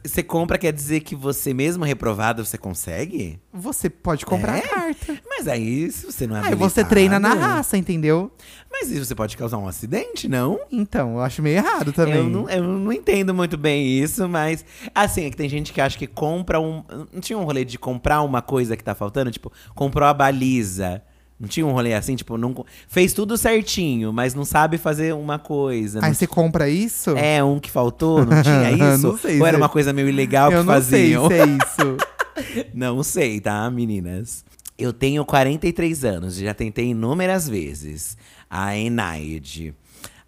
Você 0.04 0.22
compra 0.22 0.58
quer 0.60 0.72
dizer 0.72 1.00
que 1.00 1.16
você 1.16 1.52
mesmo 1.52 1.84
reprovado 1.84 2.46
você 2.46 2.60
consegue? 2.60 3.40
Você 3.52 3.90
pode 3.90 4.24
comprar 4.24 4.58
É? 4.58 4.60
a 4.60 4.68
carta. 4.68 5.18
Mas 5.28 5.48
aí, 5.48 5.92
se 5.92 6.06
você 6.06 6.28
não 6.28 6.36
é 6.38 6.40
Aí 6.42 6.46
você 6.50 6.82
habilitado- 6.82 6.90
treina 6.90 7.20
na 7.20 7.34
raça, 7.34 7.76
entendeu? 7.76 8.32
Mas 8.72 8.92
isso 8.92 9.06
você 9.06 9.16
pode 9.16 9.36
causar 9.36 9.58
um 9.58 9.68
acidente, 9.68 10.28
não? 10.28 10.60
Então, 10.72 11.14
eu 11.16 11.22
acho 11.22 11.42
meio 11.42 11.58
errado 11.58 11.92
também. 11.92 12.18
Eu 12.18 12.24
não, 12.30 12.48
eu 12.50 12.64
não 12.64 12.94
entendo 12.94 13.34
muito 13.34 13.58
bem 13.58 13.88
isso, 13.88 14.30
mas. 14.30 14.64
Assim, 14.94 15.26
é 15.26 15.30
que 15.32 15.38
tem 15.38 15.50
gente 15.50 15.74
que 15.74 15.82
acha 15.82 15.98
que 15.98 16.08
compra 16.08 16.60
um. 16.60 16.84
Não 17.12 17.20
tinha 17.20 17.38
um 17.38 17.44
rolê 17.44 17.66
de 17.66 17.78
comprar 17.80 18.22
uma 18.22 18.42
coisa 18.44 18.78
que 18.78 18.84
tá 18.84 18.94
faltando? 18.94 19.32
Tipo, 19.32 19.52
comprou 19.74 20.08
a 20.08 20.14
baliza. 20.14 21.02
Não 21.44 21.50
tinha 21.50 21.68
um 21.68 21.74
rolê 21.74 21.94
assim, 21.94 22.16
tipo, 22.16 22.38
não, 22.38 22.66
fez 22.88 23.12
tudo 23.12 23.36
certinho, 23.38 24.14
mas 24.14 24.34
não 24.34 24.46
sabe 24.46 24.78
fazer 24.78 25.14
uma 25.14 25.38
coisa. 25.38 26.00
Aí 26.02 26.16
você 26.16 26.26
compra 26.26 26.70
isso? 26.70 27.10
É, 27.18 27.44
um 27.44 27.60
que 27.60 27.70
faltou, 27.70 28.26
não 28.26 28.42
tinha 28.42 28.72
isso? 28.96 29.06
Não 29.06 29.18
sei 29.18 29.42
Ou 29.42 29.46
era 29.46 29.58
uma 29.58 29.68
coisa 29.68 29.92
meio 29.92 30.08
ilegal 30.08 30.50
eu 30.50 30.62
que 30.62 30.66
não 30.66 30.74
faziam? 30.74 31.28
sei 31.28 31.38
se 31.38 31.44
é 31.44 31.46
isso. 31.46 31.98
Não 32.74 33.04
sei, 33.04 33.40
tá, 33.40 33.70
meninas? 33.70 34.44
Eu 34.76 34.92
tenho 34.92 35.24
43 35.24 36.04
anos, 36.04 36.36
já 36.36 36.52
tentei 36.54 36.86
inúmeras 36.86 37.48
vezes. 37.48 38.18
A 38.50 38.76
Enaide. 38.76 39.76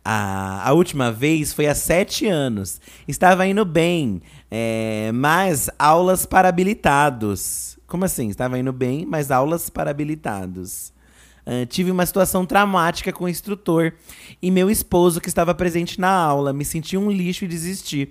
A, 0.04 0.70
a 0.70 0.74
última 0.74 1.12
vez 1.12 1.52
foi 1.52 1.66
há 1.66 1.74
7 1.74 2.28
anos. 2.28 2.80
Estava 3.08 3.48
indo 3.48 3.66
bem, 3.66 4.22
é, 4.52 5.12
mas 5.14 5.68
aulas 5.80 6.28
para 6.28 6.48
habilitados. 6.50 7.76
Como 7.88 8.06
assim? 8.06 8.30
Estava 8.30 8.60
indo 8.60 8.74
bem, 8.74 9.06
mas 9.06 9.32
aulas 9.32 9.70
para 9.70 9.90
habilitados. 9.90 10.94
Tive 11.70 11.92
uma 11.92 12.06
situação 12.06 12.46
traumática 12.46 13.12
com 13.14 13.26
o 13.26 13.30
instrutor 13.30 13.94
e 14.42 14.50
meu 14.50 14.70
esposo 14.70 15.22
que 15.22 15.30
estava 15.30 15.54
presente 15.54 16.00
na 16.00 16.10
aula. 16.10 16.52
Me 16.52 16.66
senti 16.66 16.98
um 16.98 17.12
lixo 17.12 17.46
e 17.46 17.48
desisti. 17.48 18.10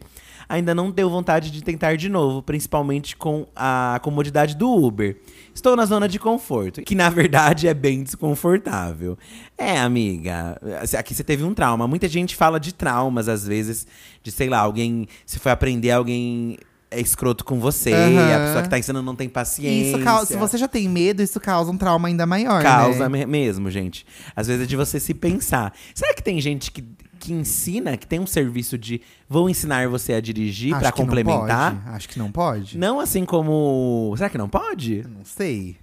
Ainda 0.48 0.74
não 0.74 0.90
deu 0.90 1.08
vontade 1.08 1.50
de 1.50 1.62
tentar 1.64 1.96
de 1.96 2.08
novo, 2.08 2.42
principalmente 2.42 3.16
com 3.16 3.46
a 3.56 3.98
comodidade 4.02 4.54
do 4.54 4.70
Uber. 4.70 5.16
Estou 5.54 5.74
na 5.74 5.86
zona 5.86 6.06
de 6.06 6.18
conforto, 6.18 6.82
que 6.82 6.94
na 6.94 7.08
verdade 7.08 7.66
é 7.66 7.72
bem 7.72 8.02
desconfortável. 8.02 9.16
É, 9.56 9.78
amiga, 9.78 10.60
aqui 10.98 11.14
você 11.14 11.24
teve 11.24 11.44
um 11.44 11.54
trauma. 11.54 11.88
Muita 11.88 12.08
gente 12.08 12.36
fala 12.36 12.60
de 12.60 12.74
traumas, 12.74 13.28
às 13.28 13.46
vezes, 13.46 13.86
de 14.22 14.30
sei 14.30 14.48
lá, 14.48 14.58
alguém. 14.58 15.08
Se 15.24 15.38
foi 15.38 15.50
aprender, 15.50 15.92
alguém 15.92 16.58
é 16.94 17.00
escroto 17.00 17.44
com 17.44 17.58
você, 17.60 17.92
Aham. 17.92 18.34
a 18.36 18.46
pessoa 18.46 18.62
que 18.62 18.68
tá 18.70 18.78
ensinando 18.78 19.04
não 19.04 19.14
tem 19.16 19.28
paciência. 19.28 19.96
Isso 19.96 20.04
causa, 20.04 20.26
se 20.26 20.36
você 20.36 20.56
já 20.56 20.68
tem 20.68 20.88
medo, 20.88 21.22
isso 21.22 21.38
causa 21.40 21.70
um 21.70 21.76
trauma 21.76 22.08
ainda 22.08 22.24
maior, 22.26 22.62
Causa 22.62 23.08
né? 23.08 23.20
me- 23.20 23.26
mesmo, 23.26 23.70
gente. 23.70 24.06
Às 24.34 24.46
vezes 24.46 24.62
é 24.64 24.66
de 24.66 24.76
você 24.76 24.98
se 25.00 25.12
pensar. 25.14 25.72
Será 25.94 26.14
que 26.14 26.22
tem 26.22 26.40
gente 26.40 26.70
que, 26.70 26.84
que 27.18 27.32
ensina, 27.32 27.96
que 27.96 28.06
tem 28.06 28.20
um 28.20 28.26
serviço 28.26 28.76
de 28.78 29.00
vou 29.28 29.48
ensinar 29.50 29.88
você 29.88 30.12
a 30.14 30.20
dirigir 30.20 30.72
não 30.72 30.90
complementar? 30.92 31.74
pode. 31.82 31.96
Acho 31.96 32.08
que 32.08 32.18
não 32.18 32.30
pode. 32.30 32.78
Não 32.78 33.00
assim 33.00 33.24
como. 33.24 34.14
Será 34.16 34.28
que 34.28 34.38
não 34.38 34.48
pode? 34.48 35.04
Não 35.08 35.24
sei. 35.24 35.76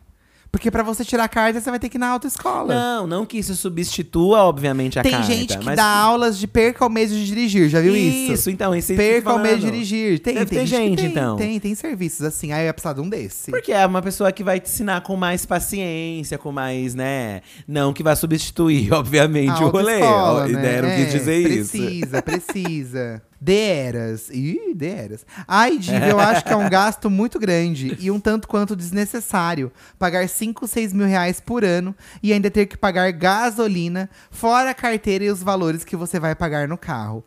Porque 0.51 0.69
pra 0.69 0.83
você 0.83 1.05
tirar 1.05 1.23
a 1.23 1.27
carta, 1.29 1.61
você 1.61 1.69
vai 1.69 1.79
ter 1.79 1.87
que 1.87 1.97
ir 1.97 1.99
na 1.99 2.09
autoescola. 2.09 2.73
Não, 2.75 3.07
não 3.07 3.25
que 3.25 3.37
isso 3.37 3.55
substitua, 3.55 4.39
obviamente, 4.43 4.99
a 4.99 5.01
Tem 5.01 5.13
carta. 5.13 5.25
gente 5.27 5.57
que 5.57 5.65
mas 5.65 5.77
dá 5.77 5.85
aulas 5.85 6.37
de 6.37 6.45
perca 6.45 6.85
o 6.85 6.89
medo 6.89 7.13
de 7.13 7.25
dirigir, 7.25 7.69
já 7.69 7.79
viu 7.79 7.95
isso? 7.95 8.33
Isso, 8.33 8.49
então, 8.49 8.75
esse 8.75 8.91
é 8.91 8.95
isso 8.95 9.01
Perca 9.01 9.33
o 9.33 9.39
medo 9.39 9.59
de 9.59 9.71
dirigir. 9.71 10.19
Tem, 10.19 10.33
Deve 10.33 10.47
tem 10.47 10.67
gente, 10.67 10.89
gente, 10.89 10.97
tem, 10.97 11.05
então. 11.11 11.37
Tem, 11.37 11.59
tem 11.59 11.73
serviços 11.73 12.23
assim. 12.25 12.51
Aí 12.51 12.63
eu 12.63 12.65
ia 12.65 12.73
precisar 12.73 12.93
de 12.93 12.99
um 12.99 13.07
desse. 13.07 13.49
Porque 13.49 13.71
é 13.71 13.85
uma 13.85 14.01
pessoa 14.01 14.29
que 14.33 14.43
vai 14.43 14.59
te 14.59 14.69
ensinar 14.69 15.01
com 15.01 15.15
mais 15.15 15.45
paciência, 15.45 16.37
com 16.37 16.51
mais, 16.51 16.93
né? 16.93 17.41
Não 17.65 17.93
que 17.93 18.03
vai 18.03 18.15
substituir, 18.15 18.91
obviamente, 18.93 19.51
A 19.51 19.65
o 19.65 19.69
rolê. 19.69 19.99
né? 19.99 20.81
né? 20.81 21.01
É, 21.01 21.03
quis 21.05 21.13
dizer 21.13 21.37
isso. 21.49 21.71
Precisa, 21.71 22.21
precisa. 22.21 23.21
Deras. 23.43 24.29
Ih, 24.29 24.75
deras. 24.75 25.25
Ai, 25.47 25.79
Diva, 25.79 26.05
eu 26.05 26.19
acho 26.19 26.45
que 26.45 26.53
é 26.53 26.55
um 26.55 26.69
gasto 26.69 27.09
muito 27.09 27.39
grande 27.39 27.97
e 27.99 28.11
um 28.11 28.19
tanto 28.19 28.47
quanto 28.47 28.75
desnecessário. 28.75 29.71
Pagar 29.97 30.29
5, 30.29 30.67
6 30.67 30.93
mil 30.93 31.07
reais 31.07 31.39
por 31.39 31.65
ano 31.65 31.95
e 32.21 32.31
ainda 32.31 32.51
ter 32.51 32.67
que 32.67 32.77
pagar 32.77 33.11
gasolina, 33.11 34.07
fora 34.29 34.69
a 34.69 34.75
carteira 34.75 35.23
e 35.23 35.31
os 35.31 35.41
valores 35.41 35.83
que 35.83 35.95
você 35.95 36.19
vai 36.19 36.35
pagar 36.35 36.67
no 36.67 36.77
carro. 36.77 37.23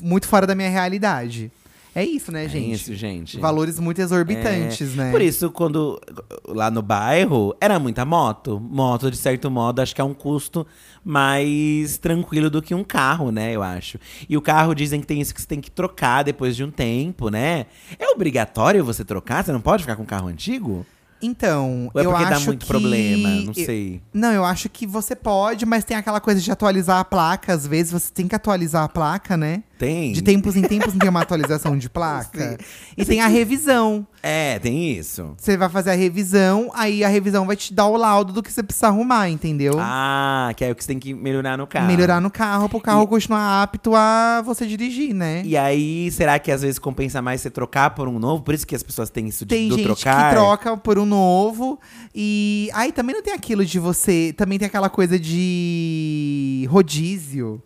Muito 0.00 0.26
fora 0.26 0.48
da 0.48 0.54
minha 0.56 0.68
realidade. 0.68 1.52
É 1.94 2.04
isso, 2.04 2.32
né, 2.32 2.46
É 2.46 2.48
gente? 2.48 2.72
isso, 2.72 2.94
gente. 2.94 3.38
Valores 3.38 3.78
muito 3.78 4.00
exorbitantes, 4.00 4.94
É, 4.94 4.96
né? 4.96 5.10
Por 5.10 5.20
isso, 5.20 5.50
quando 5.50 6.00
lá 6.46 6.70
no 6.70 6.80
bairro 6.80 7.54
era 7.60 7.78
muita 7.78 8.04
moto. 8.04 8.58
Moto, 8.58 9.10
de 9.10 9.16
certo 9.16 9.50
modo, 9.50 9.80
acho 9.80 9.94
que 9.94 10.00
é 10.00 10.04
um 10.04 10.14
custo 10.14 10.66
mais 11.04 11.98
tranquilo 11.98 12.48
do 12.48 12.62
que 12.62 12.74
um 12.74 12.82
carro, 12.84 13.30
né? 13.30 13.52
Eu 13.54 13.62
acho. 13.62 13.98
E 14.28 14.36
o 14.36 14.40
carro 14.40 14.74
dizem 14.74 15.00
que 15.00 15.06
tem 15.06 15.20
isso 15.20 15.34
que 15.34 15.40
você 15.40 15.46
tem 15.46 15.60
que 15.60 15.70
trocar 15.70 16.22
depois 16.22 16.56
de 16.56 16.64
um 16.64 16.70
tempo, 16.70 17.28
né? 17.28 17.66
É 17.98 18.08
obrigatório 18.08 18.84
você 18.84 19.04
trocar? 19.04 19.44
Você 19.44 19.52
não 19.52 19.60
pode 19.60 19.82
ficar 19.82 19.96
com 19.96 20.02
um 20.02 20.06
carro 20.06 20.28
antigo? 20.28 20.86
Então, 21.22 21.90
Ou 21.94 22.00
é 22.00 22.04
eu 22.04 22.16
acho 22.16 22.30
dá 22.30 22.40
muito 22.40 22.60
que... 22.60 22.66
problema? 22.66 23.28
Não 23.28 23.52
eu- 23.56 23.64
sei. 23.64 24.02
Não, 24.12 24.32
eu 24.32 24.44
acho 24.44 24.68
que 24.68 24.86
você 24.86 25.14
pode, 25.14 25.64
mas 25.64 25.84
tem 25.84 25.96
aquela 25.96 26.20
coisa 26.20 26.40
de 26.40 26.50
atualizar 26.50 26.98
a 26.98 27.04
placa. 27.04 27.52
Às 27.52 27.66
vezes 27.66 27.92
você 27.92 28.12
tem 28.12 28.26
que 28.26 28.34
atualizar 28.34 28.82
a 28.84 28.88
placa, 28.88 29.36
né? 29.36 29.62
Tem? 29.78 30.12
De 30.12 30.22
tempos 30.22 30.56
em 30.56 30.62
tempos 30.62 30.92
não 30.92 30.98
tem 31.00 31.08
uma 31.08 31.22
atualização 31.22 31.76
de 31.78 31.88
placa. 31.88 32.58
E 32.96 33.04
tem 33.04 33.20
a 33.20 33.26
revisão. 33.26 34.06
É, 34.22 34.56
tem 34.60 34.92
isso. 34.92 35.34
Você 35.36 35.56
vai 35.56 35.68
fazer 35.68 35.90
a 35.90 35.94
revisão, 35.94 36.70
aí 36.74 37.02
a 37.02 37.08
revisão 37.08 37.44
vai 37.44 37.56
te 37.56 37.74
dar 37.74 37.86
o 37.86 37.96
laudo 37.96 38.32
do 38.32 38.40
que 38.40 38.52
você 38.52 38.62
precisa 38.62 38.86
arrumar, 38.86 39.28
entendeu? 39.28 39.74
Ah, 39.80 40.52
que 40.56 40.64
é 40.64 40.70
o 40.70 40.76
que 40.76 40.84
você 40.84 40.88
tem 40.88 40.98
que 41.00 41.12
melhorar 41.12 41.58
no 41.58 41.66
carro. 41.66 41.88
Melhorar 41.88 42.20
no 42.20 42.30
carro, 42.30 42.68
pro 42.68 42.80
carro 42.80 43.04
continuar 43.08 43.62
apto 43.64 43.96
a 43.96 44.40
você 44.44 44.64
dirigir, 44.64 45.12
né? 45.12 45.42
E 45.44 45.56
aí, 45.56 46.08
será 46.12 46.38
que 46.38 46.52
às 46.52 46.62
vezes 46.62 46.78
compensa 46.78 47.20
mais 47.20 47.40
você 47.40 47.50
trocar 47.50 47.90
por 47.90 48.06
um 48.06 48.20
novo? 48.20 48.44
Por 48.44 48.54
isso 48.54 48.64
que 48.64 48.76
as 48.76 48.82
pessoas 48.84 49.10
têm 49.10 49.26
isso 49.26 49.44
de, 49.44 49.56
Tem 49.56 49.68
do 49.68 49.76
gente 49.76 49.86
trocar? 49.86 50.28
que 50.30 50.36
troca 50.36 50.76
por 50.76 51.00
um 51.00 51.04
novo. 51.04 51.80
E 52.14 52.70
aí 52.74 52.92
também 52.92 53.16
não 53.16 53.22
tem 53.22 53.34
aquilo 53.34 53.64
de 53.64 53.80
você. 53.80 54.32
Também 54.36 54.56
tem 54.56 54.66
aquela 54.66 54.88
coisa 54.88 55.18
de 55.18 56.68
rodízio. 56.70 57.60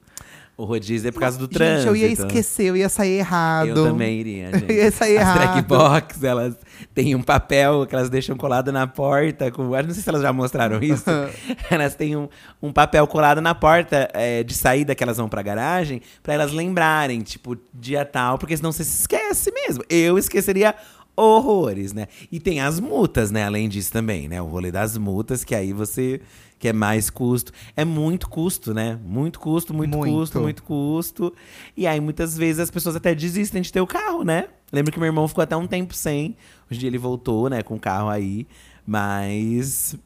O 0.58 0.64
rodízio 0.64 1.08
é 1.08 1.12
por 1.12 1.20
causa 1.20 1.36
do 1.36 1.44
Gente, 1.44 1.54
trânsito. 1.54 1.88
eu 1.88 1.96
ia 1.96 2.06
esquecer, 2.06 2.64
eu 2.68 2.76
ia 2.76 2.88
sair 2.88 3.18
errado. 3.18 3.68
Eu 3.68 3.74
também 3.84 4.18
iria, 4.20 4.50
gente. 4.58 4.72
ia 4.72 4.90
sair 4.90 5.18
As 5.18 5.22
errado. 5.22 5.36
trackbox, 5.38 6.24
elas 6.24 6.54
têm 6.94 7.14
um 7.14 7.22
papel 7.22 7.84
que 7.86 7.94
elas 7.94 8.08
deixam 8.08 8.38
colado 8.38 8.72
na 8.72 8.86
porta. 8.86 9.50
Com, 9.50 9.76
eu 9.76 9.82
não 9.84 9.92
sei 9.92 10.02
se 10.02 10.08
elas 10.08 10.22
já 10.22 10.32
mostraram 10.32 10.82
isso. 10.82 11.04
elas 11.70 11.94
têm 11.94 12.16
um, 12.16 12.26
um 12.62 12.72
papel 12.72 13.06
colado 13.06 13.42
na 13.42 13.54
porta 13.54 14.08
é, 14.14 14.42
de 14.42 14.54
saída 14.54 14.94
que 14.94 15.04
elas 15.04 15.18
vão 15.18 15.28
pra 15.28 15.42
garagem, 15.42 16.00
pra 16.22 16.32
elas 16.32 16.52
lembrarem, 16.52 17.20
tipo, 17.20 17.54
dia 17.74 18.06
tal, 18.06 18.38
porque 18.38 18.56
senão 18.56 18.72
você 18.72 18.82
se 18.82 19.00
esquece 19.00 19.52
mesmo. 19.52 19.84
Eu 19.90 20.16
esqueceria 20.16 20.74
horrores, 21.16 21.92
né? 21.92 22.06
E 22.30 22.38
tem 22.38 22.60
as 22.60 22.78
multas, 22.78 23.30
né? 23.30 23.44
Além 23.44 23.68
disso 23.68 23.90
também, 23.90 24.28
né? 24.28 24.40
O 24.42 24.46
rolê 24.46 24.70
das 24.70 24.96
multas, 24.98 25.44
que 25.44 25.54
aí 25.54 25.72
você 25.72 26.20
que 26.58 26.68
é 26.68 26.72
mais 26.72 27.10
custo. 27.10 27.52
É 27.76 27.84
muito 27.84 28.28
custo, 28.28 28.72
né? 28.72 28.98
Muito 29.04 29.38
custo, 29.38 29.74
muito, 29.74 29.96
Muito. 29.96 30.12
custo, 30.12 30.40
muito 30.40 30.62
custo. 30.62 31.34
E 31.76 31.86
aí, 31.86 32.00
muitas 32.00 32.36
vezes, 32.36 32.60
as 32.60 32.70
pessoas 32.70 32.96
até 32.96 33.14
desistem 33.14 33.60
de 33.62 33.72
ter 33.72 33.80
o 33.80 33.86
carro, 33.86 34.24
né? 34.24 34.48
Lembro 34.72 34.92
que 34.92 34.98
meu 34.98 35.06
irmão 35.06 35.28
ficou 35.28 35.42
até 35.42 35.56
um 35.56 35.66
tempo 35.66 35.94
sem. 35.94 36.36
Hoje 36.70 36.86
ele 36.86 36.98
voltou, 36.98 37.48
né, 37.48 37.62
com 37.62 37.74
o 37.76 37.80
carro 37.80 38.08
aí. 38.08 38.46
Mas 38.86 39.96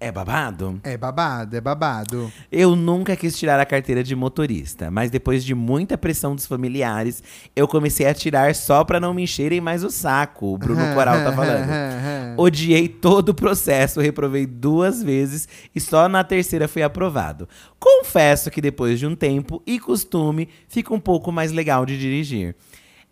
é 0.00 0.12
babado? 0.12 0.80
É 0.84 0.96
babado, 0.96 1.56
é 1.56 1.60
babado. 1.60 2.32
Eu 2.52 2.76
nunca 2.76 3.16
quis 3.16 3.36
tirar 3.36 3.58
a 3.58 3.66
carteira 3.66 4.04
de 4.04 4.14
motorista, 4.14 4.92
mas 4.92 5.10
depois 5.10 5.44
de 5.44 5.56
muita 5.56 5.98
pressão 5.98 6.36
dos 6.36 6.46
familiares, 6.46 7.20
eu 7.56 7.66
comecei 7.66 8.06
a 8.06 8.14
tirar 8.14 8.54
só 8.54 8.84
pra 8.84 9.00
não 9.00 9.12
me 9.12 9.24
encherem 9.24 9.60
mais 9.60 9.82
o 9.82 9.90
saco. 9.90 10.54
O 10.54 10.58
Bruno 10.58 10.82
Coral 10.94 11.16
tá 11.24 11.32
falando. 11.32 11.68
Odiei 12.38 12.86
todo 12.88 13.30
o 13.30 13.34
processo, 13.34 14.00
reprovei 14.00 14.46
duas 14.46 15.02
vezes 15.02 15.48
e 15.74 15.80
só 15.80 16.08
na 16.08 16.22
terceira 16.22 16.68
fui 16.68 16.82
aprovado. 16.82 17.48
Confesso 17.80 18.52
que 18.52 18.60
depois 18.60 19.00
de 19.00 19.06
um 19.06 19.16
tempo 19.16 19.60
e 19.66 19.80
costume, 19.80 20.48
fica 20.68 20.94
um 20.94 21.00
pouco 21.00 21.32
mais 21.32 21.50
legal 21.50 21.84
de 21.84 21.98
dirigir. 21.98 22.54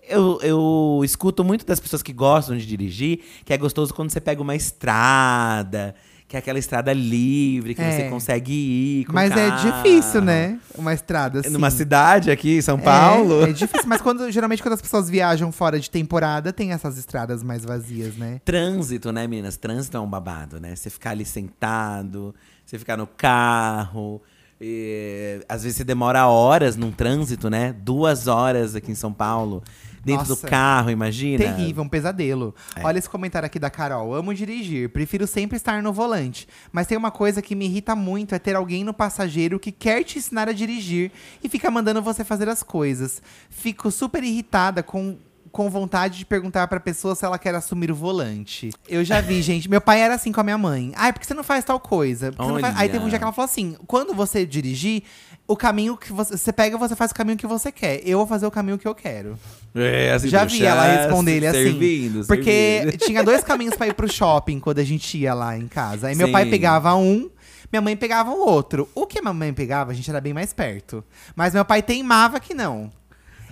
Eu, 0.09 0.39
eu 0.41 1.01
escuto 1.03 1.43
muito 1.43 1.67
das 1.67 1.81
pessoas 1.81 2.01
que 2.01 2.13
gostam 2.13 2.57
de 2.57 2.65
dirigir 2.65 3.25
que 3.45 3.53
é 3.53 3.57
gostoso 3.57 3.93
quando 3.93 4.11
você 4.11 4.21
pega 4.21 4.41
uma 4.41 4.55
estrada, 4.55 5.97
que 6.29 6.35
é 6.35 6.41
aquela 6.41 6.59
estrada 6.59 6.93
livre, 6.93 7.73
que 7.75 7.81
É. 7.81 7.91
você 7.93 8.09
consegue 8.11 8.53
ir. 8.53 9.05
Com 9.05 9.13
Mas 9.13 9.31
é 9.31 9.49
carro. 9.49 9.83
difícil, 9.83 10.21
né? 10.21 10.59
Uma 10.77 10.93
estrada 10.93 11.39
assim. 11.41 11.51
Numa 11.51 11.71
cidade 11.71 12.31
aqui, 12.33 12.59
em 12.59 12.63
São 12.63 12.79
Paulo. 12.81 13.47
É, 13.47 13.51
é 13.51 13.53
difícil, 13.53 13.87
mas 13.87 14.01
quando, 14.01 14.29
geralmente 14.33 14.61
quando 14.63 14.73
as 14.75 14.83
pessoas 14.83 15.09
viajam 15.09 15.53
fora 15.53 15.79
de 15.79 15.89
temporada, 15.89 16.53
tem 16.53 16.73
essas 16.73 16.99
estradas 16.99 17.43
mais 17.45 17.65
vazias, 17.65 18.17
né? 18.17 18.41
Trânsito, 18.45 19.13
né, 19.13 19.27
meninas? 19.29 19.57
Trânsito 19.57 19.97
é 19.97 20.01
um 20.01 20.09
babado, 20.11 20.59
né? 20.61 20.75
Você 20.75 20.91
ficar 20.91 21.11
ali 21.11 21.25
sentado, 21.25 22.35
você 22.65 22.79
ficar 22.79 22.97
no 22.97 23.07
carro. 23.07 24.21
e, 24.61 25.41
às 25.49 25.63
vezes 25.63 25.77
você 25.77 25.85
demora 25.85 26.27
horas 26.27 26.77
num 26.77 26.91
trânsito, 26.91 27.51
né? 27.51 27.75
Duas 27.79 28.27
horas 28.27 28.75
aqui 28.75 28.91
em 28.91 28.95
São 28.95 29.13
Paulo. 29.13 29.63
Dentro 30.07 30.29
Nossa, 30.29 30.47
do 30.47 30.49
carro, 30.49 30.89
imagina. 30.89 31.43
Terrível, 31.43 31.83
um 31.83 31.89
pesadelo. 31.89 32.55
É. 32.77 32.85
Olha 32.85 32.97
esse 32.97 33.11
comentário 33.11 33.45
aqui 33.45 33.59
da 33.59 33.69
Carol. 33.69 34.15
Amo 34.15 34.33
dirigir, 34.33 34.89
prefiro 34.91 35.27
sempre 35.27 35.57
estar 35.57 35.83
no 35.83 35.93
volante. 35.93 36.47
Mas 36.71 36.87
tem 36.87 36.97
uma 36.97 37.11
coisa 37.11 37.43
que 37.43 37.57
me 37.57 37.65
irrita 37.65 37.97
muito: 37.97 38.33
é 38.33 38.39
ter 38.39 38.55
alguém 38.55 38.85
no 38.85 38.95
passageiro 38.95 39.59
que 39.59 39.73
quer 39.73 40.05
te 40.05 40.19
ensinar 40.19 40.49
a 40.49 40.53
dirigir 40.53 41.11
e 41.43 41.49
fica 41.49 41.69
mandando 41.73 42.01
você 42.01 42.23
fazer 42.23 42.49
as 42.49 42.63
coisas. 42.63 43.21
Fico 43.51 43.91
super 43.91 44.23
irritada 44.23 44.81
com. 44.81 45.19
Com 45.53 45.71
vontade 45.71 46.19
de 46.19 46.27
perguntar 46.27 46.69
pra 46.69 46.79
pessoa 46.79 47.15
se 47.15 47.25
ela 47.25 47.39
quer 47.39 47.55
assumir 47.55 47.91
o 47.91 47.95
volante. 47.95 48.69
Eu 48.87 49.03
já 49.03 49.23
vi, 49.23 49.41
gente. 49.41 49.71
Meu 49.71 49.81
pai 49.81 50.03
era 50.03 50.15
assim 50.15 50.31
com 50.31 50.39
a 50.39 50.45
minha 50.45 50.59
mãe. 50.59 50.93
Ai, 50.95 51.15
por 51.15 51.21
que 51.21 51.27
você 51.27 51.33
não 51.33 51.45
faz 51.45 51.65
tal 51.65 51.81
coisa? 51.81 52.31
Faz-" 52.61 52.77
Aí 52.77 52.91
teve 52.91 53.03
um 53.03 53.09
dia 53.09 53.17
que 53.17 53.25
ela 53.25 53.33
falou 53.33 53.47
assim: 53.47 53.75
quando 53.87 54.13
você 54.13 54.45
dirigir, 54.45 55.05
o 55.47 55.57
caminho 55.57 55.97
que 55.97 56.13
você. 56.13 56.37
Você 56.37 56.53
pega, 56.53 56.77
você 56.77 56.97
faz 56.97 57.11
o 57.11 57.15
caminho 57.15 57.37
que 57.37 57.47
você 57.47 57.71
quer. 57.71 58.01
Eu 58.05 58.19
vou 58.19 58.27
fazer 58.27 58.47
o 58.47 58.51
caminho 58.51 58.79
que 58.79 58.87
eu 58.87 58.95
quero. 58.95 59.39
É, 59.75 60.13
assim, 60.13 60.29
Já 60.29 60.45
vi 60.45 60.65
ela 60.65 60.85
responder 60.85 61.37
ele 61.37 61.47
assim. 61.47 61.63
servindo, 61.65 62.27
porque 62.27 62.81
servindo. 62.83 62.99
tinha 62.99 63.23
dois 63.23 63.43
caminhos 63.45 63.75
pra 63.77 63.87
ir 63.87 63.95
pro 63.95 64.11
shopping 64.11 64.59
quando 64.59 64.79
a 64.79 64.85
gente 64.85 65.19
ia 65.19 65.35
lá 65.35 65.57
em 65.57 65.69
casa. 65.69 66.09
Aí 66.09 66.15
meu 66.17 66.27
Sim. 66.27 66.33
pai 66.33 66.47
pegava 66.47 66.95
um, 66.95 67.31
minha 67.71 67.81
mãe 67.83 67.97
pegava 67.97 68.31
o 68.31 68.39
outro. 68.47 68.89
O 68.95 69.07
que 69.07 69.19
a 69.19 69.23
minha 69.23 69.35
mãe 69.35 69.53
pegava, 69.53 69.93
a 69.93 69.95
gente 69.95 70.09
era 70.11 70.21
bem 70.21 70.33
mais 70.33 70.53
perto. 70.53 71.05
Mas 71.35 71.55
meu 71.55 71.65
pai 71.65 71.83
teimava 71.83 72.41
que 72.41 72.55
não. 72.55 72.91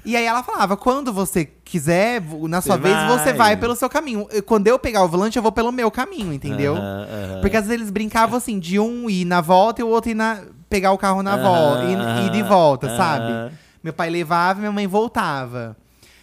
E 0.04 0.16
aí 0.16 0.24
ela 0.24 0.42
falava: 0.42 0.76
quando 0.76 1.12
você 1.12 1.46
quiser, 1.46 2.22
na 2.48 2.60
sua 2.60 2.76
Você 2.76 2.82
vez, 2.82 2.94
vai. 2.94 3.08
você 3.18 3.32
vai 3.32 3.56
pelo 3.56 3.74
seu 3.74 3.88
caminho. 3.88 4.26
Quando 4.44 4.66
eu 4.66 4.78
pegar 4.78 5.02
o 5.02 5.08
volante, 5.08 5.36
eu 5.36 5.42
vou 5.42 5.50
pelo 5.52 5.72
meu 5.72 5.90
caminho, 5.90 6.32
entendeu? 6.32 6.74
Aham, 6.76 7.06
aham. 7.10 7.40
Porque 7.40 7.56
às 7.56 7.64
vezes 7.66 7.80
eles 7.80 7.90
brincavam 7.90 8.36
assim, 8.36 8.58
de 8.58 8.78
um 8.78 9.08
ir 9.08 9.24
na 9.24 9.40
volta 9.40 9.80
e 9.80 9.84
o 9.84 9.88
outro 9.88 10.10
ir 10.10 10.14
na, 10.14 10.42
pegar 10.74 10.90
o 10.90 10.98
carro 10.98 11.22
na 11.22 11.36
volta, 11.36 11.84
ir, 11.84 12.26
ir 12.26 12.30
de 12.32 12.42
volta, 12.42 12.96
sabe? 12.96 13.54
Meu 13.80 13.92
pai 13.92 14.10
levava 14.10 14.58
e 14.58 14.62
minha 14.62 14.72
mãe 14.72 14.88
voltava. 14.88 15.76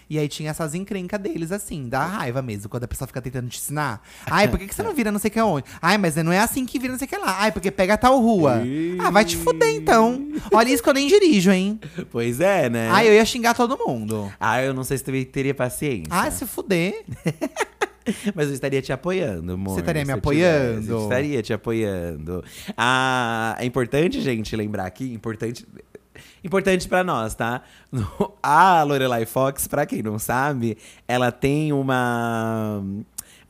E 0.10 0.20
aí 0.20 0.28
tinha 0.28 0.50
essas 0.52 0.76
encrencas 0.76 1.18
deles, 1.22 1.54
assim, 1.54 1.88
dá 1.88 2.06
raiva 2.06 2.42
mesmo, 2.42 2.68
quando 2.68 2.84
a 2.84 2.88
pessoa 2.90 3.08
fica 3.08 3.22
tentando 3.22 3.48
te 3.48 3.58
ensinar. 3.58 4.02
Ai, 4.30 4.50
por 4.50 4.60
que, 4.60 4.68
que 4.68 4.76
você 4.76 4.84
não 4.84 4.94
vira 4.94 5.10
não 5.10 5.20
sei 5.20 5.32
que 5.32 5.40
onde? 5.40 5.66
Ai, 5.82 5.98
mas 5.98 6.18
não 6.18 6.34
é 6.34 6.40
assim 6.40 6.66
que 6.66 6.78
vira 6.78 6.92
não 6.92 7.00
sei 7.00 7.08
que 7.08 7.16
lá. 7.16 7.38
Ai, 7.40 7.54
porque 7.54 7.72
pega 7.72 7.98
tal 7.98 8.20
rua. 8.20 8.62
Ah, 9.00 9.10
vai 9.10 9.24
te 9.24 9.38
fuder 9.38 9.74
então. 9.74 10.22
Olha 10.52 10.68
isso 10.68 10.84
que 10.84 10.90
eu 10.90 10.94
nem 10.94 11.08
dirijo, 11.08 11.50
hein? 11.50 11.80
Pois 12.12 12.42
é, 12.42 12.70
né? 12.70 12.90
Ai, 12.92 13.08
eu 13.08 13.14
ia 13.14 13.24
xingar 13.24 13.54
todo 13.54 13.78
mundo. 13.78 14.30
Ah, 14.38 14.62
eu 14.62 14.74
não 14.74 14.84
sei 14.84 14.98
se 14.98 15.04
tu 15.06 15.12
teria 15.32 15.56
paciência. 15.56 16.10
Ai, 16.10 16.30
se 16.30 16.46
fuder. 16.46 17.06
Mas 18.36 18.48
eu 18.48 18.54
estaria 18.54 18.82
te 18.82 18.92
apoiando, 18.92 19.54
amor. 19.54 19.74
Você 19.74 19.80
estaria 19.82 20.06
me 20.06 20.12
apoiando? 20.12 20.82
tivesse, 20.82 20.92
eu 20.92 21.04
estaria 21.04 21.42
te 21.42 21.54
apoiando. 21.54 22.44
Ah, 22.78 23.56
é 23.60 23.66
importante, 23.66 24.22
gente, 24.22 24.56
lembrar 24.56 24.86
aqui, 24.86 25.14
importante. 25.14 25.66
Importante 26.44 26.88
pra 26.88 27.04
nós, 27.04 27.36
tá? 27.36 27.62
A 28.42 28.84
Lorelai 28.84 29.26
Fox, 29.26 29.68
pra 29.68 29.86
quem 29.86 30.02
não 30.02 30.18
sabe, 30.18 30.78
ela 31.08 31.32
tem 31.32 31.72
uma. 31.72 32.84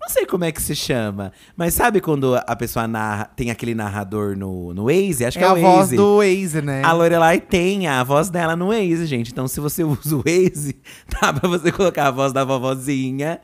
Não 0.01 0.09
sei 0.09 0.25
como 0.25 0.43
é 0.43 0.51
que 0.51 0.59
se 0.61 0.75
chama, 0.75 1.31
mas 1.55 1.75
sabe 1.75 2.01
quando 2.01 2.35
a 2.35 2.55
pessoa 2.55 2.87
narra, 2.87 3.29
tem 3.35 3.51
aquele 3.51 3.75
narrador 3.75 4.35
no, 4.35 4.73
no 4.73 4.85
Waze? 4.85 5.23
Acho 5.23 5.37
que 5.37 5.43
é 5.43 5.47
é, 5.47 5.49
a 5.51 5.53
o 5.53 5.61
voz 5.61 5.77
Waze. 5.77 5.95
do 5.95 6.17
Waze, 6.17 6.61
né? 6.61 6.81
A 6.83 6.91
Lorelai 6.91 7.39
tem 7.39 7.87
a 7.87 8.03
voz 8.03 8.29
dela 8.31 8.55
no 8.55 8.69
Waze, 8.69 9.05
gente. 9.05 9.31
Então, 9.31 9.47
se 9.47 9.59
você 9.59 9.83
usa 9.85 10.15
o 10.15 10.23
Waze, 10.25 10.75
dá 11.21 11.31
pra 11.31 11.47
você 11.47 11.71
colocar 11.71 12.07
a 12.07 12.11
voz 12.11 12.33
da 12.33 12.43
vovozinha 12.43 13.39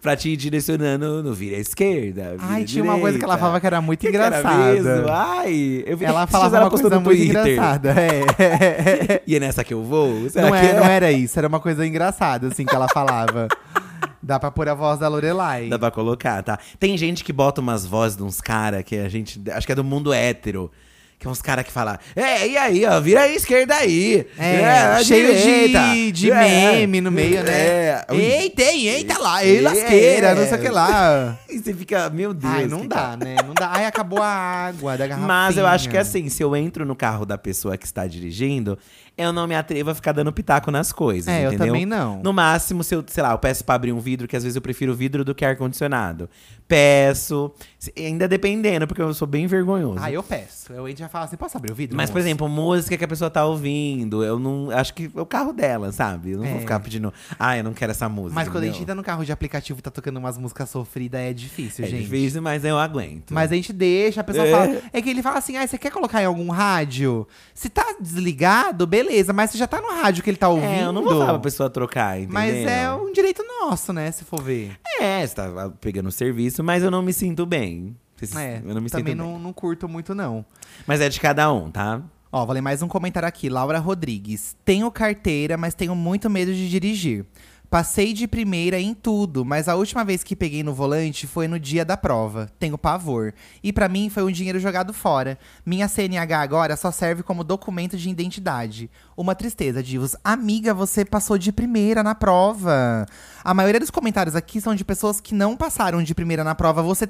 pra 0.00 0.16
te 0.16 0.30
ir 0.30 0.36
direcionando 0.36 1.22
no 1.22 1.34
vira 1.34 1.56
à 1.56 1.60
esquerda. 1.60 2.30
Vira 2.38 2.42
Ai, 2.42 2.64
tinha 2.64 2.82
uma 2.82 2.98
coisa 2.98 3.18
que 3.18 3.24
ela 3.24 3.36
falava 3.36 3.60
que 3.60 3.66
era 3.66 3.80
muito 3.82 4.00
Que 4.00 4.10
que 4.10 4.16
era 4.16 4.26
engraçada. 4.38 4.72
mesmo? 4.72 5.08
Ai, 5.10 5.82
eu 5.86 5.96
vi 5.96 6.04
Ela 6.06 6.26
falava 6.26 6.50
dias 6.50 6.62
uma 6.62 6.70
coisa 6.70 7.00
muito 7.00 7.22
engraçada. 7.22 7.94
É. 8.00 9.22
E 9.26 9.36
é 9.36 9.40
nessa 9.40 9.62
que 9.62 9.74
eu 9.74 9.82
vou? 9.82 10.30
Será 10.30 10.48
Não, 10.48 10.58
que 10.58 10.64
é, 10.66 10.72
não 10.74 10.84
era 10.84 11.12
isso, 11.12 11.38
era 11.38 11.48
uma 11.48 11.60
coisa 11.60 11.86
engraçada, 11.86 12.46
assim, 12.46 12.64
que 12.64 12.74
ela 12.74 12.88
falava. 12.88 13.46
Dá 14.22 14.38
pra 14.38 14.50
pôr 14.50 14.68
a 14.68 14.74
voz 14.74 14.98
da 14.98 15.08
Lorelai. 15.08 15.68
Dá 15.68 15.78
pra 15.78 15.90
colocar, 15.90 16.42
tá? 16.42 16.58
Tem 16.78 16.96
gente 16.96 17.22
que 17.22 17.32
bota 17.32 17.60
umas 17.60 17.86
vozes 17.86 18.16
de 18.16 18.22
uns 18.22 18.40
caras 18.40 18.82
que 18.82 18.96
a 18.96 19.08
gente. 19.08 19.40
Acho 19.50 19.66
que 19.66 19.72
é 19.72 19.76
do 19.76 19.84
mundo 19.84 20.12
hétero. 20.12 20.70
Que 21.18 21.26
é 21.26 21.30
uns 21.30 21.42
caras 21.42 21.64
que 21.64 21.72
falam, 21.72 21.98
é, 22.14 22.46
e 22.46 22.56
aí, 22.56 22.86
ó, 22.86 23.00
vira 23.00 23.22
a 23.22 23.28
esquerda 23.28 23.74
aí. 23.74 24.24
É, 24.38 24.64
à 24.68 25.02
cheio 25.02 25.34
de, 25.34 25.42
direita. 25.42 26.12
de 26.12 26.30
É. 26.30 26.72
meme 26.76 27.00
no 27.00 27.10
meio, 27.10 27.42
né? 27.42 27.52
É. 27.52 28.06
Eita, 28.12 28.62
hein, 28.62 28.86
eita 28.86 29.18
lá, 29.18 29.44
ei, 29.44 29.60
lasqueira, 29.60 30.34
não 30.36 30.46
sei 30.46 30.58
o 30.58 30.60
que 30.60 30.68
lá. 30.68 31.36
E 31.50 31.58
você 31.58 31.74
fica, 31.74 32.08
meu 32.10 32.32
Deus. 32.34 32.52
Ai, 32.54 32.66
não 32.66 32.86
dá, 32.86 33.16
né? 33.16 33.34
Não 33.44 33.54
dá. 33.54 33.70
Ai, 33.72 33.86
acabou 33.86 34.22
a 34.22 34.28
água 34.28 34.96
da 34.98 35.06
garrafinha. 35.06 35.26
Mas 35.26 35.56
eu 35.56 35.66
acho 35.66 35.88
que 35.88 35.96
assim, 35.96 36.28
se 36.28 36.42
eu 36.42 36.54
entro 36.54 36.84
no 36.84 36.94
carro 36.94 37.24
da 37.26 37.36
pessoa 37.38 37.76
que 37.76 37.86
está 37.86 38.06
dirigindo, 38.06 38.78
eu 39.16 39.32
não 39.32 39.46
me 39.46 39.54
atrevo 39.56 39.90
a 39.90 39.94
ficar 39.94 40.12
dando 40.12 40.30
pitaco 40.32 40.70
nas 40.70 40.92
coisas, 40.92 41.26
É, 41.26 41.46
eu 41.46 41.48
entendeu? 41.48 41.66
também 41.68 41.86
não. 41.86 42.20
No 42.22 42.32
máximo, 42.34 42.84
se 42.84 42.94
eu, 42.94 43.02
sei 43.08 43.22
lá, 43.22 43.32
eu 43.32 43.38
peço 43.38 43.64
pra 43.64 43.74
abrir 43.76 43.92
um 43.92 43.98
vidro, 43.98 44.28
que 44.28 44.36
às 44.36 44.42
vezes 44.44 44.54
eu 44.56 44.62
prefiro 44.62 44.94
vidro 44.94 45.24
do 45.24 45.34
que 45.34 45.44
ar-condicionado. 45.44 46.28
Peço, 46.68 47.50
ainda 47.96 48.28
dependendo, 48.28 48.86
porque 48.86 49.00
eu 49.00 49.12
sou 49.14 49.26
bem 49.26 49.46
vergonhoso. 49.46 49.98
Ah, 50.00 50.12
eu 50.12 50.22
peço. 50.22 50.72
Eu 50.72 50.86
já 51.08 51.12
falo 51.12 51.24
assim, 51.24 51.36
posso 51.36 51.56
abrir 51.56 51.72
o 51.72 51.74
vidro? 51.74 51.96
Mas, 51.96 52.10
por 52.10 52.16
moço? 52.16 52.26
exemplo, 52.28 52.48
música 52.48 52.96
que 52.96 53.04
a 53.04 53.08
pessoa 53.08 53.30
tá 53.30 53.44
ouvindo, 53.44 54.22
eu 54.22 54.38
não. 54.38 54.70
Acho 54.70 54.92
que 54.94 55.10
é 55.14 55.20
o 55.20 55.26
carro 55.26 55.52
dela, 55.52 55.90
sabe? 55.90 56.32
Eu 56.32 56.38
não 56.38 56.44
É. 56.46 56.50
vou 56.50 56.60
ficar 56.60 56.78
pedindo. 56.80 57.12
Ah, 57.38 57.56
eu 57.56 57.64
não 57.64 57.72
quero 57.72 57.90
essa 57.90 58.08
música. 58.08 58.34
Mas 58.34 58.48
quando 58.48 58.64
a 58.64 58.66
gente 58.66 58.82
entra 58.82 58.94
no 58.94 59.02
carro 59.02 59.24
de 59.24 59.32
aplicativo 59.32 59.78
e 59.78 59.82
tá 59.82 59.90
tocando 59.90 60.18
umas 60.18 60.36
músicas 60.38 60.68
sofridas, 60.70 61.20
é 61.20 61.32
difícil, 61.32 61.84
É 61.84 61.88
gente. 61.88 62.02
difícil, 62.04 62.42
mas 62.42 62.64
eu 62.64 62.78
aguento. 62.78 63.32
Mas 63.32 63.50
a 63.50 63.54
gente 63.54 63.72
deixa, 63.72 64.20
a 64.20 64.24
pessoa 64.24 64.46
É. 64.46 64.50
fala. 64.52 64.82
É 64.92 65.02
que 65.02 65.08
ele 65.10 65.22
fala 65.22 65.38
assim: 65.38 65.56
ah, 65.56 65.66
você 65.66 65.78
quer 65.78 65.90
colocar 65.90 66.22
em 66.22 66.26
algum 66.26 66.50
rádio? 66.50 67.26
Se 67.54 67.68
tá 67.68 67.94
desligado, 68.00 68.86
beleza, 68.86 69.32
mas 69.32 69.50
você 69.50 69.58
já 69.58 69.66
tá 69.66 69.80
no 69.80 69.88
rádio 69.88 70.22
que 70.22 70.30
ele 70.30 70.36
tá 70.36 70.48
ouvindo. 70.48 70.68
É, 70.68 70.84
eu 70.84 70.92
não 70.92 71.02
vou 71.02 71.12
falar 71.12 71.32
pra 71.32 71.38
pessoa 71.40 71.70
trocar, 71.70 72.16
entendeu? 72.18 72.34
Mas 72.34 72.54
é 72.54 72.90
um 72.92 73.12
direito 73.12 73.42
nosso, 73.62 73.92
né? 73.92 74.10
Se 74.10 74.24
for 74.24 74.42
ver. 74.42 74.72
É, 75.00 75.26
você 75.26 75.34
tá 75.34 75.72
pegando 75.80 76.08
o 76.08 76.12
serviço, 76.12 76.62
mas 76.62 76.82
eu 76.82 76.90
não 76.90 77.02
me 77.02 77.12
sinto 77.12 77.46
bem. 77.46 77.96
É, 78.36 78.62
eu 78.64 78.74
não 78.74 78.80
me 78.80 78.90
também 78.90 79.14
não, 79.14 79.38
não 79.38 79.52
curto 79.52 79.88
muito, 79.88 80.14
não. 80.14 80.44
Mas 80.86 81.00
é 81.00 81.08
de 81.08 81.20
cada 81.20 81.52
um, 81.52 81.70
tá? 81.70 82.02
Ó, 82.30 82.44
vou 82.44 82.54
ler 82.54 82.60
mais 82.60 82.82
um 82.82 82.88
comentário 82.88 83.28
aqui. 83.28 83.48
Laura 83.48 83.78
Rodrigues. 83.78 84.54
Tenho 84.64 84.90
carteira, 84.90 85.56
mas 85.56 85.74
tenho 85.74 85.94
muito 85.94 86.28
medo 86.28 86.52
de 86.52 86.68
dirigir. 86.68 87.24
Passei 87.70 88.14
de 88.14 88.26
primeira 88.26 88.80
em 88.80 88.94
tudo, 88.94 89.44
mas 89.44 89.68
a 89.68 89.74
última 89.74 90.02
vez 90.02 90.24
que 90.24 90.34
peguei 90.34 90.62
no 90.62 90.72
volante 90.72 91.26
foi 91.26 91.46
no 91.46 91.60
dia 91.60 91.84
da 91.84 91.98
prova. 91.98 92.50
Tenho 92.58 92.78
pavor. 92.78 93.34
E 93.62 93.74
pra 93.74 93.90
mim 93.90 94.08
foi 94.08 94.22
um 94.22 94.30
dinheiro 94.30 94.58
jogado 94.58 94.94
fora. 94.94 95.38
Minha 95.66 95.86
CNH 95.86 96.40
agora 96.40 96.76
só 96.78 96.90
serve 96.90 97.22
como 97.22 97.44
documento 97.44 97.94
de 97.98 98.08
identidade. 98.08 98.90
Uma 99.14 99.34
tristeza, 99.34 99.82
Divos. 99.82 100.16
Amiga, 100.24 100.72
você 100.72 101.04
passou 101.04 101.36
de 101.36 101.52
primeira 101.52 102.02
na 102.02 102.14
prova. 102.14 103.04
A 103.44 103.52
maioria 103.52 103.80
dos 103.80 103.90
comentários 103.90 104.34
aqui 104.34 104.62
são 104.62 104.74
de 104.74 104.82
pessoas 104.82 105.20
que 105.20 105.34
não 105.34 105.54
passaram 105.54 106.02
de 106.02 106.14
primeira 106.14 106.42
na 106.42 106.54
prova. 106.54 106.82
Você 106.82 107.06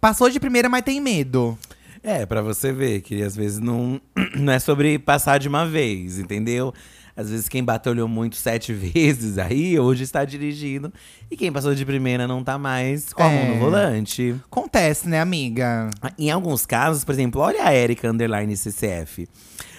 passou 0.00 0.28
de 0.30 0.38
primeira, 0.40 0.68
mas 0.68 0.82
tem 0.82 1.00
medo. 1.00 1.56
É, 2.02 2.26
pra 2.26 2.42
você 2.42 2.72
ver 2.72 3.00
que 3.00 3.22
às 3.22 3.36
vezes 3.36 3.58
não, 3.60 4.00
não 4.36 4.52
é 4.52 4.58
sobre 4.58 4.98
passar 4.98 5.38
de 5.38 5.48
uma 5.48 5.64
vez, 5.66 6.18
entendeu? 6.18 6.74
Às 7.14 7.30
vezes 7.30 7.48
quem 7.48 7.62
batalhou 7.62 8.08
muito 8.08 8.36
sete 8.36 8.72
vezes 8.74 9.36
aí, 9.38 9.78
hoje 9.78 10.02
está 10.02 10.24
dirigindo. 10.24 10.92
E 11.30 11.36
quem 11.36 11.52
passou 11.52 11.74
de 11.74 11.84
primeira 11.84 12.26
não 12.26 12.42
tá 12.42 12.58
mais 12.58 13.12
com 13.12 13.22
a 13.22 13.28
mão 13.28 13.38
É. 13.38 13.48
no 13.54 13.58
volante. 13.60 14.34
Acontece, 14.50 15.08
né, 15.08 15.20
amiga? 15.20 15.90
Em 16.18 16.30
alguns 16.30 16.64
casos, 16.66 17.04
por 17.04 17.12
exemplo, 17.12 17.40
olha 17.40 17.64
a 17.64 17.74
Erika 17.74 18.08
Underline 18.10 18.56
CCF. 18.56 19.28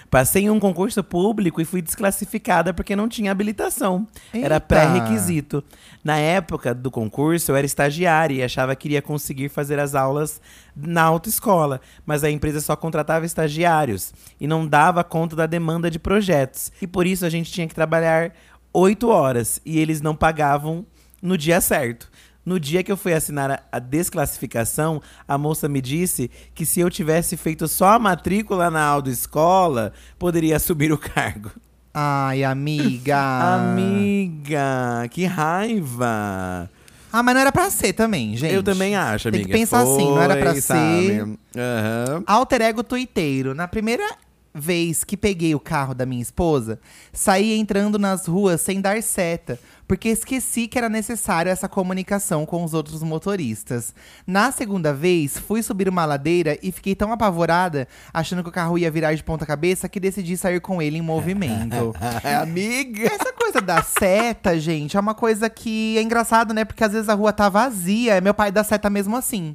Passei 0.08 0.44
em 0.44 0.50
um 0.50 0.60
concurso 0.60 1.02
público 1.02 1.60
e 1.60 1.64
fui 1.64 1.82
desclassificada 1.82 2.72
porque 2.72 2.94
não 2.94 3.08
tinha 3.08 3.32
habilitação. 3.32 4.06
Era 4.32 4.54
Eita. 4.56 4.60
pré-requisito. 4.60 5.64
Na 6.04 6.18
época 6.18 6.74
do 6.74 6.90
concurso, 6.90 7.50
eu 7.50 7.56
era 7.56 7.64
estagiária 7.64 8.34
e 8.34 8.42
achava 8.42 8.76
que 8.76 8.86
iria 8.88 9.00
conseguir 9.00 9.48
fazer 9.48 9.78
as 9.78 9.94
aulas 9.94 10.38
na 10.76 11.02
autoescola, 11.02 11.80
mas 12.04 12.22
a 12.22 12.30
empresa 12.30 12.60
só 12.60 12.76
contratava 12.76 13.24
estagiários 13.24 14.12
e 14.38 14.46
não 14.46 14.66
dava 14.66 15.02
conta 15.02 15.34
da 15.34 15.46
demanda 15.46 15.90
de 15.90 15.98
projetos. 15.98 16.70
E 16.82 16.86
por 16.86 17.06
isso 17.06 17.24
a 17.24 17.30
gente 17.30 17.50
tinha 17.50 17.66
que 17.66 17.74
trabalhar 17.74 18.32
oito 18.72 19.08
horas 19.08 19.60
e 19.64 19.78
eles 19.78 20.02
não 20.02 20.14
pagavam 20.14 20.84
no 21.22 21.38
dia 21.38 21.58
certo. 21.60 22.10
No 22.44 22.60
dia 22.60 22.82
que 22.84 22.92
eu 22.92 22.96
fui 22.98 23.14
assinar 23.14 23.64
a- 23.72 23.78
desclassificação, 23.78 25.00
a 25.26 25.38
moça 25.38 25.66
me 25.70 25.80
disse 25.80 26.30
que 26.54 26.66
se 26.66 26.80
eu 26.80 26.90
tivesse 26.90 27.34
feito 27.38 27.66
só 27.66 27.94
a 27.94 27.98
matrícula 27.98 28.70
na 28.70 28.82
autoescola, 28.84 29.94
poderia 30.18 30.56
assumir 30.56 30.92
o 30.92 30.98
cargo. 30.98 31.50
Ai, 31.94 32.42
amiga. 32.42 33.16
Amiga, 33.54 35.06
que 35.10 35.24
raiva! 35.26 36.68
Ah, 37.12 37.22
mas 37.22 37.34
não 37.34 37.40
era 37.40 37.52
pra 37.52 37.70
ser 37.70 37.92
também, 37.92 38.36
gente. 38.36 38.52
Eu 38.52 38.62
também 38.64 38.96
acho, 38.96 39.30
Tem 39.30 39.42
amiga. 39.42 39.52
que 39.54 39.58
pensar 39.60 39.82
assim, 39.82 40.04
não 40.04 40.20
era 40.20 40.36
pra 40.36 40.50
Foi, 40.50 40.60
ser. 40.60 40.62
sabe? 40.62 41.38
Aham. 41.56 42.24
Alter 42.26 42.62
ego 42.62 42.82
tuiteiro. 42.82 43.54
Na 43.54 43.68
primeira 43.68 44.02
vez 44.52 45.04
que 45.04 45.16
peguei 45.16 45.54
o 45.54 45.60
carro 45.60 45.94
da 45.94 46.04
minha 46.04 46.22
esposa, 46.22 46.80
saí 47.12 47.52
entrando 47.56 47.98
nas 48.00 48.26
ruas 48.26 48.60
sem 48.60 48.80
dar 48.80 49.00
seta, 49.00 49.60
porque 49.86 50.08
esqueci 50.08 50.66
que 50.66 50.78
era 50.78 50.88
necessário 50.88 51.50
essa 51.50 51.68
comunicação 51.68 52.46
com 52.46 52.64
os 52.64 52.74
outros 52.74 53.02
motoristas. 53.02 53.94
Na 54.26 54.50
segunda 54.50 54.92
vez, 54.92 55.38
fui 55.38 55.62
subir 55.62 55.88
uma 55.88 56.04
ladeira 56.04 56.58
e 56.62 56.72
fiquei 56.72 56.94
tão 56.94 57.12
apavorada, 57.12 57.86
achando 58.12 58.42
que 58.42 58.48
o 58.48 58.52
carro 58.52 58.78
ia 58.78 58.90
virar 58.90 59.14
de 59.14 59.22
ponta 59.22 59.46
cabeça, 59.46 59.88
que 59.88 60.00
decidi 60.00 60.36
sair 60.36 60.60
com 60.60 60.80
ele 60.80 60.98
em 60.98 61.02
movimento. 61.02 61.94
Amiga! 62.40 63.06
Essa 63.06 63.32
coisa 63.32 63.60
da 63.60 63.82
seta, 63.82 64.58
gente, 64.58 64.96
é 64.96 65.00
uma 65.00 65.14
coisa 65.14 65.50
que 65.50 65.98
é 65.98 66.02
engraçado, 66.02 66.54
né? 66.54 66.64
Porque 66.64 66.84
às 66.84 66.92
vezes 66.92 67.08
a 67.08 67.14
rua 67.14 67.32
tá 67.32 67.48
vazia, 67.48 68.20
meu 68.20 68.34
pai 68.34 68.50
dá 68.50 68.64
seta 68.64 68.88
mesmo 68.88 69.16
assim. 69.16 69.54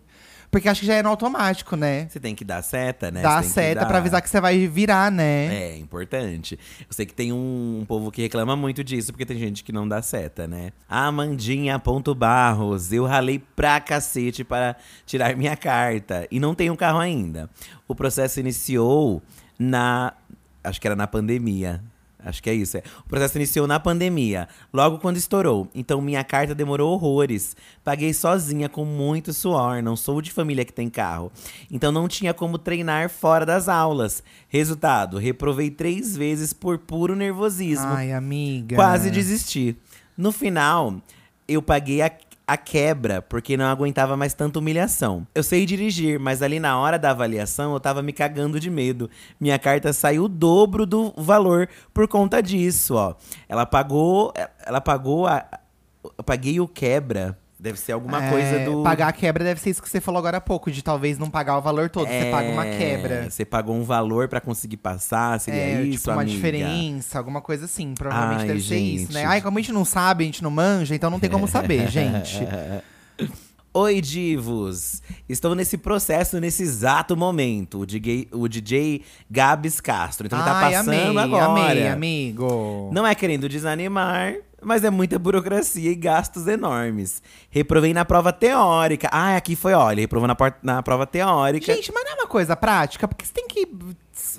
Porque 0.51 0.67
acho 0.67 0.81
que 0.81 0.87
já 0.87 0.95
é 0.95 1.03
no 1.03 1.09
automático, 1.09 1.75
né? 1.75 2.07
Você 2.09 2.19
tem 2.19 2.33
que 2.33 2.43
dar 2.43 2.63
seta, 2.63 3.11
né? 3.11 3.21
Dá 3.21 3.43
seta 3.43 3.81
dar- 3.81 3.85
pra 3.87 3.99
avisar 3.99 4.19
que 4.21 4.29
você 4.29 4.41
vai 4.41 4.67
virar, 4.67 5.11
né? 5.11 5.45
É, 5.73 5.77
importante. 5.77 6.57
Eu 6.79 6.87
sei 6.89 7.05
que 7.05 7.13
tem 7.13 7.31
um, 7.31 7.85
povo 7.87 8.11
que 8.11 8.21
reclama 8.21 8.55
muito 8.55 8.83
disso, 8.83 9.11
porque 9.11 9.25
tem 9.27 9.37
gente 9.37 9.63
que 9.63 9.71
não 9.71 9.87
dá 9.87 10.01
seta, 10.01 10.47
né? 10.47 10.71
Amandinha 10.87 11.77
ponto 11.77 12.15
Barros, 12.15 12.91
eu 12.91 13.05
ralei 13.05 13.37
pra 13.55 13.79
cacete 13.79 14.43
para 14.43 14.75
tirar 15.05 15.35
minha 15.37 15.55
carta. 15.55 16.27
E 16.31 16.39
não 16.39 16.55
tenho 16.55 16.75
carro 16.75 16.97
ainda. 16.99 17.47
O 17.87 17.93
processo 17.93 18.39
iniciou 18.39 19.21
na. 19.57 20.13
Acho 20.63 20.81
que 20.81 20.87
era 20.87 20.95
na 20.95 21.05
pandemia. 21.07 21.81
Acho 22.23 22.43
que 22.43 22.49
é 22.49 22.53
isso. 22.53 22.77
É. 22.77 22.83
O 23.05 23.09
processo 23.09 23.37
iniciou 23.37 23.65
na 23.65 23.79
pandemia, 23.79 24.47
logo 24.73 24.99
quando 24.99 25.17
estourou. 25.17 25.67
Então 25.73 26.01
minha 26.01 26.23
carta 26.23 26.53
demorou 26.53 26.91
horrores. 26.93 27.55
Paguei 27.83 28.13
sozinha 28.13 28.67
com 28.67 28.83
muito 28.83 29.31
suor. 29.31 29.81
Não 29.81 29.95
sou 29.95 30.21
de 30.21 30.31
família 30.31 30.65
que 30.65 30.73
tem 30.73 30.89
carro. 30.89 31.31
Então 31.71 31.91
não 31.91 32.07
tinha 32.07 32.33
como 32.33 32.57
treinar 32.57 33.09
fora 33.09 33.45
das 33.45 33.69
aulas. 33.69 34.21
Resultado: 34.49 35.17
reprovei 35.17 35.69
três 35.69 36.15
vezes 36.17 36.51
por 36.51 36.77
puro 36.77 37.15
nervosismo. 37.15 37.87
Ai, 37.87 38.11
amiga. 38.11 38.75
Quase 38.75 39.09
desisti. 39.09 39.77
No 40.17 40.33
final, 40.33 41.01
eu 41.47 41.61
paguei 41.61 42.01
a, 42.01 42.11
a 42.49 42.57
quebra 42.57 43.21
porque 43.21 43.55
não 43.55 43.65
aguentava 43.65 44.17
mais 44.17 44.33
tanta 44.33 44.57
humilhação. 44.57 45.27
Eu 45.35 45.43
sei 45.43 45.67
dirigir, 45.67 46.19
mas 46.19 46.41
ali 46.41 46.59
na 46.59 46.79
hora 46.79 46.97
da 46.97 47.11
avaliação 47.11 47.73
eu 47.73 47.79
tava 47.79 48.01
me 48.01 48.11
cagando 48.11 48.59
de 48.59 48.71
medo. 48.71 49.07
Minha 49.39 49.59
carta 49.59 49.93
saiu 49.93 50.23
o 50.23 50.27
dobro 50.27 50.83
do 50.83 51.13
valor 51.15 51.69
por 51.93 52.07
conta 52.07 52.41
disso, 52.41 52.95
ó. 52.95 53.13
Ela 53.47 53.67
pagou, 53.67 54.33
ela 54.65 54.81
pagou 54.81 55.27
a 55.27 55.45
eu 56.17 56.23
paguei 56.23 56.59
o 56.59 56.67
quebra. 56.67 57.37
Deve 57.61 57.77
ser 57.77 57.91
alguma 57.91 58.23
É, 58.25 58.29
coisa 58.29 58.59
do 58.65 58.83
Pagar 58.83 59.09
a 59.09 59.11
quebra 59.11 59.43
deve 59.43 59.59
ser 59.59 59.71
isso 59.71 59.81
que 59.81 59.89
você 59.89 59.99
falou 59.99 60.19
agora 60.19 60.37
há 60.37 60.41
pouco, 60.41 60.71
de 60.71 60.81
talvez 60.81 61.17
não 61.17 61.29
pagar 61.29 61.57
o 61.57 61.61
valor 61.61 61.89
todo. 61.89 62.07
Você 62.07 62.31
paga 62.31 62.49
uma 62.49 62.65
É, 62.65 62.77
quebra. 62.77 63.29
Você 63.29 63.43
pagou 63.43 63.75
um 63.75 63.83
valor 63.83 64.29
pra 64.29 64.39
conseguir 64.39 64.77
passar, 64.77 65.37
seria 65.41 65.59
É, 65.59 65.81
isso, 65.83 65.97
tipo, 65.99 66.11
uma 66.11 66.21
amiga? 66.21 66.35
diferença, 66.37 67.17
alguma 67.17 67.41
coisa 67.41 67.65
assim. 67.65 67.93
Provavelmente 67.93 68.41
Ai, 68.43 68.47
deve 68.47 68.61
ser 68.61 68.77
isso, 68.77 69.11
né? 69.11 69.19
gente. 69.21 69.29
Ai, 69.29 69.41
como 69.41 69.57
a 69.57 69.61
gente 69.61 69.73
não 69.73 69.83
sabe, 69.83 70.23
a 70.23 70.25
gente 70.25 70.41
não 70.41 70.49
manja, 70.51 70.95
então 70.95 71.09
não 71.09 71.19
tem 71.19 71.29
como 71.29 71.47
saber, 71.49 71.87
gente. 71.91 72.39
Oi, 73.71 74.01
divos! 74.01 75.01
Estou 75.27 75.53
nesse 75.53 75.77
processo 75.77 76.39
nesse 76.39 76.63
exato 76.63 77.15
momento. 77.15 77.79
O 77.81 77.85
DJ, 77.85 78.27
o 78.31 78.47
DJ 78.47 79.03
Gabs 79.29 79.79
Castro. 79.79 80.25
Então 80.25 80.39
ele 80.39 80.45
tá 80.47 80.57
Ai, 80.57 80.73
passando 80.73 80.89
amei, 81.19 81.23
agora. 81.23 81.45
amei, 81.45 81.87
amigo. 81.87 82.89
Não 82.91 83.05
é 83.05 83.13
querendo 83.13 83.47
desanimar, 83.47 84.33
mas 84.61 84.83
é 84.83 84.89
muita 84.89 85.17
burocracia 85.17 85.91
e 85.91 85.95
gastos 85.95 86.47
enormes. 86.47 87.21
Reprovei 87.49 87.93
na 87.93 88.05
prova 88.05 88.31
teórica. 88.33 89.09
Ah, 89.11 89.35
aqui 89.35 89.55
foi, 89.55 89.73
olha, 89.73 89.99
reprovou 90.01 90.27
na, 90.27 90.35
na 90.61 90.83
prova 90.83 91.05
teórica. 91.07 91.73
Gente, 91.73 91.91
mas 91.93 92.03
não 92.03 92.11
é 92.11 92.15
uma 92.15 92.27
coisa 92.27 92.55
prática? 92.55 93.07
Porque 93.07 93.25
você 93.25 93.33
tem 93.33 93.47
que 93.47 93.67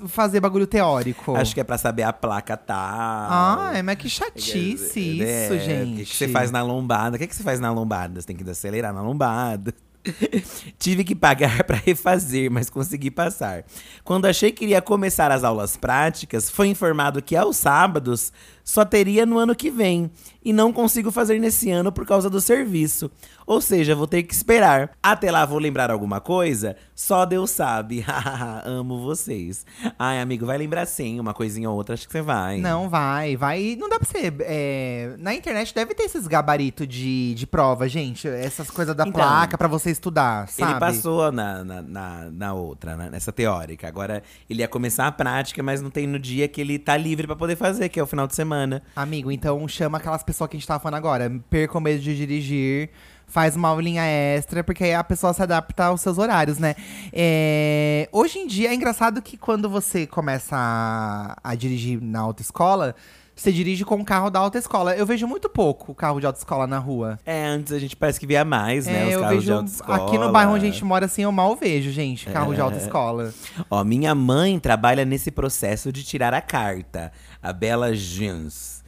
fazer 0.07 0.39
bagulho 0.39 0.67
teórico. 0.67 1.35
Acho 1.35 1.53
que 1.53 1.59
é 1.59 1.63
pra 1.63 1.77
saber 1.77 2.03
a 2.03 2.13
placa 2.13 2.55
tal. 2.55 2.77
Ai, 2.79 3.81
mas 3.81 3.97
que 3.97 4.09
chatice 4.09 5.21
É, 5.21 5.45
isso, 5.45 5.53
O 5.53 5.59
gente. 5.59 5.95
que, 6.03 6.05
que 6.05 6.15
você 6.15 6.27
faz 6.27 6.51
na 6.51 6.61
lombada? 6.63 7.15
O 7.15 7.19
que, 7.19 7.27
que 7.27 7.35
você 7.35 7.43
faz 7.43 7.59
na 7.59 7.71
lombada? 7.71 8.21
Você 8.21 8.27
tem 8.27 8.35
que 8.35 8.49
acelerar 8.49 8.93
na 8.93 9.01
lombada. 9.01 9.73
Tive 10.79 11.03
que 11.03 11.13
pagar 11.15 11.61
para 11.65 11.77
refazer, 11.77 12.49
mas 12.51 12.69
consegui 12.69 13.11
passar. 13.11 13.63
Quando 14.03 14.25
achei 14.25 14.51
que 14.51 14.63
iria 14.65 14.81
começar 14.81 15.31
as 15.31 15.43
aulas 15.43 15.77
práticas, 15.77 16.49
foi 16.49 16.67
informado 16.67 17.21
que 17.21 17.35
aos 17.35 17.57
sábados 17.57 18.31
só 18.63 18.83
teria 18.85 19.25
no 19.25 19.37
ano 19.37 19.55
que 19.55 19.69
vem. 19.69 20.11
E 20.43 20.51
não 20.51 20.73
consigo 20.73 21.11
fazer 21.11 21.37
nesse 21.39 21.69
ano 21.69 21.91
por 21.91 22.03
causa 22.05 22.27
do 22.29 22.41
serviço. 22.41 23.11
Ou 23.45 23.61
seja, 23.61 23.93
vou 23.95 24.07
ter 24.07 24.23
que 24.23 24.33
esperar. 24.33 24.91
Até 25.03 25.29
lá 25.29 25.45
vou 25.45 25.59
lembrar 25.59 25.91
alguma 25.91 26.19
coisa? 26.19 26.75
Só 26.95 27.25
Deus 27.25 27.51
sabe. 27.51 28.03
Amo 28.65 29.03
vocês. 29.03 29.65
Ai, 29.99 30.19
amigo, 30.19 30.45
vai 30.45 30.57
lembrar 30.57 30.85
sim, 30.87 31.19
uma 31.19 31.33
coisinha 31.33 31.69
ou 31.69 31.75
outra, 31.75 31.93
acho 31.93 32.07
que 32.07 32.11
você 32.11 32.21
vai. 32.23 32.57
Não, 32.59 32.89
vai, 32.89 33.35
vai. 33.35 33.75
Não 33.79 33.87
dá 33.87 33.99
pra 33.99 34.07
ser. 34.07 34.33
é, 34.41 35.15
na 35.19 35.33
internet 35.33 35.75
deve 35.75 35.93
ter 35.93 36.03
esses 36.03 36.25
gabaritos 36.25 36.87
de, 36.87 37.35
de 37.35 37.45
prova, 37.45 37.87
gente. 37.87 38.27
Essas 38.27 38.71
coisas 38.71 38.95
da 38.95 39.03
Então, 39.03 39.13
placa 39.13 39.57
pra 39.57 39.67
você 39.67 39.91
estudar, 39.91 40.47
sabe? 40.47 40.71
Ele 40.71 40.79
passou 40.79 41.31
na, 41.31 41.63
na, 41.63 41.81
na, 41.81 42.31
na 42.31 42.53
outra, 42.53 42.95
né? 42.95 43.09
nessa 43.11 43.31
teórica. 43.31 43.87
Agora 43.87 44.23
ele 44.49 44.61
ia 44.61 44.67
começar 44.67 45.05
a 45.05 45.11
prática, 45.11 45.61
mas 45.61 45.81
não 45.81 45.89
tem 45.91 46.07
no 46.07 46.17
dia 46.17 46.47
que 46.47 46.59
ele 46.61 46.79
tá 46.79 46.97
livre 46.97 47.27
pra 47.27 47.35
poder 47.35 47.55
fazer, 47.55 47.89
que 47.89 47.99
é 47.99 48.03
o 48.03 48.07
final 48.07 48.25
de 48.25 48.33
semana. 48.33 48.50
Amigo, 48.95 49.31
então 49.31 49.67
chama 49.67 49.97
aquelas 49.97 50.23
pessoas 50.23 50.49
que 50.49 50.57
a 50.57 50.59
gente 50.59 50.67
tava 50.67 50.79
falando 50.79 50.97
agora. 50.97 51.31
Perca 51.49 51.77
o 51.77 51.81
medo 51.81 51.99
de 51.99 52.15
dirigir. 52.15 52.89
Faz 53.27 53.55
uma 53.55 53.69
aulinha 53.69 54.03
extra, 54.03 54.61
porque 54.61 54.83
aí 54.83 54.93
a 54.93 55.03
pessoa 55.03 55.33
se 55.33 55.41
adapta 55.41 55.85
aos 55.85 56.01
seus 56.01 56.17
horários, 56.17 56.57
né? 56.57 56.75
É, 57.13 58.09
Hoje 58.11 58.39
em 58.39 58.45
dia 58.45 58.69
é 58.69 58.73
engraçado 58.73 59.21
que 59.21 59.37
quando 59.37 59.69
você 59.69 60.05
começa 60.05 60.55
a, 60.57 61.37
a 61.41 61.55
dirigir 61.55 62.01
na 62.01 62.19
autoescola, 62.19 62.93
você 63.41 63.51
dirige 63.51 63.83
com 63.83 63.95
o 63.95 64.05
carro 64.05 64.29
da 64.29 64.39
autoescola. 64.39 64.95
Eu 64.95 65.05
vejo 65.05 65.27
muito 65.27 65.49
pouco 65.49 65.93
carro 65.95 66.19
de 66.19 66.25
autoescola 66.25 66.67
na 66.67 66.77
rua. 66.77 67.19
É, 67.25 67.45
antes 67.45 67.73
a 67.73 67.79
gente 67.79 67.95
parece 67.95 68.19
que 68.19 68.27
via 68.27 68.45
mais, 68.45 68.85
né? 68.85 69.03
É, 69.03 69.07
Os 69.07 69.13
eu 69.13 69.19
carros 69.21 69.35
vejo 69.35 69.45
de 69.45 69.51
autoescola. 69.51 70.07
aqui 70.07 70.17
no 70.17 70.31
bairro 70.31 70.53
onde 70.53 70.65
a 70.67 70.69
gente 70.71 70.83
mora 70.85 71.05
assim, 71.05 71.23
eu 71.23 71.31
mal 71.31 71.55
vejo, 71.55 71.91
gente, 71.91 72.25
carro 72.27 72.51
É. 72.53 72.55
de 72.55 72.61
autoescola. 72.61 73.33
Ó, 73.69 73.83
minha 73.83 74.13
mãe 74.13 74.59
trabalha 74.59 75.03
nesse 75.05 75.31
processo 75.31 75.91
de 75.91 76.03
tirar 76.03 76.33
a 76.33 76.41
carta, 76.41 77.11
a 77.41 77.51
Bela 77.51 77.93
Jeans. 77.95 78.83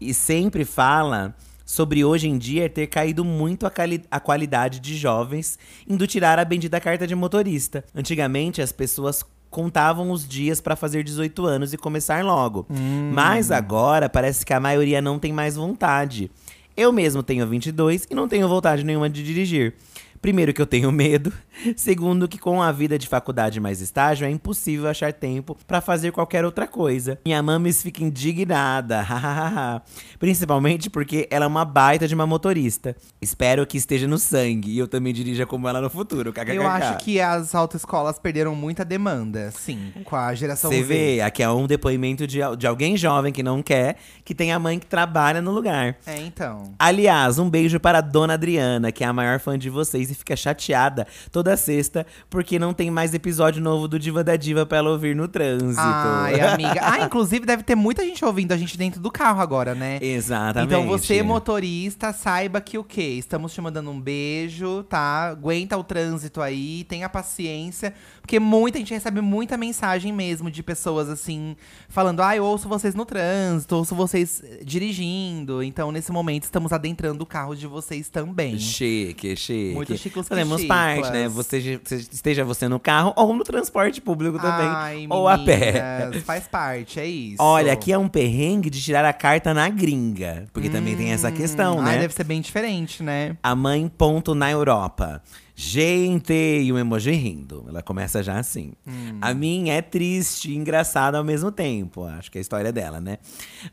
E 0.00 0.14
sempre 0.14 0.64
fala 0.64 1.34
sobre 1.64 2.04
hoje 2.04 2.28
em 2.28 2.38
dia 2.38 2.70
ter 2.70 2.86
caído 2.86 3.24
muito 3.24 3.66
a, 3.66 3.72
a 4.10 4.20
qualidade 4.20 4.78
de 4.78 4.96
jovens 4.96 5.58
indo 5.86 6.06
tirar 6.06 6.38
a 6.38 6.44
bendita 6.44 6.80
carta 6.80 7.06
de 7.06 7.14
motorista. 7.16 7.84
Antigamente, 7.92 8.62
as 8.62 8.70
pessoas 8.70 9.24
contavam 9.50 10.10
os 10.10 10.26
dias 10.26 10.60
pra 10.60 10.76
fazer 10.76 11.02
18 11.02 11.46
anos 11.46 11.72
e 11.72 11.76
começar 11.76 12.24
logo. 12.24 12.66
Mas 13.12 13.50
agora 13.50 14.08
parece 14.08 14.44
que 14.44 14.52
a 14.52 14.60
maioria 14.60 15.00
não 15.00 15.18
tem 15.18 15.32
mais 15.32 15.56
vontade. 15.56 16.30
Eu 16.76 16.92
mesmo 16.92 17.22
tenho 17.22 17.46
22 17.46 18.06
e 18.10 18.14
não 18.14 18.28
tenho 18.28 18.48
vontade 18.48 18.84
nenhuma 18.84 19.08
de 19.08 19.22
dirigir. 19.22 19.74
Primeiro 20.20 20.52
que 20.52 20.60
eu 20.60 20.66
tenho 20.66 20.90
medo, 20.92 21.32
segundo 21.76 22.28
que 22.28 22.38
com 22.38 22.62
a 22.62 22.72
vida 22.72 22.98
de 22.98 23.08
faculdade 23.08 23.60
mais 23.60 23.80
estágio 23.80 24.26
é 24.26 24.30
impossível 24.30 24.88
achar 24.88 25.12
tempo 25.12 25.56
pra 25.66 25.80
fazer 25.80 26.12
qualquer 26.12 26.44
outra 26.44 26.66
coisa. 26.66 27.18
Minha 27.24 27.42
mames 27.42 27.82
fica 27.82 28.02
indignada, 28.02 29.06
principalmente 30.18 30.90
porque 30.90 31.26
ela 31.30 31.44
é 31.44 31.48
uma 31.48 31.64
baita 31.64 32.06
de 32.06 32.14
uma 32.14 32.26
motorista. 32.26 32.96
Espero 33.20 33.66
que 33.66 33.76
esteja 33.76 34.06
no 34.06 34.18
sangue 34.18 34.70
e 34.70 34.78
eu 34.78 34.88
também 34.88 35.12
dirija 35.12 35.46
como 35.46 35.68
ela 35.68 35.80
no 35.80 35.90
futuro. 35.90 36.32
Eu 36.46 36.66
acho 36.66 36.98
que 36.98 37.20
as 37.20 37.54
autoescolas 37.54 38.18
perderam 38.18 38.54
muita 38.54 38.84
demanda, 38.84 39.50
sim, 39.52 39.92
com 40.04 40.16
a 40.16 40.34
geração 40.34 40.70
Você 40.70 40.82
vê, 40.82 41.20
aqui 41.20 41.42
é 41.42 41.50
um 41.50 41.66
depoimento 41.66 42.26
de, 42.26 42.38
de 42.58 42.66
alguém 42.66 42.96
jovem 42.96 43.32
que 43.32 43.42
não 43.42 43.62
quer, 43.62 43.96
que 44.24 44.34
tem 44.34 44.52
a 44.52 44.58
mãe 44.58 44.78
que 44.78 44.86
trabalha 44.86 45.40
no 45.40 45.50
lugar. 45.50 45.96
É, 46.06 46.18
então. 46.18 46.74
Aliás, 46.78 47.38
um 47.38 47.48
beijo 47.48 47.78
para 47.80 47.98
a 47.98 48.00
dona 48.00 48.34
Adriana, 48.34 48.92
que 48.92 49.04
é 49.04 49.06
a 49.06 49.12
maior 49.12 49.38
fã 49.40 49.58
de 49.58 49.70
vocês 49.70 50.10
e 50.10 50.14
fica 50.14 50.36
chateada 50.36 51.06
toda 51.30 51.45
sexta 51.54 52.06
porque 52.30 52.58
não 52.58 52.72
tem 52.72 52.90
mais 52.90 53.12
episódio 53.12 53.60
novo 53.60 53.86
do 53.86 53.98
Diva 53.98 54.24
da 54.24 54.36
Diva 54.36 54.64
pra 54.64 54.78
ela 54.78 54.90
ouvir 54.90 55.14
no 55.14 55.28
trânsito. 55.28 55.78
Ai, 55.78 56.40
amiga. 56.40 56.80
Ah, 56.80 57.04
inclusive 57.04 57.44
deve 57.44 57.62
ter 57.62 57.74
muita 57.74 58.02
gente 58.02 58.24
ouvindo 58.24 58.52
a 58.52 58.56
gente 58.56 58.78
dentro 58.78 58.98
do 58.98 59.10
carro 59.10 59.42
agora, 59.42 59.74
né? 59.74 59.98
Exatamente. 60.00 60.72
Então 60.72 60.86
você, 60.86 61.22
motorista, 61.22 62.14
saiba 62.14 62.58
que 62.58 62.78
o 62.78 62.84
quê? 62.84 63.16
Estamos 63.18 63.52
te 63.52 63.60
mandando 63.60 63.90
um 63.90 64.00
beijo, 64.00 64.82
tá? 64.84 65.28
Aguenta 65.28 65.76
o 65.76 65.84
trânsito 65.84 66.40
aí, 66.40 66.84
tenha 66.84 67.08
paciência. 67.08 67.92
Porque 68.20 68.40
muita 68.40 68.78
gente 68.78 68.92
recebe 68.94 69.20
muita 69.20 69.56
mensagem 69.56 70.12
mesmo 70.12 70.50
de 70.50 70.62
pessoas 70.62 71.08
assim, 71.08 71.56
falando: 71.88 72.22
ah, 72.22 72.34
eu 72.34 72.44
ouço 72.44 72.68
vocês 72.68 72.94
no 72.94 73.04
trânsito, 73.04 73.76
ouço 73.76 73.94
vocês 73.94 74.42
eh, 74.42 74.62
dirigindo. 74.64 75.62
Então, 75.62 75.92
nesse 75.92 76.10
momento, 76.10 76.44
estamos 76.44 76.72
adentrando 76.72 77.22
o 77.22 77.26
carro 77.26 77.54
de 77.54 77.66
vocês 77.66 78.08
também. 78.08 78.58
Chique, 78.58 79.36
chique. 79.36 79.74
Muito 79.74 79.96
chicos 79.96 80.26
Fazemos 80.26 80.64
parte, 80.64 81.10
né? 81.10 81.28
Você, 81.36 81.80
esteja 82.12 82.44
você 82.44 82.66
no 82.68 82.80
carro 82.80 83.12
ou 83.14 83.34
no 83.34 83.44
transporte 83.44 84.00
público 84.00 84.38
também. 84.38 84.66
Ai, 84.66 85.06
ou 85.08 85.28
a 85.28 85.38
pé. 85.38 86.10
Faz 86.24 86.48
parte, 86.48 86.98
é 86.98 87.06
isso. 87.06 87.36
Olha, 87.42 87.72
aqui 87.72 87.92
é 87.92 87.98
um 87.98 88.08
perrengue 88.08 88.70
de 88.70 88.82
tirar 88.82 89.04
a 89.04 89.12
carta 89.12 89.52
na 89.54 89.68
gringa. 89.68 90.46
Porque 90.52 90.68
também 90.68 90.96
tem 90.96 91.12
essa 91.12 91.30
questão, 91.30 91.78
Hum, 91.78 91.82
né? 91.82 91.90
Ai, 91.92 91.98
deve 91.98 92.14
ser 92.14 92.24
bem 92.24 92.40
diferente, 92.40 93.02
né? 93.02 93.36
A 93.42 93.54
mãe 93.54 93.86
ponto 93.88 94.34
na 94.34 94.50
Europa. 94.50 95.22
Gente, 95.58 96.34
e 96.34 96.70
um 96.70 96.78
emoji 96.78 97.12
rindo. 97.12 97.64
Ela 97.66 97.82
começa 97.82 98.22
já 98.22 98.38
assim. 98.38 98.74
A 99.22 99.32
minha 99.32 99.72
é 99.72 99.80
triste 99.80 100.50
e 100.50 100.54
engraçada 100.54 101.16
ao 101.16 101.24
mesmo 101.24 101.50
tempo. 101.50 102.04
Acho 102.04 102.30
que 102.30 102.36
é 102.36 102.40
a 102.40 102.42
história 102.42 102.70
dela, 102.70 103.00
né? 103.00 103.16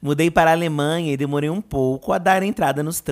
Mudei 0.02 0.32
para 0.32 0.52
a 0.52 0.54
Alemanha 0.54 1.12
e 1.12 1.18
demorei 1.18 1.50
um 1.50 1.60
pouco 1.60 2.14
a 2.14 2.18
dar 2.18 2.42
entrada 2.42 2.82
nos 2.82 3.04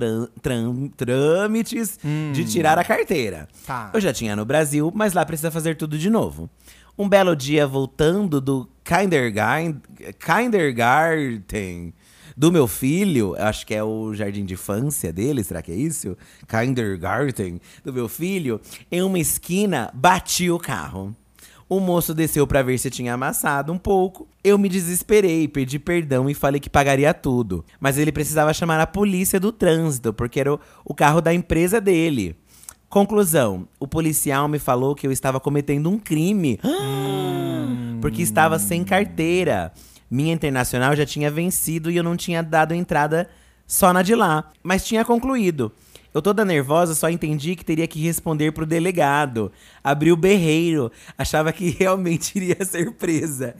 trâmites 0.98 2.00
de 2.32 2.46
tirar 2.46 2.80
a 2.80 2.84
carteira. 2.86 3.50
Tá. 3.68 3.92
Eu 3.94 4.00
já 4.00 4.14
tinha 4.14 4.38
no 4.38 4.46
Brasil, 4.46 4.90
mas 4.96 5.12
lá 5.12 5.26
precisa 5.26 5.52
fazer 5.52 5.76
tudo 5.76 5.98
de 5.98 6.10
novo. 6.10 6.50
Um 6.98 7.10
belo 7.10 7.36
dia, 7.36 7.68
voltando 7.68 8.40
do 8.40 8.70
kindergarten, 8.86 9.82
kindergarten 10.18 11.94
do 12.36 12.52
meu 12.52 12.68
filho, 12.68 13.36
acho 13.38 13.66
que 13.66 13.74
é 13.74 13.84
o 13.84 14.14
jardim 14.14 14.46
de 14.46 14.54
infância 14.54 15.12
dele, 15.12 15.44
será 15.44 15.62
que 15.62 15.72
é 15.72 15.76
isso? 15.76 16.18
Kindergarten 16.48 17.60
do 17.84 17.94
meu 17.94 18.08
filho, 18.08 18.60
em 18.92 19.02
uma 19.02 19.20
esquina, 19.20 19.92
bati 19.94 20.50
o 20.50 20.60
carro. 20.60 21.16
O 21.72 21.80
moço 21.80 22.14
desceu 22.14 22.46
pra 22.46 22.62
ver 22.62 22.78
se 22.78 22.90
tinha 22.90 23.14
amassado 23.14 23.72
um 23.72 23.78
pouco. 23.78 24.28
Eu 24.44 24.58
me 24.58 24.68
desesperei, 24.68 25.48
pedi 25.48 25.80
perdão 25.80 26.30
e 26.30 26.34
falei 26.34 26.60
que 26.60 26.70
pagaria 26.70 27.14
tudo. 27.14 27.64
Mas 27.80 27.98
ele 27.98 28.12
precisava 28.12 28.54
chamar 28.54 28.82
a 28.82 28.86
polícia 28.86 29.40
do 29.40 29.54
trânsito, 29.54 30.12
porque 30.12 30.42
era 30.42 30.60
o 30.84 30.94
carro 30.94 31.22
da 31.22 31.34
empresa 31.34 31.80
dele. 31.80 32.36
Conclusão: 32.90 33.70
o 33.80 33.88
policial 33.88 34.50
me 34.50 34.60
falou 34.60 34.94
que 34.94 35.08
eu 35.08 35.14
estava 35.14 35.40
cometendo 35.40 35.90
um 35.90 35.98
crime. 35.98 36.60
Porque 38.02 38.22
estava 38.22 38.60
sem 38.60 38.84
carteira. 38.84 39.72
Minha 40.12 40.34
internacional 40.34 40.94
já 40.94 41.06
tinha 41.06 41.32
vencido 41.32 41.90
e 41.90 41.96
eu 41.96 42.04
não 42.04 42.18
tinha 42.18 42.44
dado 42.44 42.74
entrada 42.74 43.30
só 43.66 43.94
na 43.94 44.02
de 44.02 44.14
lá. 44.14 44.52
Mas 44.62 44.84
tinha 44.86 45.06
concluído. 45.06 45.72
Eu 46.14 46.22
toda 46.22 46.44
nervosa 46.44 46.94
só 46.94 47.10
entendi 47.10 47.56
que 47.56 47.64
teria 47.64 47.88
que 47.88 48.02
responder 48.02 48.52
pro 48.52 48.66
delegado. 48.66 49.50
Abri 49.82 50.12
o 50.12 50.18
berreiro. 50.18 50.92
Achava 51.18 51.54
que 51.54 51.70
realmente 51.80 52.36
iria 52.36 52.66
ser 52.66 52.92
presa. 52.92 53.56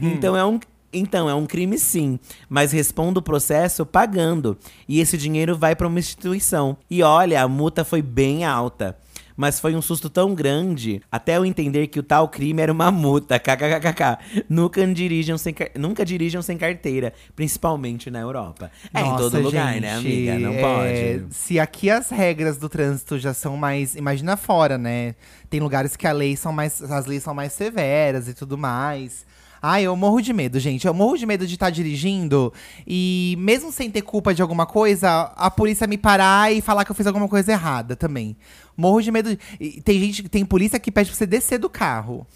então 0.00 0.34
é 0.34 0.44
um. 0.44 0.58
Então, 0.94 1.26
é 1.26 1.34
um 1.34 1.46
crime 1.46 1.78
sim, 1.78 2.20
mas 2.50 2.70
respondo 2.70 3.20
o 3.20 3.22
processo 3.22 3.86
pagando. 3.86 4.58
E 4.86 5.00
esse 5.00 5.16
dinheiro 5.16 5.56
vai 5.56 5.74
para 5.74 5.88
uma 5.88 5.98
instituição. 5.98 6.76
E 6.90 7.02
olha, 7.02 7.42
a 7.42 7.48
multa 7.48 7.82
foi 7.82 8.02
bem 8.02 8.44
alta. 8.44 8.98
Mas 9.42 9.58
foi 9.58 9.74
um 9.74 9.82
susto 9.82 10.08
tão 10.08 10.36
grande, 10.36 11.02
até 11.10 11.36
eu 11.36 11.44
entender 11.44 11.88
que 11.88 11.98
o 11.98 12.02
tal 12.04 12.28
crime 12.28 12.62
era 12.62 12.70
uma 12.70 12.92
multa. 12.92 13.40
KKKK. 13.40 14.44
Nunca 14.48 14.86
dirijam 14.86 15.36
sem, 15.36 15.52
nunca 15.76 16.04
dirijam 16.04 16.40
sem 16.40 16.56
carteira, 16.56 17.12
principalmente 17.34 18.08
na 18.08 18.20
Europa. 18.20 18.70
É 18.94 19.00
em 19.00 19.02
Nossa, 19.02 19.18
todo 19.18 19.40
lugar, 19.40 19.80
né, 19.80 19.94
amiga? 19.94 20.38
Não 20.38 20.52
é, 20.52 20.60
pode. 20.60 21.34
Se 21.34 21.58
aqui 21.58 21.90
as 21.90 22.10
regras 22.10 22.56
do 22.56 22.68
trânsito 22.68 23.18
já 23.18 23.34
são 23.34 23.56
mais. 23.56 23.96
Imagina 23.96 24.36
fora, 24.36 24.78
né? 24.78 25.16
Tem 25.50 25.58
lugares 25.58 25.96
que 25.96 26.06
a 26.06 26.12
lei 26.12 26.36
são 26.36 26.52
mais, 26.52 26.80
as 26.80 27.06
leis 27.06 27.24
são 27.24 27.34
mais 27.34 27.52
severas 27.52 28.28
e 28.28 28.34
tudo 28.34 28.56
mais. 28.56 29.26
Ai, 29.64 29.84
eu 29.84 29.94
morro 29.94 30.20
de 30.20 30.32
medo, 30.32 30.58
gente. 30.58 30.86
Eu 30.88 30.92
morro 30.92 31.16
de 31.16 31.24
medo 31.24 31.46
de 31.46 31.54
estar 31.54 31.70
dirigindo 31.70 32.52
e, 32.84 33.36
mesmo 33.38 33.70
sem 33.70 33.88
ter 33.88 34.02
culpa 34.02 34.34
de 34.34 34.42
alguma 34.42 34.66
coisa, 34.66 35.32
a 35.36 35.48
polícia 35.50 35.86
me 35.86 35.96
parar 35.96 36.52
e 36.52 36.60
falar 36.60 36.84
que 36.84 36.90
eu 36.90 36.96
fiz 36.96 37.06
alguma 37.06 37.28
coisa 37.28 37.52
errada 37.52 37.94
também. 37.94 38.36
Morro 38.76 39.00
de 39.00 39.12
medo. 39.12 39.30
de- 39.36 39.80
Tem 39.82 40.00
gente, 40.00 40.28
tem 40.28 40.44
polícia 40.44 40.80
que 40.80 40.90
pede 40.90 41.10
pra 41.10 41.16
você 41.16 41.26
descer 41.26 41.58
do 41.58 41.70
carro. 41.70 42.26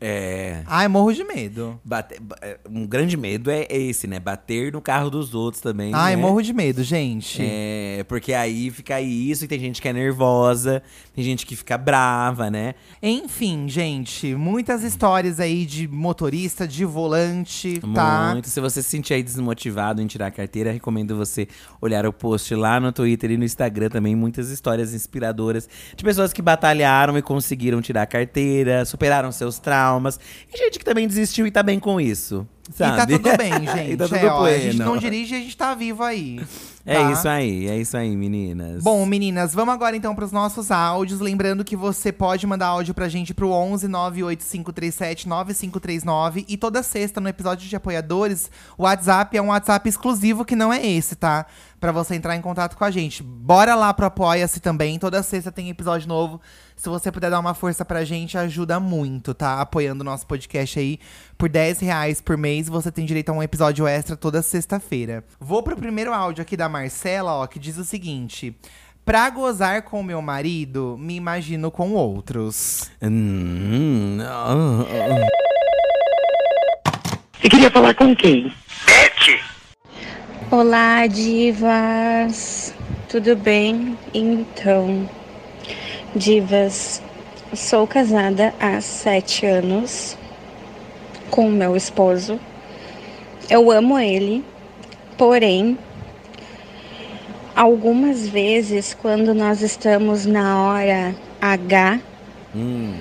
É. 0.00 0.62
Ai, 0.66 0.88
morro 0.88 1.12
de 1.12 1.24
medo. 1.24 1.80
É, 2.42 2.58
um 2.68 2.86
grande 2.86 3.16
medo 3.16 3.50
é 3.50 3.66
esse, 3.70 4.06
né? 4.06 4.18
Bater 4.18 4.72
no 4.72 4.80
carro 4.80 5.10
dos 5.10 5.34
outros 5.34 5.62
também. 5.62 5.92
Ai, 5.94 6.16
né? 6.16 6.22
morro 6.22 6.42
de 6.42 6.52
medo, 6.52 6.82
gente. 6.82 7.40
É, 7.42 8.04
porque 8.08 8.32
aí 8.34 8.70
fica 8.70 9.00
isso, 9.00 9.44
e 9.44 9.48
tem 9.48 9.58
gente 9.58 9.80
que 9.80 9.88
é 9.88 9.92
nervosa, 9.92 10.82
tem 11.14 11.24
gente 11.24 11.46
que 11.46 11.56
fica 11.56 11.78
brava, 11.78 12.50
né? 12.50 12.74
Enfim, 13.02 13.68
gente, 13.68 14.34
muitas 14.34 14.82
histórias 14.82 15.40
aí 15.40 15.64
de 15.64 15.88
motorista, 15.88 16.66
de 16.66 16.84
volante, 16.84 17.80
tá? 17.94 18.32
Muito. 18.32 18.48
Se 18.48 18.60
você 18.60 18.82
se 18.82 18.88
sentir 18.88 19.14
aí 19.14 19.22
desmotivado 19.22 20.02
em 20.02 20.06
tirar 20.06 20.26
a 20.26 20.30
carteira, 20.30 20.72
recomendo 20.72 21.16
você 21.16 21.48
olhar 21.80 22.06
o 22.06 22.12
post 22.12 22.54
lá 22.54 22.80
no 22.80 22.92
Twitter 22.92 23.30
e 23.30 23.36
no 23.36 23.44
Instagram 23.44 23.88
também. 23.88 24.14
Muitas 24.14 24.50
histórias 24.50 24.94
inspiradoras 24.94 25.68
de 25.96 26.02
pessoas 26.04 26.32
que 26.32 26.42
batalharam 26.42 27.16
e 27.16 27.22
conseguiram 27.22 27.80
tirar 27.80 28.02
a 28.02 28.06
carteira, 28.06 28.84
superaram 28.84 29.30
seus 29.32 29.58
traumas. 29.68 30.18
E 30.52 30.56
gente 30.56 30.78
que 30.78 30.84
também 30.84 31.06
desistiu 31.06 31.46
e 31.46 31.50
tá 31.50 31.62
bem 31.62 31.78
com 31.78 32.00
isso. 32.00 32.46
Sabe? 32.74 32.92
E 32.92 32.96
tá 32.96 33.06
tudo 33.06 33.36
bem, 33.36 33.52
gente. 33.52 33.92
e 33.92 33.96
tá 33.96 34.04
tudo 34.04 34.16
é, 34.16 34.26
ó, 34.26 34.44
a 34.44 34.58
gente 34.58 34.78
não 34.78 34.96
dirige, 34.96 35.34
a 35.34 35.38
gente 35.38 35.56
tá 35.56 35.74
vivo 35.74 36.02
aí. 36.02 36.40
É 36.86 36.94
tá? 36.94 37.12
isso 37.12 37.28
aí, 37.28 37.68
é 37.68 37.76
isso 37.76 37.96
aí, 37.98 38.16
meninas. 38.16 38.82
Bom, 38.82 39.04
meninas, 39.04 39.52
vamos 39.52 39.74
agora 39.74 39.94
então 39.94 40.14
pros 40.14 40.32
nossos 40.32 40.70
áudios. 40.70 41.20
Lembrando 41.20 41.62
que 41.64 41.76
você 41.76 42.10
pode 42.10 42.46
mandar 42.46 42.68
áudio 42.68 42.94
pra 42.94 43.10
gente 43.10 43.34
pro 43.34 43.50
11 43.50 43.86
98537 43.88 45.28
9539. 45.28 46.46
E 46.48 46.56
toda 46.56 46.82
sexta, 46.82 47.20
no 47.20 47.28
episódio 47.28 47.68
de 47.68 47.76
apoiadores, 47.76 48.50
o 48.78 48.84
WhatsApp 48.84 49.36
é 49.36 49.42
um 49.42 49.48
WhatsApp 49.48 49.86
exclusivo 49.86 50.46
que 50.46 50.56
não 50.56 50.72
é 50.72 50.86
esse, 50.86 51.14
tá? 51.14 51.44
Pra 51.78 51.92
você 51.92 52.14
entrar 52.14 52.36
em 52.36 52.40
contato 52.40 52.74
com 52.74 52.84
a 52.84 52.90
gente. 52.90 53.22
Bora 53.22 53.74
lá 53.74 53.92
pro 53.92 54.06
Apoia-se 54.06 54.58
também. 54.58 54.98
Toda 54.98 55.22
sexta 55.22 55.52
tem 55.52 55.68
episódio 55.68 56.08
novo. 56.08 56.40
Se 56.78 56.88
você 56.88 57.10
puder 57.10 57.28
dar 57.28 57.40
uma 57.40 57.54
força 57.54 57.84
pra 57.84 58.04
gente, 58.04 58.38
ajuda 58.38 58.78
muito, 58.78 59.34
tá? 59.34 59.60
Apoiando 59.60 60.02
o 60.02 60.04
nosso 60.04 60.24
podcast 60.24 60.78
aí. 60.78 61.00
Por 61.36 61.48
10 61.48 61.80
reais 61.80 62.20
por 62.20 62.36
mês, 62.36 62.68
você 62.68 62.92
tem 62.92 63.04
direito 63.04 63.30
a 63.30 63.32
um 63.32 63.42
episódio 63.42 63.84
extra 63.84 64.16
toda 64.16 64.40
sexta-feira. 64.42 65.24
Vou 65.40 65.60
pro 65.60 65.76
primeiro 65.76 66.14
áudio 66.14 66.40
aqui 66.40 66.56
da 66.56 66.68
Marcela, 66.68 67.32
ó, 67.32 67.48
que 67.48 67.58
diz 67.58 67.78
o 67.78 67.84
seguinte. 67.84 68.56
Pra 69.04 69.28
gozar 69.28 69.82
com 69.82 70.04
meu 70.04 70.22
marido, 70.22 70.96
me 70.96 71.16
imagino 71.16 71.68
com 71.68 71.94
outros. 71.94 72.88
Hum, 73.02 74.18
ah. 74.22 74.84
Você 77.40 77.48
queria 77.48 77.72
falar 77.72 77.94
com 77.94 78.14
quem? 78.14 78.54
Olá, 80.48 81.08
divas! 81.08 82.72
Tudo 83.08 83.34
bem? 83.34 83.98
Então, 84.14 85.08
divas, 86.14 87.02
sou 87.54 87.86
casada 87.86 88.54
há 88.60 88.80
sete 88.80 89.46
anos 89.46 90.16
com 91.30 91.48
meu 91.50 91.76
esposo. 91.76 92.38
Eu 93.50 93.70
amo 93.70 93.98
ele, 93.98 94.44
porém, 95.16 95.78
algumas 97.54 98.28
vezes, 98.28 98.94
quando 98.94 99.34
nós 99.34 99.62
estamos 99.62 100.26
na 100.26 100.62
hora 100.62 101.14
H, 101.40 102.00
Hum. 102.54 102.94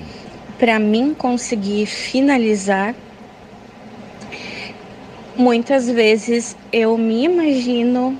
para 0.59 0.77
mim 0.77 1.13
conseguir 1.13 1.85
finalizar, 1.85 2.93
muitas 5.35 5.89
vezes 5.89 6.55
eu 6.71 6.97
me 6.97 7.23
imagino 7.23 8.17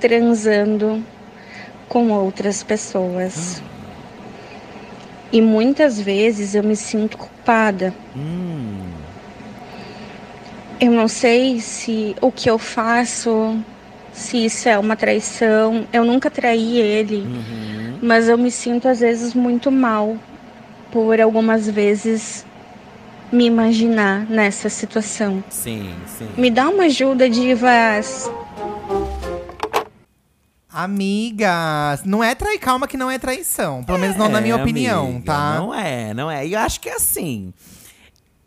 transando 0.00 1.04
com 1.88 2.10
outras 2.10 2.62
pessoas. 2.62 3.62
E 5.32 5.40
muitas 5.40 6.00
vezes 6.00 6.54
eu 6.54 6.62
me 6.62 6.76
sinto 6.76 7.16
culpada. 7.18 7.92
Hum. 8.16 8.88
Eu 10.80 10.90
não 10.92 11.08
sei 11.08 11.60
se 11.60 12.14
o 12.20 12.30
que 12.30 12.48
eu 12.50 12.58
faço, 12.58 13.56
se 14.12 14.44
isso 14.44 14.68
é 14.68 14.78
uma 14.78 14.96
traição. 14.96 15.86
Eu 15.92 16.04
nunca 16.04 16.30
traí 16.30 16.78
ele, 16.78 17.22
Uhum. 17.22 17.98
mas 18.02 18.28
eu 18.28 18.36
me 18.36 18.50
sinto 18.50 18.86
às 18.88 19.00
vezes 19.00 19.34
muito 19.34 19.70
mal 19.70 20.16
por 20.92 21.20
algumas 21.20 21.68
vezes 21.68 22.44
me 23.32 23.46
imaginar 23.46 24.26
nessa 24.30 24.68
situação. 24.68 25.42
Sim, 25.48 25.92
sim. 26.06 26.28
Me 26.36 26.50
dá 26.50 26.68
uma 26.68 26.84
ajuda, 26.84 27.28
divas. 27.28 28.30
Amiga, 30.74 31.98
não 32.04 32.22
é 32.22 32.34
trair, 32.34 32.58
calma 32.58 32.88
que 32.88 32.96
não 32.96 33.08
é 33.08 33.16
traição. 33.16 33.84
Pelo 33.84 33.98
menos 33.98 34.16
não 34.16 34.28
na 34.28 34.40
minha 34.40 34.54
É, 34.56 34.60
opinião, 34.60 35.06
amiga, 35.06 35.24
tá? 35.24 35.54
Não 35.56 35.72
é, 35.72 36.12
não 36.12 36.28
é. 36.30 36.44
E 36.44 36.52
eu 36.54 36.58
acho 36.58 36.80
que 36.80 36.88
é 36.88 36.94
assim. 36.94 37.54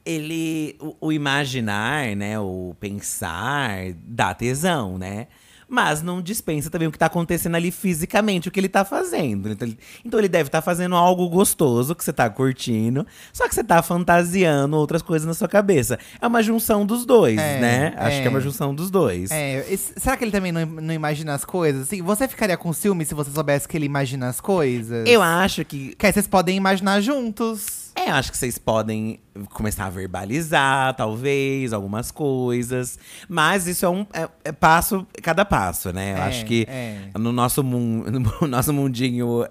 Ele. 0.05 0.75
O, 0.79 1.07
o 1.07 1.11
imaginar, 1.13 2.15
né? 2.17 2.37
O 2.39 2.75
pensar 2.79 3.93
dá 4.05 4.33
tesão, 4.33 4.97
né? 4.97 5.27
Mas 5.69 6.01
não 6.01 6.21
dispensa 6.21 6.69
também 6.69 6.87
o 6.87 6.91
que 6.91 6.97
tá 6.97 7.07
acontecendo 7.07 7.55
ali 7.55 7.71
fisicamente, 7.71 8.47
o 8.47 8.51
que 8.51 8.59
ele 8.59 8.69
tá 8.69 8.85
fazendo. 8.85 9.49
Então 9.49 9.67
ele, 9.67 9.77
então 10.05 10.19
ele 10.19 10.29
deve 10.29 10.47
estar 10.47 10.61
fazendo 10.61 10.95
algo 10.95 11.27
gostoso 11.27 11.93
que 11.93 12.03
você 12.03 12.13
tá 12.13 12.29
curtindo, 12.29 13.05
só 13.33 13.47
que 13.49 13.53
você 13.55 13.63
tá 13.63 13.81
fantasiando 13.81 14.77
outras 14.77 15.01
coisas 15.01 15.27
na 15.27 15.33
sua 15.33 15.47
cabeça. 15.47 15.99
É 16.21 16.25
uma 16.27 16.41
junção 16.41 16.85
dos 16.85 17.05
dois, 17.05 17.37
É, 17.37 17.59
né? 17.59 17.93
Acho 17.97 18.17
é. 18.17 18.21
que 18.21 18.27
é 18.27 18.29
uma 18.29 18.39
junção 18.39 18.73
dos 18.73 18.89
dois. 18.89 19.29
É, 19.31 19.65
esse- 19.71 19.93
será 19.97 20.15
que 20.15 20.23
ele 20.23 20.31
também 20.31 20.51
não, 20.53 20.65
não 20.65 20.93
imagina 20.93 21.33
as 21.33 21.43
coisas? 21.43 21.83
Assim, 21.83 22.01
você 22.01 22.27
ficaria 22.27 22.55
com 22.57 22.71
ciúme 22.71 23.03
se 23.05 23.13
você 23.13 23.29
soubesse 23.31 23.67
que 23.67 23.75
ele 23.77 23.85
imagina 23.85 24.29
as 24.29 24.39
coisas? 24.39 25.05
Eu 25.07 25.21
acho 25.21 25.65
que 25.65 25.95
Que 25.95 26.05
aí 26.05 26.13
vocês 26.13 26.27
podem 26.27 26.55
imaginar 26.55 27.01
juntos. 27.01 27.86
É, 27.99 28.11
acho 28.11 28.31
que 28.31 28.37
vocês 28.37 28.57
podem 28.59 29.19
começar 29.49 29.85
a 29.85 29.89
verbalizar, 29.89 30.93
talvez, 30.95 31.73
algumas 31.73 32.11
coisas. 32.11 32.99
Mas 33.27 33.65
isso 33.67 33.85
é 33.85 33.89
um 33.89 34.05
é, 34.13 34.29
é 34.45 34.51
passo, 34.51 35.05
cada 35.23 35.43
passo, 35.43 35.91
né? 35.91 36.13
Eu 36.13 36.17
É, 36.17 36.21
acho 36.21 36.45
que 36.45 36.65
é. 36.69 37.09
no 37.17 37.31
nosso, 37.31 37.63
mun- 37.63 38.03
no 38.41 38.47
nosso 38.47 38.71
mundinho 38.71 39.45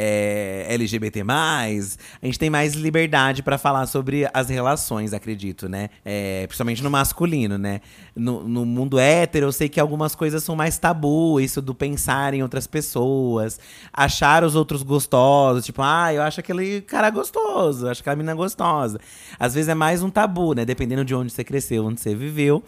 é, 0.00 0.64
LGBT, 0.68 1.24
a 1.28 2.26
gente 2.26 2.38
tem 2.38 2.48
mais 2.48 2.74
liberdade 2.74 3.42
pra 3.42 3.58
falar 3.58 3.86
sobre 3.86 4.30
as 4.32 4.48
relações, 4.48 5.12
acredito, 5.12 5.68
né? 5.68 5.90
É, 6.04 6.46
principalmente 6.46 6.84
no 6.84 6.90
masculino, 6.90 7.58
né? 7.58 7.80
No, 8.14 8.46
no 8.46 8.64
mundo 8.64 8.96
hétero, 8.98 9.46
eu 9.46 9.52
sei 9.52 9.68
que 9.68 9.80
algumas 9.80 10.14
coisas 10.14 10.44
são 10.44 10.54
mais 10.54 10.78
tabu, 10.78 11.40
isso 11.40 11.60
do 11.60 11.74
pensar 11.74 12.32
em 12.32 12.44
outras 12.44 12.68
pessoas, 12.68 13.58
achar 13.92 14.44
os 14.44 14.54
outros 14.54 14.84
gostosos, 14.84 15.64
tipo, 15.64 15.82
ah, 15.82 16.14
eu 16.14 16.22
acho 16.22 16.38
aquele 16.38 16.80
cara 16.82 17.10
gostoso, 17.10 17.88
acho 17.88 18.00
aquela 18.00 18.14
menina 18.14 18.34
gostosa. 18.36 19.00
Às 19.36 19.54
vezes 19.54 19.68
é 19.68 19.74
mais 19.74 20.00
um 20.00 20.10
tabu, 20.10 20.54
né? 20.54 20.64
Dependendo 20.64 21.04
de 21.04 21.14
onde 21.14 21.32
você 21.32 21.42
cresceu, 21.42 21.84
onde 21.84 22.00
você 22.00 22.14
viveu. 22.14 22.62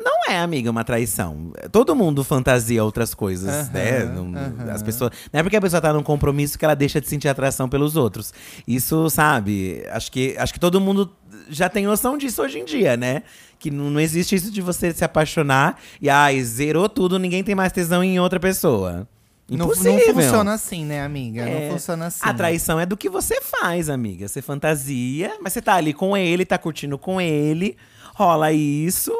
Não 0.00 0.30
é, 0.30 0.38
amiga, 0.38 0.70
uma 0.70 0.84
traição. 0.84 1.52
Todo 1.72 1.94
mundo 1.96 2.22
fantasia 2.22 2.84
outras 2.84 3.14
coisas, 3.14 3.48
Aham, 3.48 3.70
né? 3.72 4.04
Não- 4.04 4.34
aham. 4.38 4.72
As 4.72 4.82
pessoas, 4.82 5.10
não 5.32 5.40
é 5.40 5.42
porque 5.42 5.56
a 5.56 5.60
pessoa 5.60 5.80
tá 5.80 5.92
num 5.92 6.02
compromisso 6.02 6.58
que 6.58 6.64
ela 6.64 6.74
deixa 6.76 7.00
de 7.00 7.08
sentir 7.08 7.28
atração 7.28 7.68
pelos 7.68 7.96
outros. 7.96 8.32
Isso, 8.66 9.10
sabe? 9.10 9.84
Acho 9.90 10.12
que, 10.12 10.36
acho 10.38 10.52
que 10.52 10.60
todo 10.60 10.80
mundo 10.80 11.10
já 11.50 11.68
tem 11.68 11.84
noção 11.86 12.16
disso 12.16 12.42
hoje 12.42 12.58
em 12.60 12.64
dia, 12.64 12.96
né? 12.96 13.22
Que 13.58 13.70
não, 13.70 13.90
não 13.90 14.00
existe 14.00 14.34
isso 14.36 14.50
de 14.52 14.60
você 14.60 14.92
se 14.92 15.04
apaixonar 15.04 15.78
e, 16.00 16.08
ai, 16.08 16.42
zerou 16.42 16.88
tudo, 16.88 17.18
ninguém 17.18 17.42
tem 17.42 17.54
mais 17.54 17.72
tesão 17.72 18.04
em 18.04 18.20
outra 18.20 18.38
pessoa. 18.38 19.08
Não, 19.50 19.64
Impossível. 19.64 19.94
não 19.94 20.14
funciona 20.14 20.52
assim, 20.52 20.84
né, 20.84 21.02
amiga? 21.02 21.40
É. 21.42 21.64
Não 21.64 21.72
funciona 21.72 22.06
assim. 22.06 22.20
A 22.22 22.34
traição 22.34 22.78
é 22.78 22.84
do 22.84 22.98
que 22.98 23.08
você 23.08 23.40
faz, 23.40 23.88
amiga. 23.88 24.28
Você 24.28 24.42
fantasia, 24.42 25.32
mas 25.42 25.54
você 25.54 25.62
tá 25.62 25.74
ali 25.74 25.94
com 25.94 26.14
ele, 26.14 26.44
tá 26.44 26.58
curtindo 26.58 26.98
com 26.98 27.18
ele, 27.18 27.74
rola 28.14 28.52
isso. 28.52 29.10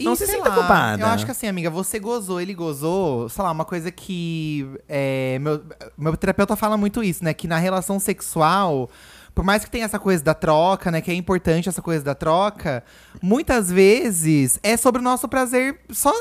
Não 0.00 0.12
E, 0.12 0.16
se 0.16 0.26
sei 0.26 0.36
sinta 0.36 0.48
lá, 0.48 0.54
culpada. 0.54 1.02
Eu 1.02 1.06
acho 1.08 1.24
que 1.24 1.30
assim, 1.30 1.46
amiga, 1.46 1.70
você 1.70 1.98
gozou, 1.98 2.40
ele 2.40 2.54
gozou. 2.54 3.28
Sei 3.28 3.42
lá, 3.42 3.50
uma 3.50 3.64
coisa 3.64 3.90
que. 3.90 4.66
é, 4.88 5.38
meu, 5.40 5.62
meu 5.96 6.16
terapeuta 6.16 6.56
fala 6.56 6.76
muito 6.76 7.02
isso, 7.02 7.24
né? 7.24 7.34
Que 7.34 7.48
na 7.48 7.58
relação 7.58 7.98
sexual. 7.98 8.88
Por 9.34 9.44
mais 9.44 9.64
que 9.64 9.70
tenha 9.70 9.84
essa 9.84 10.00
coisa 10.00 10.22
da 10.22 10.34
troca, 10.34 10.90
né? 10.90 11.00
Que 11.00 11.10
é 11.12 11.14
importante 11.14 11.68
essa 11.68 11.80
coisa 11.80 12.04
da 12.04 12.14
troca. 12.14 12.82
Muitas 13.22 13.70
vezes 13.70 14.58
é 14.62 14.76
sobre 14.76 15.00
o 15.00 15.04
nosso 15.04 15.28
prazer. 15.28 15.78
Só 15.90 16.12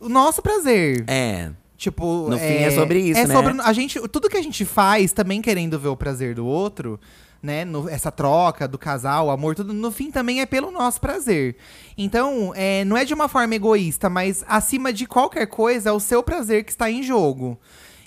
o 0.00 0.08
nosso 0.08 0.40
prazer. 0.40 1.04
É. 1.06 1.50
Tipo, 1.76 2.28
No 2.30 2.38
fim 2.38 2.44
é 2.44 2.70
sobre 2.70 3.00
isso, 3.00 3.20
é 3.20 3.26
né? 3.26 3.34
sobre 3.34 3.60
a 3.60 3.72
gente, 3.72 4.00
tudo 4.08 4.28
que 4.30 4.36
a 4.36 4.42
gente 4.42 4.64
faz 4.64 5.12
também 5.12 5.42
querendo 5.42 5.78
ver 5.78 5.88
o 5.88 5.96
prazer 5.96 6.34
do 6.34 6.46
outro, 6.46 6.98
né? 7.44 7.64
No- 7.64 7.88
essa 7.88 8.10
troca 8.10 8.66
do 8.66 8.78
casal, 8.78 9.26
o 9.26 9.30
amor, 9.30 9.54
tudo 9.54 9.74
no 9.74 9.90
fim 9.92 10.10
também 10.10 10.40
é 10.40 10.46
pelo 10.46 10.70
nosso 10.70 10.98
prazer. 11.00 11.56
Então, 11.96 12.52
é, 12.56 12.84
não 12.86 12.96
é 12.96 13.04
de 13.04 13.12
uma 13.12 13.28
forma 13.28 13.54
egoísta, 13.54 14.08
mas 14.08 14.42
acima 14.48 14.92
de 14.92 15.06
qualquer 15.06 15.46
coisa 15.46 15.90
é 15.90 15.92
o 15.92 16.00
seu 16.00 16.22
prazer 16.22 16.64
que 16.64 16.70
está 16.70 16.90
em 16.90 17.02
jogo. 17.02 17.58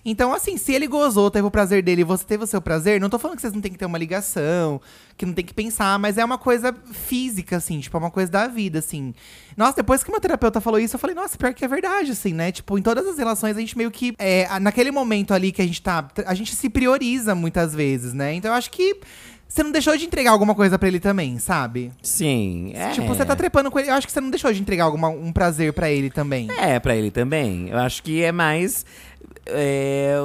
Então, 0.10 0.34
assim, 0.34 0.56
se 0.56 0.72
ele 0.72 0.88
gozou, 0.88 1.30
teve 1.30 1.46
o 1.46 1.52
prazer 1.52 1.84
dele 1.84 2.00
e 2.00 2.06
você 2.06 2.24
teve 2.24 2.42
o 2.42 2.48
seu 2.48 2.62
prazer, 2.62 3.02
não 3.02 3.10
tô 3.10 3.20
falando 3.20 3.36
que 3.36 3.42
vocês 3.42 3.52
não 3.52 3.60
tem 3.60 3.70
que 3.70 3.78
ter 3.78 3.86
uma 3.86 3.98
ligação, 3.98 4.80
que 5.18 5.26
não 5.26 5.34
tem 5.34 5.44
que 5.44 5.54
pensar, 5.54 6.00
mas 6.00 6.18
é 6.18 6.24
uma 6.24 6.38
coisa 6.38 6.74
física, 6.94 7.58
assim, 7.58 7.82
tipo, 7.82 7.98
é 7.98 8.00
uma 8.00 8.10
coisa 8.10 8.32
da 8.32 8.48
vida, 8.48 8.80
assim. 8.80 9.14
Nossa, 9.58 9.76
depois 9.76 10.06
que 10.06 10.10
meu 10.10 10.22
terapeuta 10.22 10.62
falou 10.62 10.80
isso, 10.80 10.96
eu 10.96 11.00
falei, 11.00 11.14
nossa, 11.14 11.38
pior 11.38 11.54
que 11.54 11.66
é 11.66 11.68
verdade, 11.68 12.12
assim, 12.12 12.32
né? 12.32 12.54
Tipo, 12.54 12.80
em 12.80 12.82
todas 12.82 13.06
as 13.06 13.18
relações 13.18 13.58
a 13.58 13.60
gente 13.60 13.78
meio 13.78 13.92
que. 13.92 14.16
É, 14.18 14.48
naquele 14.62 14.92
momento 14.92 15.34
ali 15.34 15.52
que 15.52 15.62
a 15.62 15.66
gente 15.66 15.82
tá. 15.82 16.08
A 16.26 16.34
gente 16.34 16.56
se 16.56 16.70
prioriza 16.70 17.36
muitas 17.36 17.76
vezes, 17.76 18.14
né? 18.14 18.34
Então 18.34 18.52
eu 18.52 18.56
acho 18.56 18.72
que. 18.72 19.02
Você 19.48 19.64
não 19.64 19.72
deixou 19.72 19.96
de 19.96 20.06
entregar 20.06 20.32
alguma 20.32 20.54
coisa 20.54 20.78
pra 20.78 20.90
ele 20.90 21.00
também, 21.00 21.40
sabe? 21.40 21.92
Sim. 22.04 22.74
É. 22.76 22.90
Tipo, 22.90 23.08
você 23.08 23.26
tá 23.26 23.34
trepando 23.34 23.72
com 23.72 23.80
ele. 23.80 23.90
Eu 23.90 23.94
acho 23.94 24.06
que 24.06 24.12
você 24.12 24.20
não 24.20 24.30
deixou 24.30 24.52
de 24.52 24.62
entregar 24.62 24.84
alguma, 24.84 25.08
um 25.08 25.32
prazer 25.32 25.72
pra 25.72 25.90
ele 25.90 26.10
também. 26.10 26.50
É, 26.52 26.78
pra 26.80 26.96
ele 26.96 27.10
também. 27.10 27.70
Eu 27.70 27.78
acho 27.78 28.04
que 28.04 28.22
é 28.22 28.32
mais. 28.32 28.86
É, 29.46 30.16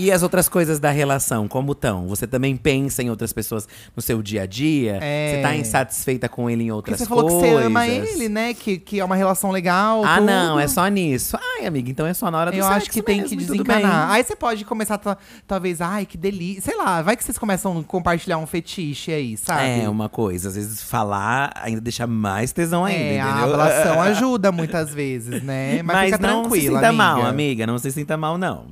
E 0.00 0.12
as 0.12 0.22
outras 0.22 0.48
coisas 0.48 0.78
da 0.78 0.90
relação, 0.90 1.48
como 1.48 1.72
estão? 1.72 2.06
Você 2.06 2.26
também 2.26 2.56
pensa 2.56 3.02
em 3.02 3.10
outras 3.10 3.32
pessoas 3.32 3.66
no 3.96 4.00
seu 4.00 4.22
dia 4.22 4.42
a 4.42 4.46
dia? 4.46 4.98
É. 5.02 5.32
Você 5.36 5.42
tá 5.42 5.56
insatisfeita 5.56 6.28
com 6.28 6.48
ele 6.48 6.62
em 6.64 6.70
outras 6.70 6.98
você 7.00 7.06
falou 7.06 7.24
coisas? 7.24 7.42
que 7.42 7.48
você 7.56 7.62
ama 7.64 7.86
ele, 7.88 8.28
né? 8.28 8.54
Que, 8.54 8.78
que 8.78 9.00
é 9.00 9.04
uma 9.04 9.16
relação 9.16 9.50
legal. 9.50 10.04
Ah, 10.04 10.16
tudo. 10.18 10.26
não, 10.26 10.60
é 10.60 10.68
só 10.68 10.86
nisso. 10.86 11.36
Ai, 11.58 11.66
amiga, 11.66 11.90
então 11.90 12.06
é 12.06 12.14
só 12.14 12.30
na 12.30 12.38
hora 12.38 12.50
do 12.52 12.56
Eu 12.56 12.66
acho 12.66 12.88
que 12.90 13.02
tem 13.02 13.22
mesmo, 13.22 13.30
que 13.30 13.44
desencanar. 13.44 14.10
Aí 14.12 14.22
você 14.22 14.36
pode 14.36 14.64
começar, 14.64 14.98
ta- 14.98 15.18
talvez, 15.46 15.80
ai, 15.80 16.06
que 16.06 16.16
delícia. 16.16 16.62
Sei 16.62 16.76
lá, 16.76 17.02
vai 17.02 17.16
que 17.16 17.24
vocês 17.24 17.36
começam 17.38 17.78
a 17.78 17.82
compartilhar 17.82 18.38
um 18.38 18.46
fetiche 18.46 19.12
aí, 19.12 19.36
sabe? 19.36 19.82
É, 19.82 19.88
uma 19.88 20.08
coisa. 20.08 20.48
Às 20.48 20.54
vezes 20.54 20.82
falar 20.82 21.52
ainda 21.56 21.80
deixa 21.80 22.06
mais 22.06 22.52
tesão 22.52 22.84
ainda, 22.84 23.00
É, 23.00 23.20
a 23.20 23.30
entendeu? 23.30 23.52
ablação 23.54 24.00
ajuda 24.02 24.52
muitas 24.52 24.94
vezes, 24.94 25.42
né? 25.42 25.82
Mas, 25.82 25.96
Mas, 25.96 26.12
fica 26.12 26.26
não 26.26 26.44
se 26.44 26.50
tranquila, 26.50 26.76
sinta 26.76 26.88
amiga. 26.88 26.92
mal, 27.04 27.26
amiga. 27.26 27.66
Não 27.66 27.78
se 27.78 27.90
sinta 27.90 28.16
mal, 28.16 28.38
não. 28.38 28.64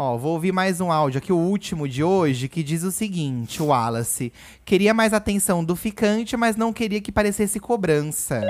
Ó, 0.00 0.16
vou 0.16 0.34
ouvir 0.34 0.52
mais 0.52 0.80
um 0.80 0.92
áudio 0.92 1.18
aqui, 1.18 1.32
o 1.32 1.36
último 1.36 1.88
de 1.88 2.04
hoje, 2.04 2.46
que 2.48 2.62
diz 2.62 2.84
o 2.84 2.92
seguinte, 2.92 3.60
o 3.60 3.66
Wallace. 3.66 4.32
Queria 4.64 4.94
mais 4.94 5.12
atenção 5.12 5.64
do 5.64 5.74
ficante, 5.74 6.36
mas 6.36 6.54
não 6.54 6.72
queria 6.72 7.00
que 7.00 7.10
parecesse 7.10 7.58
cobrança. 7.58 8.40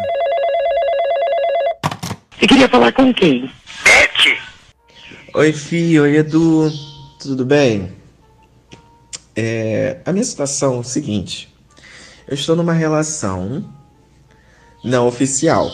Você 2.39 2.47
queria 2.47 2.69
falar 2.69 2.93
com 2.93 3.15
quem? 3.15 3.51
Oi, 5.33 5.53
Fih, 5.55 5.99
oi, 5.99 6.17
Edu. 6.19 6.71
Tudo 7.19 7.47
bem? 7.47 7.93
É, 9.35 10.03
a 10.05 10.13
minha 10.13 10.27
situação 10.27 10.75
é 10.75 10.79
o 10.81 10.85
seguinte: 10.85 11.49
eu 12.29 12.35
estou 12.35 12.57
numa 12.57 12.75
relação 12.75 13.65
não 14.85 15.09
oficial. 15.09 15.73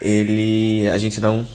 Ele, 0.00 0.88
a 0.88 0.96
gente 0.96 1.20
não 1.20 1.46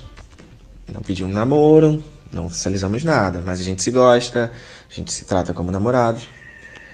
não 0.94 1.02
pediu 1.02 1.26
um 1.26 1.32
namoro, 1.32 2.04
não 2.32 2.46
oficializamos 2.46 3.04
nada, 3.04 3.42
mas 3.46 3.60
a 3.60 3.64
gente 3.64 3.82
se 3.82 3.92
gosta, 3.92 4.52
a 4.90 4.94
gente 4.94 5.12
se 5.12 5.26
trata 5.26 5.54
como 5.54 5.72
namorado. 5.72 6.22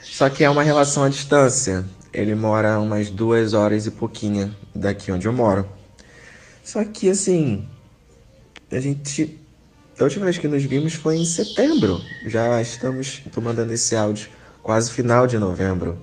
Só 0.02 0.30
que 0.30 0.44
é 0.44 0.50
uma 0.50 0.64
relação 0.64 1.04
à 1.04 1.10
distância. 1.10 1.86
Ele 2.14 2.34
mora 2.34 2.80
umas 2.80 3.10
duas 3.10 3.54
horas 3.54 3.86
e 3.86 3.92
pouquinho 3.92 4.56
daqui 4.74 5.12
onde 5.12 5.28
eu 5.28 5.34
moro. 5.34 5.68
Só 6.64 6.84
que 6.84 7.10
assim, 7.10 7.68
a 8.72 8.80
gente 8.80 9.40
a 10.00 10.04
última 10.04 10.26
vez 10.26 10.38
que 10.38 10.48
nos 10.48 10.64
vimos 10.64 10.94
foi 10.94 11.18
em 11.18 11.26
setembro. 11.26 12.00
Já 12.28 12.62
estamos, 12.62 13.24
tô 13.34 13.42
mandando 13.42 13.74
esse 13.74 13.96
áudio 13.96 14.30
quase 14.62 14.92
final 14.92 15.26
de 15.26 15.40
novembro. 15.40 15.98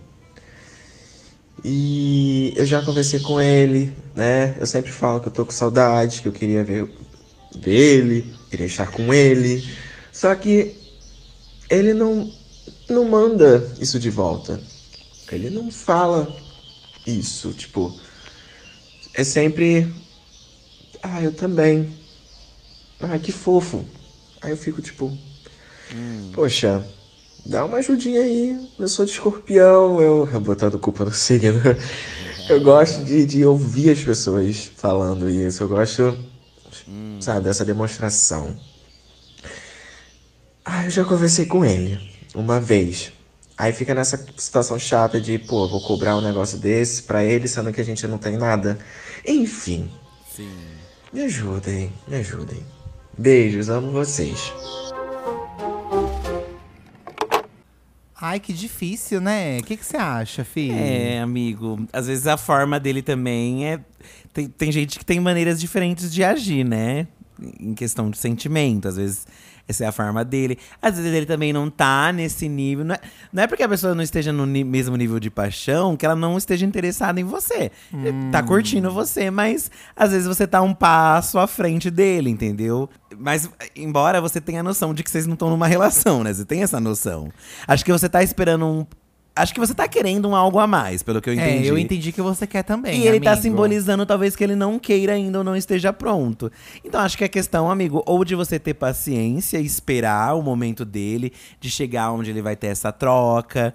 E 1.62 2.52
eu 2.56 2.66
já 2.66 2.82
conversei 2.82 3.20
com 3.20 3.40
ele, 3.40 3.92
né? 4.14 4.56
Eu 4.58 4.66
sempre 4.66 4.90
falo 4.90 5.20
que 5.20 5.28
eu 5.28 5.32
tô 5.32 5.46
com 5.46 5.52
saudade, 5.52 6.22
que 6.22 6.28
eu 6.28 6.32
queria 6.32 6.64
ver 6.64 6.90
dele, 7.54 8.34
queria 8.54 8.66
estar 8.66 8.90
com 8.90 9.12
ele. 9.12 9.68
Só 10.12 10.32
que 10.34 10.76
ele 11.68 11.92
não 11.92 12.32
não 12.88 13.08
manda 13.08 13.68
isso 13.80 13.98
de 13.98 14.10
volta. 14.10 14.60
Ele 15.32 15.50
não 15.50 15.70
fala 15.70 16.32
isso, 17.04 17.52
tipo, 17.52 17.98
é 19.12 19.24
sempre 19.24 19.92
ah, 21.02 21.20
eu 21.20 21.32
também. 21.32 21.92
Ah, 23.00 23.18
que 23.18 23.32
fofo. 23.32 23.84
Aí 24.40 24.52
eu 24.52 24.56
fico 24.56 24.80
tipo, 24.80 25.16
poxa, 26.32 26.86
dá 27.44 27.64
uma 27.64 27.78
ajudinha 27.78 28.20
aí. 28.20 28.56
Eu 28.78 28.86
sou 28.86 29.04
de 29.04 29.10
escorpião, 29.10 30.00
eu, 30.00 30.28
eu 30.32 30.40
botando 30.40 30.78
culpa 30.78 31.04
no 31.04 31.12
signo. 31.12 31.60
Eu 32.48 32.60
gosto 32.60 33.02
de, 33.02 33.26
de 33.26 33.44
ouvir 33.44 33.90
as 33.90 34.00
pessoas 34.00 34.70
falando 34.76 35.28
isso. 35.28 35.64
Eu 35.64 35.68
gosto, 35.68 36.16
sabe, 37.20 37.44
dessa 37.44 37.64
demonstração. 37.64 38.58
Ah, 40.64 40.84
eu 40.84 40.90
já 40.90 41.04
conversei 41.04 41.46
com 41.46 41.64
ele 41.64 42.00
uma 42.34 42.60
vez. 42.60 43.12
Aí 43.56 43.72
fica 43.72 43.94
nessa 43.94 44.16
situação 44.36 44.78
chata 44.78 45.20
de, 45.20 45.38
pô, 45.38 45.68
vou 45.68 45.80
cobrar 45.80 46.16
um 46.16 46.20
negócio 46.20 46.58
desse 46.58 47.02
pra 47.02 47.22
ele, 47.22 47.46
sendo 47.46 47.72
que 47.72 47.80
a 47.80 47.84
gente 47.84 48.06
não 48.06 48.18
tem 48.18 48.36
nada. 48.36 48.78
Enfim. 49.26 49.90
Sim. 50.34 50.50
Me 51.12 51.22
ajudem, 51.22 51.92
me 52.08 52.16
ajudem. 52.16 52.64
Beijos, 53.16 53.68
amo 53.68 53.92
vocês. 53.92 54.52
Ai, 58.20 58.40
que 58.40 58.52
difícil, 58.52 59.20
né? 59.20 59.58
O 59.58 59.62
que, 59.62 59.76
que 59.76 59.84
você 59.84 59.96
acha, 59.96 60.44
filho? 60.44 60.74
É, 60.74 61.20
amigo. 61.20 61.86
Às 61.92 62.06
vezes 62.06 62.26
a 62.26 62.36
forma 62.36 62.80
dele 62.80 63.02
também 63.02 63.68
é. 63.68 63.80
Tem, 64.32 64.48
tem 64.48 64.72
gente 64.72 64.98
que 64.98 65.04
tem 65.04 65.20
maneiras 65.20 65.60
diferentes 65.60 66.12
de 66.12 66.22
agir, 66.24 66.64
né? 66.64 67.06
Em 67.60 67.74
questão 67.74 68.10
de 68.10 68.18
sentimento. 68.18 68.88
Às 68.88 68.96
vezes 68.96 69.26
essa 69.66 69.84
é 69.84 69.86
a 69.86 69.92
forma 69.92 70.24
dele. 70.24 70.58
Às 70.80 70.96
vezes 70.96 71.12
ele 71.12 71.24
também 71.24 71.52
não 71.52 71.70
tá 71.70 72.12
nesse 72.12 72.48
nível. 72.48 72.84
Não 72.84 72.94
é, 72.94 73.00
não 73.32 73.42
é 73.42 73.46
porque 73.46 73.62
a 73.62 73.68
pessoa 73.68 73.94
não 73.94 74.02
esteja 74.02 74.32
no 74.32 74.46
mesmo 74.46 74.94
nível 74.96 75.18
de 75.18 75.30
paixão 75.30 75.96
que 75.96 76.04
ela 76.04 76.14
não 76.14 76.36
esteja 76.36 76.66
interessada 76.66 77.18
em 77.20 77.24
você. 77.24 77.70
Ele 77.92 78.30
Tá 78.30 78.42
curtindo 78.42 78.90
você, 78.90 79.30
mas 79.30 79.70
às 79.96 80.10
vezes 80.12 80.26
você 80.26 80.46
tá 80.46 80.60
um 80.60 80.74
passo 80.74 81.38
à 81.38 81.46
frente 81.46 81.90
dele, 81.90 82.28
entendeu? 82.28 82.88
Mas, 83.16 83.48
embora 83.74 84.20
você 84.20 84.40
tenha 84.40 84.60
a 84.60 84.62
noção 84.62 84.92
de 84.92 85.02
que 85.02 85.10
vocês 85.10 85.26
não 85.26 85.34
estão 85.34 85.48
numa 85.48 85.66
relação, 85.68 86.22
né? 86.22 86.32
Você 86.32 86.44
tem 86.44 86.62
essa 86.62 86.78
noção. 86.78 87.30
Acho 87.66 87.84
que 87.84 87.92
você 87.92 88.08
tá 88.08 88.22
esperando 88.22 88.66
um. 88.66 88.86
Acho 89.36 89.52
que 89.52 89.58
você 89.58 89.74
tá 89.74 89.88
querendo 89.88 90.28
um 90.28 90.36
algo 90.36 90.60
a 90.60 90.66
mais, 90.66 91.02
pelo 91.02 91.20
que 91.20 91.28
eu 91.28 91.34
entendi. 91.34 91.66
É, 91.66 91.70
eu 91.70 91.76
entendi 91.76 92.12
que 92.12 92.22
você 92.22 92.46
quer 92.46 92.62
também. 92.62 93.00
E 93.00 93.08
ele 93.08 93.18
tá 93.18 93.32
amigo. 93.32 93.42
simbolizando 93.42 94.06
talvez 94.06 94.36
que 94.36 94.44
ele 94.44 94.54
não 94.54 94.78
queira 94.78 95.14
ainda 95.14 95.38
ou 95.38 95.44
não 95.44 95.56
esteja 95.56 95.92
pronto. 95.92 96.52
Então 96.84 97.00
acho 97.00 97.18
que 97.18 97.24
é 97.24 97.28
questão, 97.28 97.68
amigo, 97.68 98.00
ou 98.06 98.24
de 98.24 98.36
você 98.36 98.60
ter 98.60 98.74
paciência, 98.74 99.58
esperar 99.58 100.36
o 100.36 100.42
momento 100.42 100.84
dele, 100.84 101.32
de 101.60 101.68
chegar 101.68 102.12
onde 102.12 102.30
ele 102.30 102.40
vai 102.40 102.54
ter 102.54 102.68
essa 102.68 102.92
troca. 102.92 103.74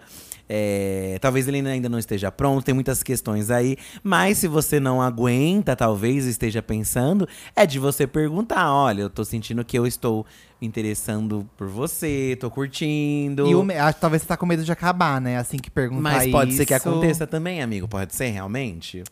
É, 0.51 1.19
talvez 1.21 1.47
ele 1.47 1.59
ainda 1.59 1.87
não 1.87 1.99
esteja 1.99 2.31
pronto, 2.31 2.65
tem 2.65 2.73
muitas 2.73 3.03
questões 3.03 3.51
aí. 3.51 3.77
Mas 4.03 4.39
se 4.39 4.47
você 4.47 4.79
não 4.79 4.99
aguenta, 4.99 5.75
talvez 5.75 6.25
esteja 6.25 6.59
pensando, 6.63 7.27
é 7.55 7.67
de 7.67 7.77
você 7.77 8.07
perguntar: 8.07 8.73
olha, 8.73 9.03
eu 9.03 9.09
tô 9.11 9.23
sentindo 9.23 9.63
que 9.63 9.77
eu 9.77 9.85
estou 9.85 10.25
me 10.59 10.67
interessando 10.67 11.47
por 11.55 11.67
você, 11.67 12.35
tô 12.39 12.49
curtindo. 12.49 13.47
E 13.47 13.53
o 13.53 13.63
me- 13.63 13.75
que 13.75 13.99
talvez 14.01 14.23
você 14.23 14.27
tá 14.27 14.35
com 14.35 14.45
medo 14.47 14.63
de 14.63 14.71
acabar, 14.71 15.21
né? 15.21 15.37
Assim 15.37 15.57
que 15.57 15.69
perguntar 15.69 16.01
Mas 16.01 16.31
pode 16.31 16.53
ser 16.53 16.65
que 16.65 16.73
isso. 16.73 16.89
aconteça 16.89 17.27
também, 17.27 17.61
amigo. 17.61 17.87
Pode 17.87 18.15
ser, 18.15 18.29
realmente. 18.29 19.03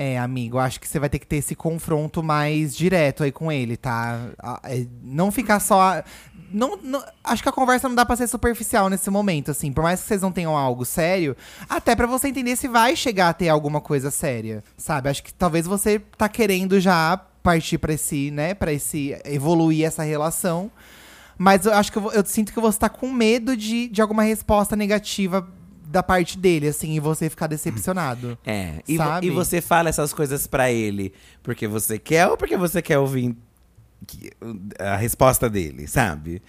É, 0.00 0.16
amigo, 0.16 0.58
acho 0.58 0.78
que 0.78 0.86
você 0.86 1.00
vai 1.00 1.08
ter 1.08 1.18
que 1.18 1.26
ter 1.26 1.38
esse 1.38 1.56
confronto 1.56 2.22
mais 2.22 2.76
direto 2.76 3.24
aí 3.24 3.32
com 3.32 3.50
ele, 3.50 3.76
tá? 3.76 4.28
Ah, 4.38 4.60
é, 4.62 4.86
Não 5.02 5.32
ficar 5.32 5.58
só. 5.58 6.04
Não, 6.52 6.76
não- 6.82 7.04
acho 7.22 7.42
que 7.42 7.48
a 7.48 7.52
conversa 7.52 7.88
não 7.88 7.94
dá 7.94 8.04
pra 8.06 8.16
ser 8.16 8.26
superficial 8.26 8.88
nesse 8.88 9.10
momento, 9.10 9.50
assim. 9.50 9.72
Por 9.72 9.82
mais 9.82 10.00
que 10.00 10.06
vocês 10.08 10.22
não 10.22 10.32
tenham 10.32 10.56
algo 10.56 10.84
sério, 10.84 11.36
até 11.68 11.94
pra 11.94 12.06
você 12.06 12.28
entender 12.28 12.56
se 12.56 12.68
vai 12.68 12.96
chegar 12.96 13.28
a 13.28 13.32
ter 13.34 13.48
alguma 13.48 13.80
coisa 13.80 14.10
séria, 14.10 14.62
sabe? 14.76 15.08
Acho 15.08 15.22
que 15.22 15.32
talvez 15.34 15.66
você 15.66 15.98
tá 16.16 16.28
querendo 16.28 16.80
já 16.80 17.16
partir 17.42 17.78
pra 17.78 17.92
esse, 17.92 18.30
né? 18.30 18.54
Pra 18.54 18.72
esse. 18.72 19.16
evoluir 19.24 19.86
essa 19.86 20.02
relação. 20.02 20.70
Mas 21.36 21.66
eu 21.66 21.72
acho 21.74 21.92
que 21.92 21.98
eu, 21.98 22.10
eu 22.12 22.24
sinto 22.26 22.52
que 22.52 22.60
você 22.60 22.78
tá 22.78 22.88
com 22.88 23.12
medo 23.12 23.56
de, 23.56 23.88
de 23.88 24.02
alguma 24.02 24.22
resposta 24.24 24.74
negativa 24.74 25.46
da 25.86 26.02
parte 26.02 26.36
dele, 26.36 26.68
assim, 26.68 26.94
e 26.94 27.00
você 27.00 27.30
ficar 27.30 27.46
decepcionado. 27.46 28.36
É, 28.44 28.82
e, 28.86 28.96
e 29.26 29.30
você 29.30 29.60
fala 29.60 29.88
essas 29.88 30.12
coisas 30.12 30.46
pra 30.46 30.70
ele 30.70 31.14
porque 31.42 31.66
você 31.66 31.98
quer 31.98 32.26
ou 32.26 32.36
porque 32.36 32.56
você 32.58 32.82
quer 32.82 32.98
ouvir 32.98 33.34
a 34.78 34.96
resposta 34.96 35.48
dele, 35.48 35.86
sabe? 35.86 36.42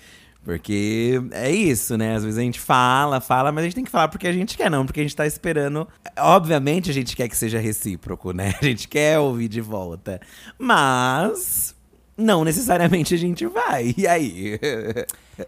Porque 0.44 1.22
é 1.32 1.52
isso, 1.52 1.98
né? 1.98 2.16
Às 2.16 2.24
vezes 2.24 2.40
a 2.40 2.42
gente 2.42 2.60
fala, 2.60 3.20
fala, 3.20 3.52
mas 3.52 3.64
a 3.64 3.66
gente 3.66 3.76
tem 3.76 3.84
que 3.84 3.92
falar 3.92 4.08
porque 4.08 4.28
a 4.28 4.32
gente 4.32 4.58
quer, 4.58 4.72
não 4.72 4.86
porque 4.86 5.00
a 5.00 5.04
gente 5.04 5.16
tá 5.16 5.28
esperando. 5.28 5.88
Obviamente 6.18 6.90
a 6.90 6.94
gente 6.94 7.16
quer 7.16 7.28
que 7.28 7.36
seja 7.36 7.60
recíproco, 7.60 8.32
né? 8.32 8.56
A 8.62 8.66
gente 8.66 8.88
quer 8.88 9.20
ouvir 9.20 9.48
de 9.48 9.62
volta. 9.62 10.20
Mas 10.58 11.76
não 12.18 12.44
necessariamente 12.44 13.14
a 13.14 13.18
gente 13.18 13.46
vai. 13.46 13.94
E 13.98 14.08
aí? 14.08 14.60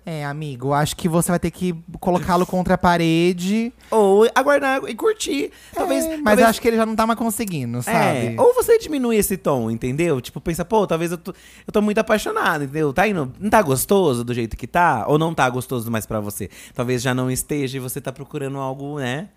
É, 0.06 0.26
amigo, 0.26 0.74
acho 0.74 0.96
que 0.96 1.08
você 1.10 1.32
vai 1.32 1.40
ter 1.40 1.52
que 1.52 1.76
colocá-lo 2.00 2.46
contra 2.46 2.76
a 2.76 2.78
parede. 2.78 3.74
ou 3.90 4.28
aguardar 4.34 4.82
e 4.88 4.96
curtir. 4.96 5.52
Talvez. 5.74 6.06
É, 6.06 6.18
mas 6.18 6.24
talvez 6.24 6.48
acho 6.48 6.62
que 6.62 6.68
ele 6.68 6.78
já 6.78 6.86
não 6.86 6.96
tá 6.96 7.06
mais 7.06 7.18
conseguindo, 7.20 7.82
sabe? 7.82 8.36
É, 8.36 8.36
ou 8.38 8.54
você 8.54 8.78
diminui 8.78 9.18
esse 9.18 9.38
tom, 9.38 9.70
entendeu? 9.70 10.20
Tipo, 10.22 10.40
pensa, 10.40 10.64
pô, 10.64 10.86
talvez 10.88 11.12
eu 11.12 11.18
tô, 11.18 11.32
eu 11.32 11.72
tô 11.72 11.82
muito 11.82 11.98
apaixonado, 11.98 12.64
entendeu? 12.64 12.94
Tá 12.94 13.08
indo, 13.08 13.32
não 13.40 13.50
tá 13.50 13.62
gostoso 13.62 14.24
do 14.24 14.34
jeito 14.34 14.56
que 14.58 14.68
tá? 14.68 15.06
Ou 15.08 15.18
não 15.18 15.34
tá 15.34 15.50
gostoso 15.50 15.90
mais 15.92 16.06
pra 16.06 16.20
você? 16.20 16.50
Talvez 16.74 17.02
já 17.02 17.14
não 17.14 17.30
esteja 17.30 17.78
e 17.78 17.80
você 17.80 18.00
tá 18.00 18.12
procurando 18.12 18.58
algo, 18.58 19.00
né? 19.00 19.30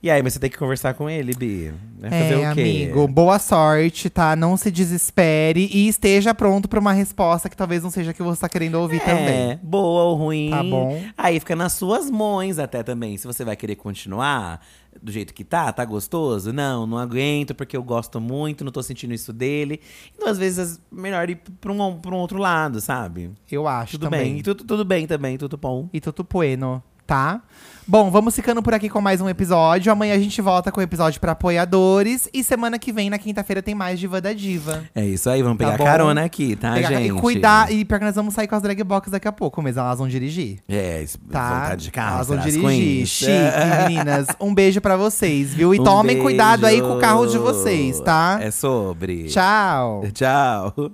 E 0.00 0.08
aí, 0.08 0.22
mas 0.22 0.34
você 0.34 0.38
tem 0.38 0.48
que 0.48 0.56
conversar 0.56 0.94
com 0.94 1.10
ele, 1.10 1.34
Bi. 1.34 1.72
Vai 1.98 2.08
fazer 2.08 2.34
É, 2.34 2.50
o 2.50 2.54
quê? 2.54 2.60
amigo, 2.60 3.08
boa 3.08 3.36
sorte, 3.40 4.08
tá? 4.08 4.36
Não 4.36 4.56
se 4.56 4.70
desespere 4.70 5.68
e 5.72 5.88
esteja 5.88 6.32
pronto 6.32 6.68
pra 6.68 6.78
uma 6.78 6.92
resposta 6.92 7.48
que 7.48 7.56
talvez 7.56 7.82
não 7.82 7.90
seja 7.90 8.12
a 8.12 8.14
que 8.14 8.22
você 8.22 8.40
tá 8.40 8.48
querendo 8.48 8.76
ouvir 8.76 8.98
É, 8.98 9.04
também. 9.04 9.60
boa 9.60 10.04
ou 10.04 10.14
ruim. 10.14 10.50
Tá 10.50 10.62
bom. 10.62 11.02
Aí 11.18 11.40
fica 11.40 11.56
nas 11.56 11.72
suas 11.72 12.08
mãos 12.08 12.60
até 12.60 12.84
também. 12.84 13.16
Se 13.16 13.26
você 13.26 13.44
vai 13.44 13.56
querer 13.56 13.74
continuar 13.74 14.64
do 15.02 15.10
jeito 15.10 15.34
que 15.34 15.42
tá, 15.42 15.72
tá 15.72 15.84
gostoso? 15.84 16.52
Não, 16.52 16.86
não 16.86 16.96
aguento 16.96 17.52
porque 17.52 17.76
eu 17.76 17.82
gosto 17.82 18.20
muito, 18.20 18.64
não 18.64 18.70
tô 18.70 18.84
sentindo 18.84 19.12
isso 19.12 19.32
dele. 19.32 19.80
Então, 20.14 20.28
às 20.28 20.38
vezes, 20.38 20.76
é 20.76 20.94
melhor 20.94 21.28
ir 21.28 21.40
pra 21.60 21.72
um, 21.72 21.98
pra 21.98 22.14
um 22.14 22.18
outro 22.18 22.38
lado, 22.38 22.80
sabe? 22.80 23.32
Eu 23.50 23.66
acho 23.66 23.92
Tudo 23.98 24.02
também. 24.04 24.20
bem. 24.34 24.38
E 24.38 24.42
tudo, 24.44 24.62
tudo 24.62 24.84
bem 24.84 25.08
também, 25.08 25.36
tudo 25.36 25.56
bom. 25.56 25.88
E 25.92 26.00
tudo 26.00 26.24
bueno, 26.30 26.80
tá? 27.04 27.42
Bom, 27.90 28.10
vamos 28.10 28.34
ficando 28.36 28.62
por 28.62 28.74
aqui 28.74 28.86
com 28.90 29.00
mais 29.00 29.18
um 29.18 29.30
episódio. 29.30 29.90
Amanhã 29.90 30.14
a 30.14 30.18
gente 30.18 30.42
volta 30.42 30.70
com 30.70 30.78
o 30.78 30.82
episódio 30.82 31.18
pra 31.18 31.32
apoiadores. 31.32 32.28
E 32.34 32.44
semana 32.44 32.78
que 32.78 32.92
vem, 32.92 33.08
na 33.08 33.16
quinta-feira, 33.16 33.62
tem 33.62 33.74
mais 33.74 33.98
Diva 33.98 34.20
da 34.20 34.34
Diva. 34.34 34.84
É 34.94 35.06
isso 35.06 35.30
aí, 35.30 35.42
vamos 35.42 35.56
Tá 35.56 35.64
pegar 35.64 35.78
bom. 35.78 35.84
carona 35.84 36.22
aqui, 36.22 36.54
tá, 36.54 36.74
Pegar- 36.74 36.88
gente? 36.90 37.08
E 37.08 37.12
cuidar. 37.18 37.72
E 37.72 37.86
pior 37.86 37.98
que 37.98 38.04
nós 38.04 38.14
vamos 38.14 38.34
sair 38.34 38.46
com 38.46 38.54
as 38.56 38.60
drag 38.60 38.82
box 38.84 39.10
daqui 39.10 39.26
a 39.26 39.32
pouco, 39.32 39.62
mas 39.62 39.78
elas 39.78 39.98
vão 39.98 40.06
dirigir. 40.06 40.58
É, 40.68 41.02
Tá? 41.32 41.60
vontade 41.60 41.84
de 41.84 41.90
carro, 41.90 42.16
Elas 42.16 42.28
vão 42.28 42.36
dirigir. 42.36 43.06
Chique, 43.06 43.30
meninas. 43.88 44.26
Um 44.38 44.52
beijo 44.54 44.82
pra 44.82 44.94
vocês, 44.98 45.54
viu? 45.54 45.74
E 45.74 45.80
Um 45.80 45.84
tomem 45.84 46.18
cuidado 46.20 46.66
aí 46.66 46.80
com 46.82 46.88
o 46.88 46.90
beijo. 46.90 47.00
carro 47.00 47.26
de 47.26 47.38
vocês, 47.38 48.00
tá? 48.00 48.38
É 48.42 48.50
sobre. 48.50 49.28
Tchau. 49.28 50.04
Tchau. 50.12 50.90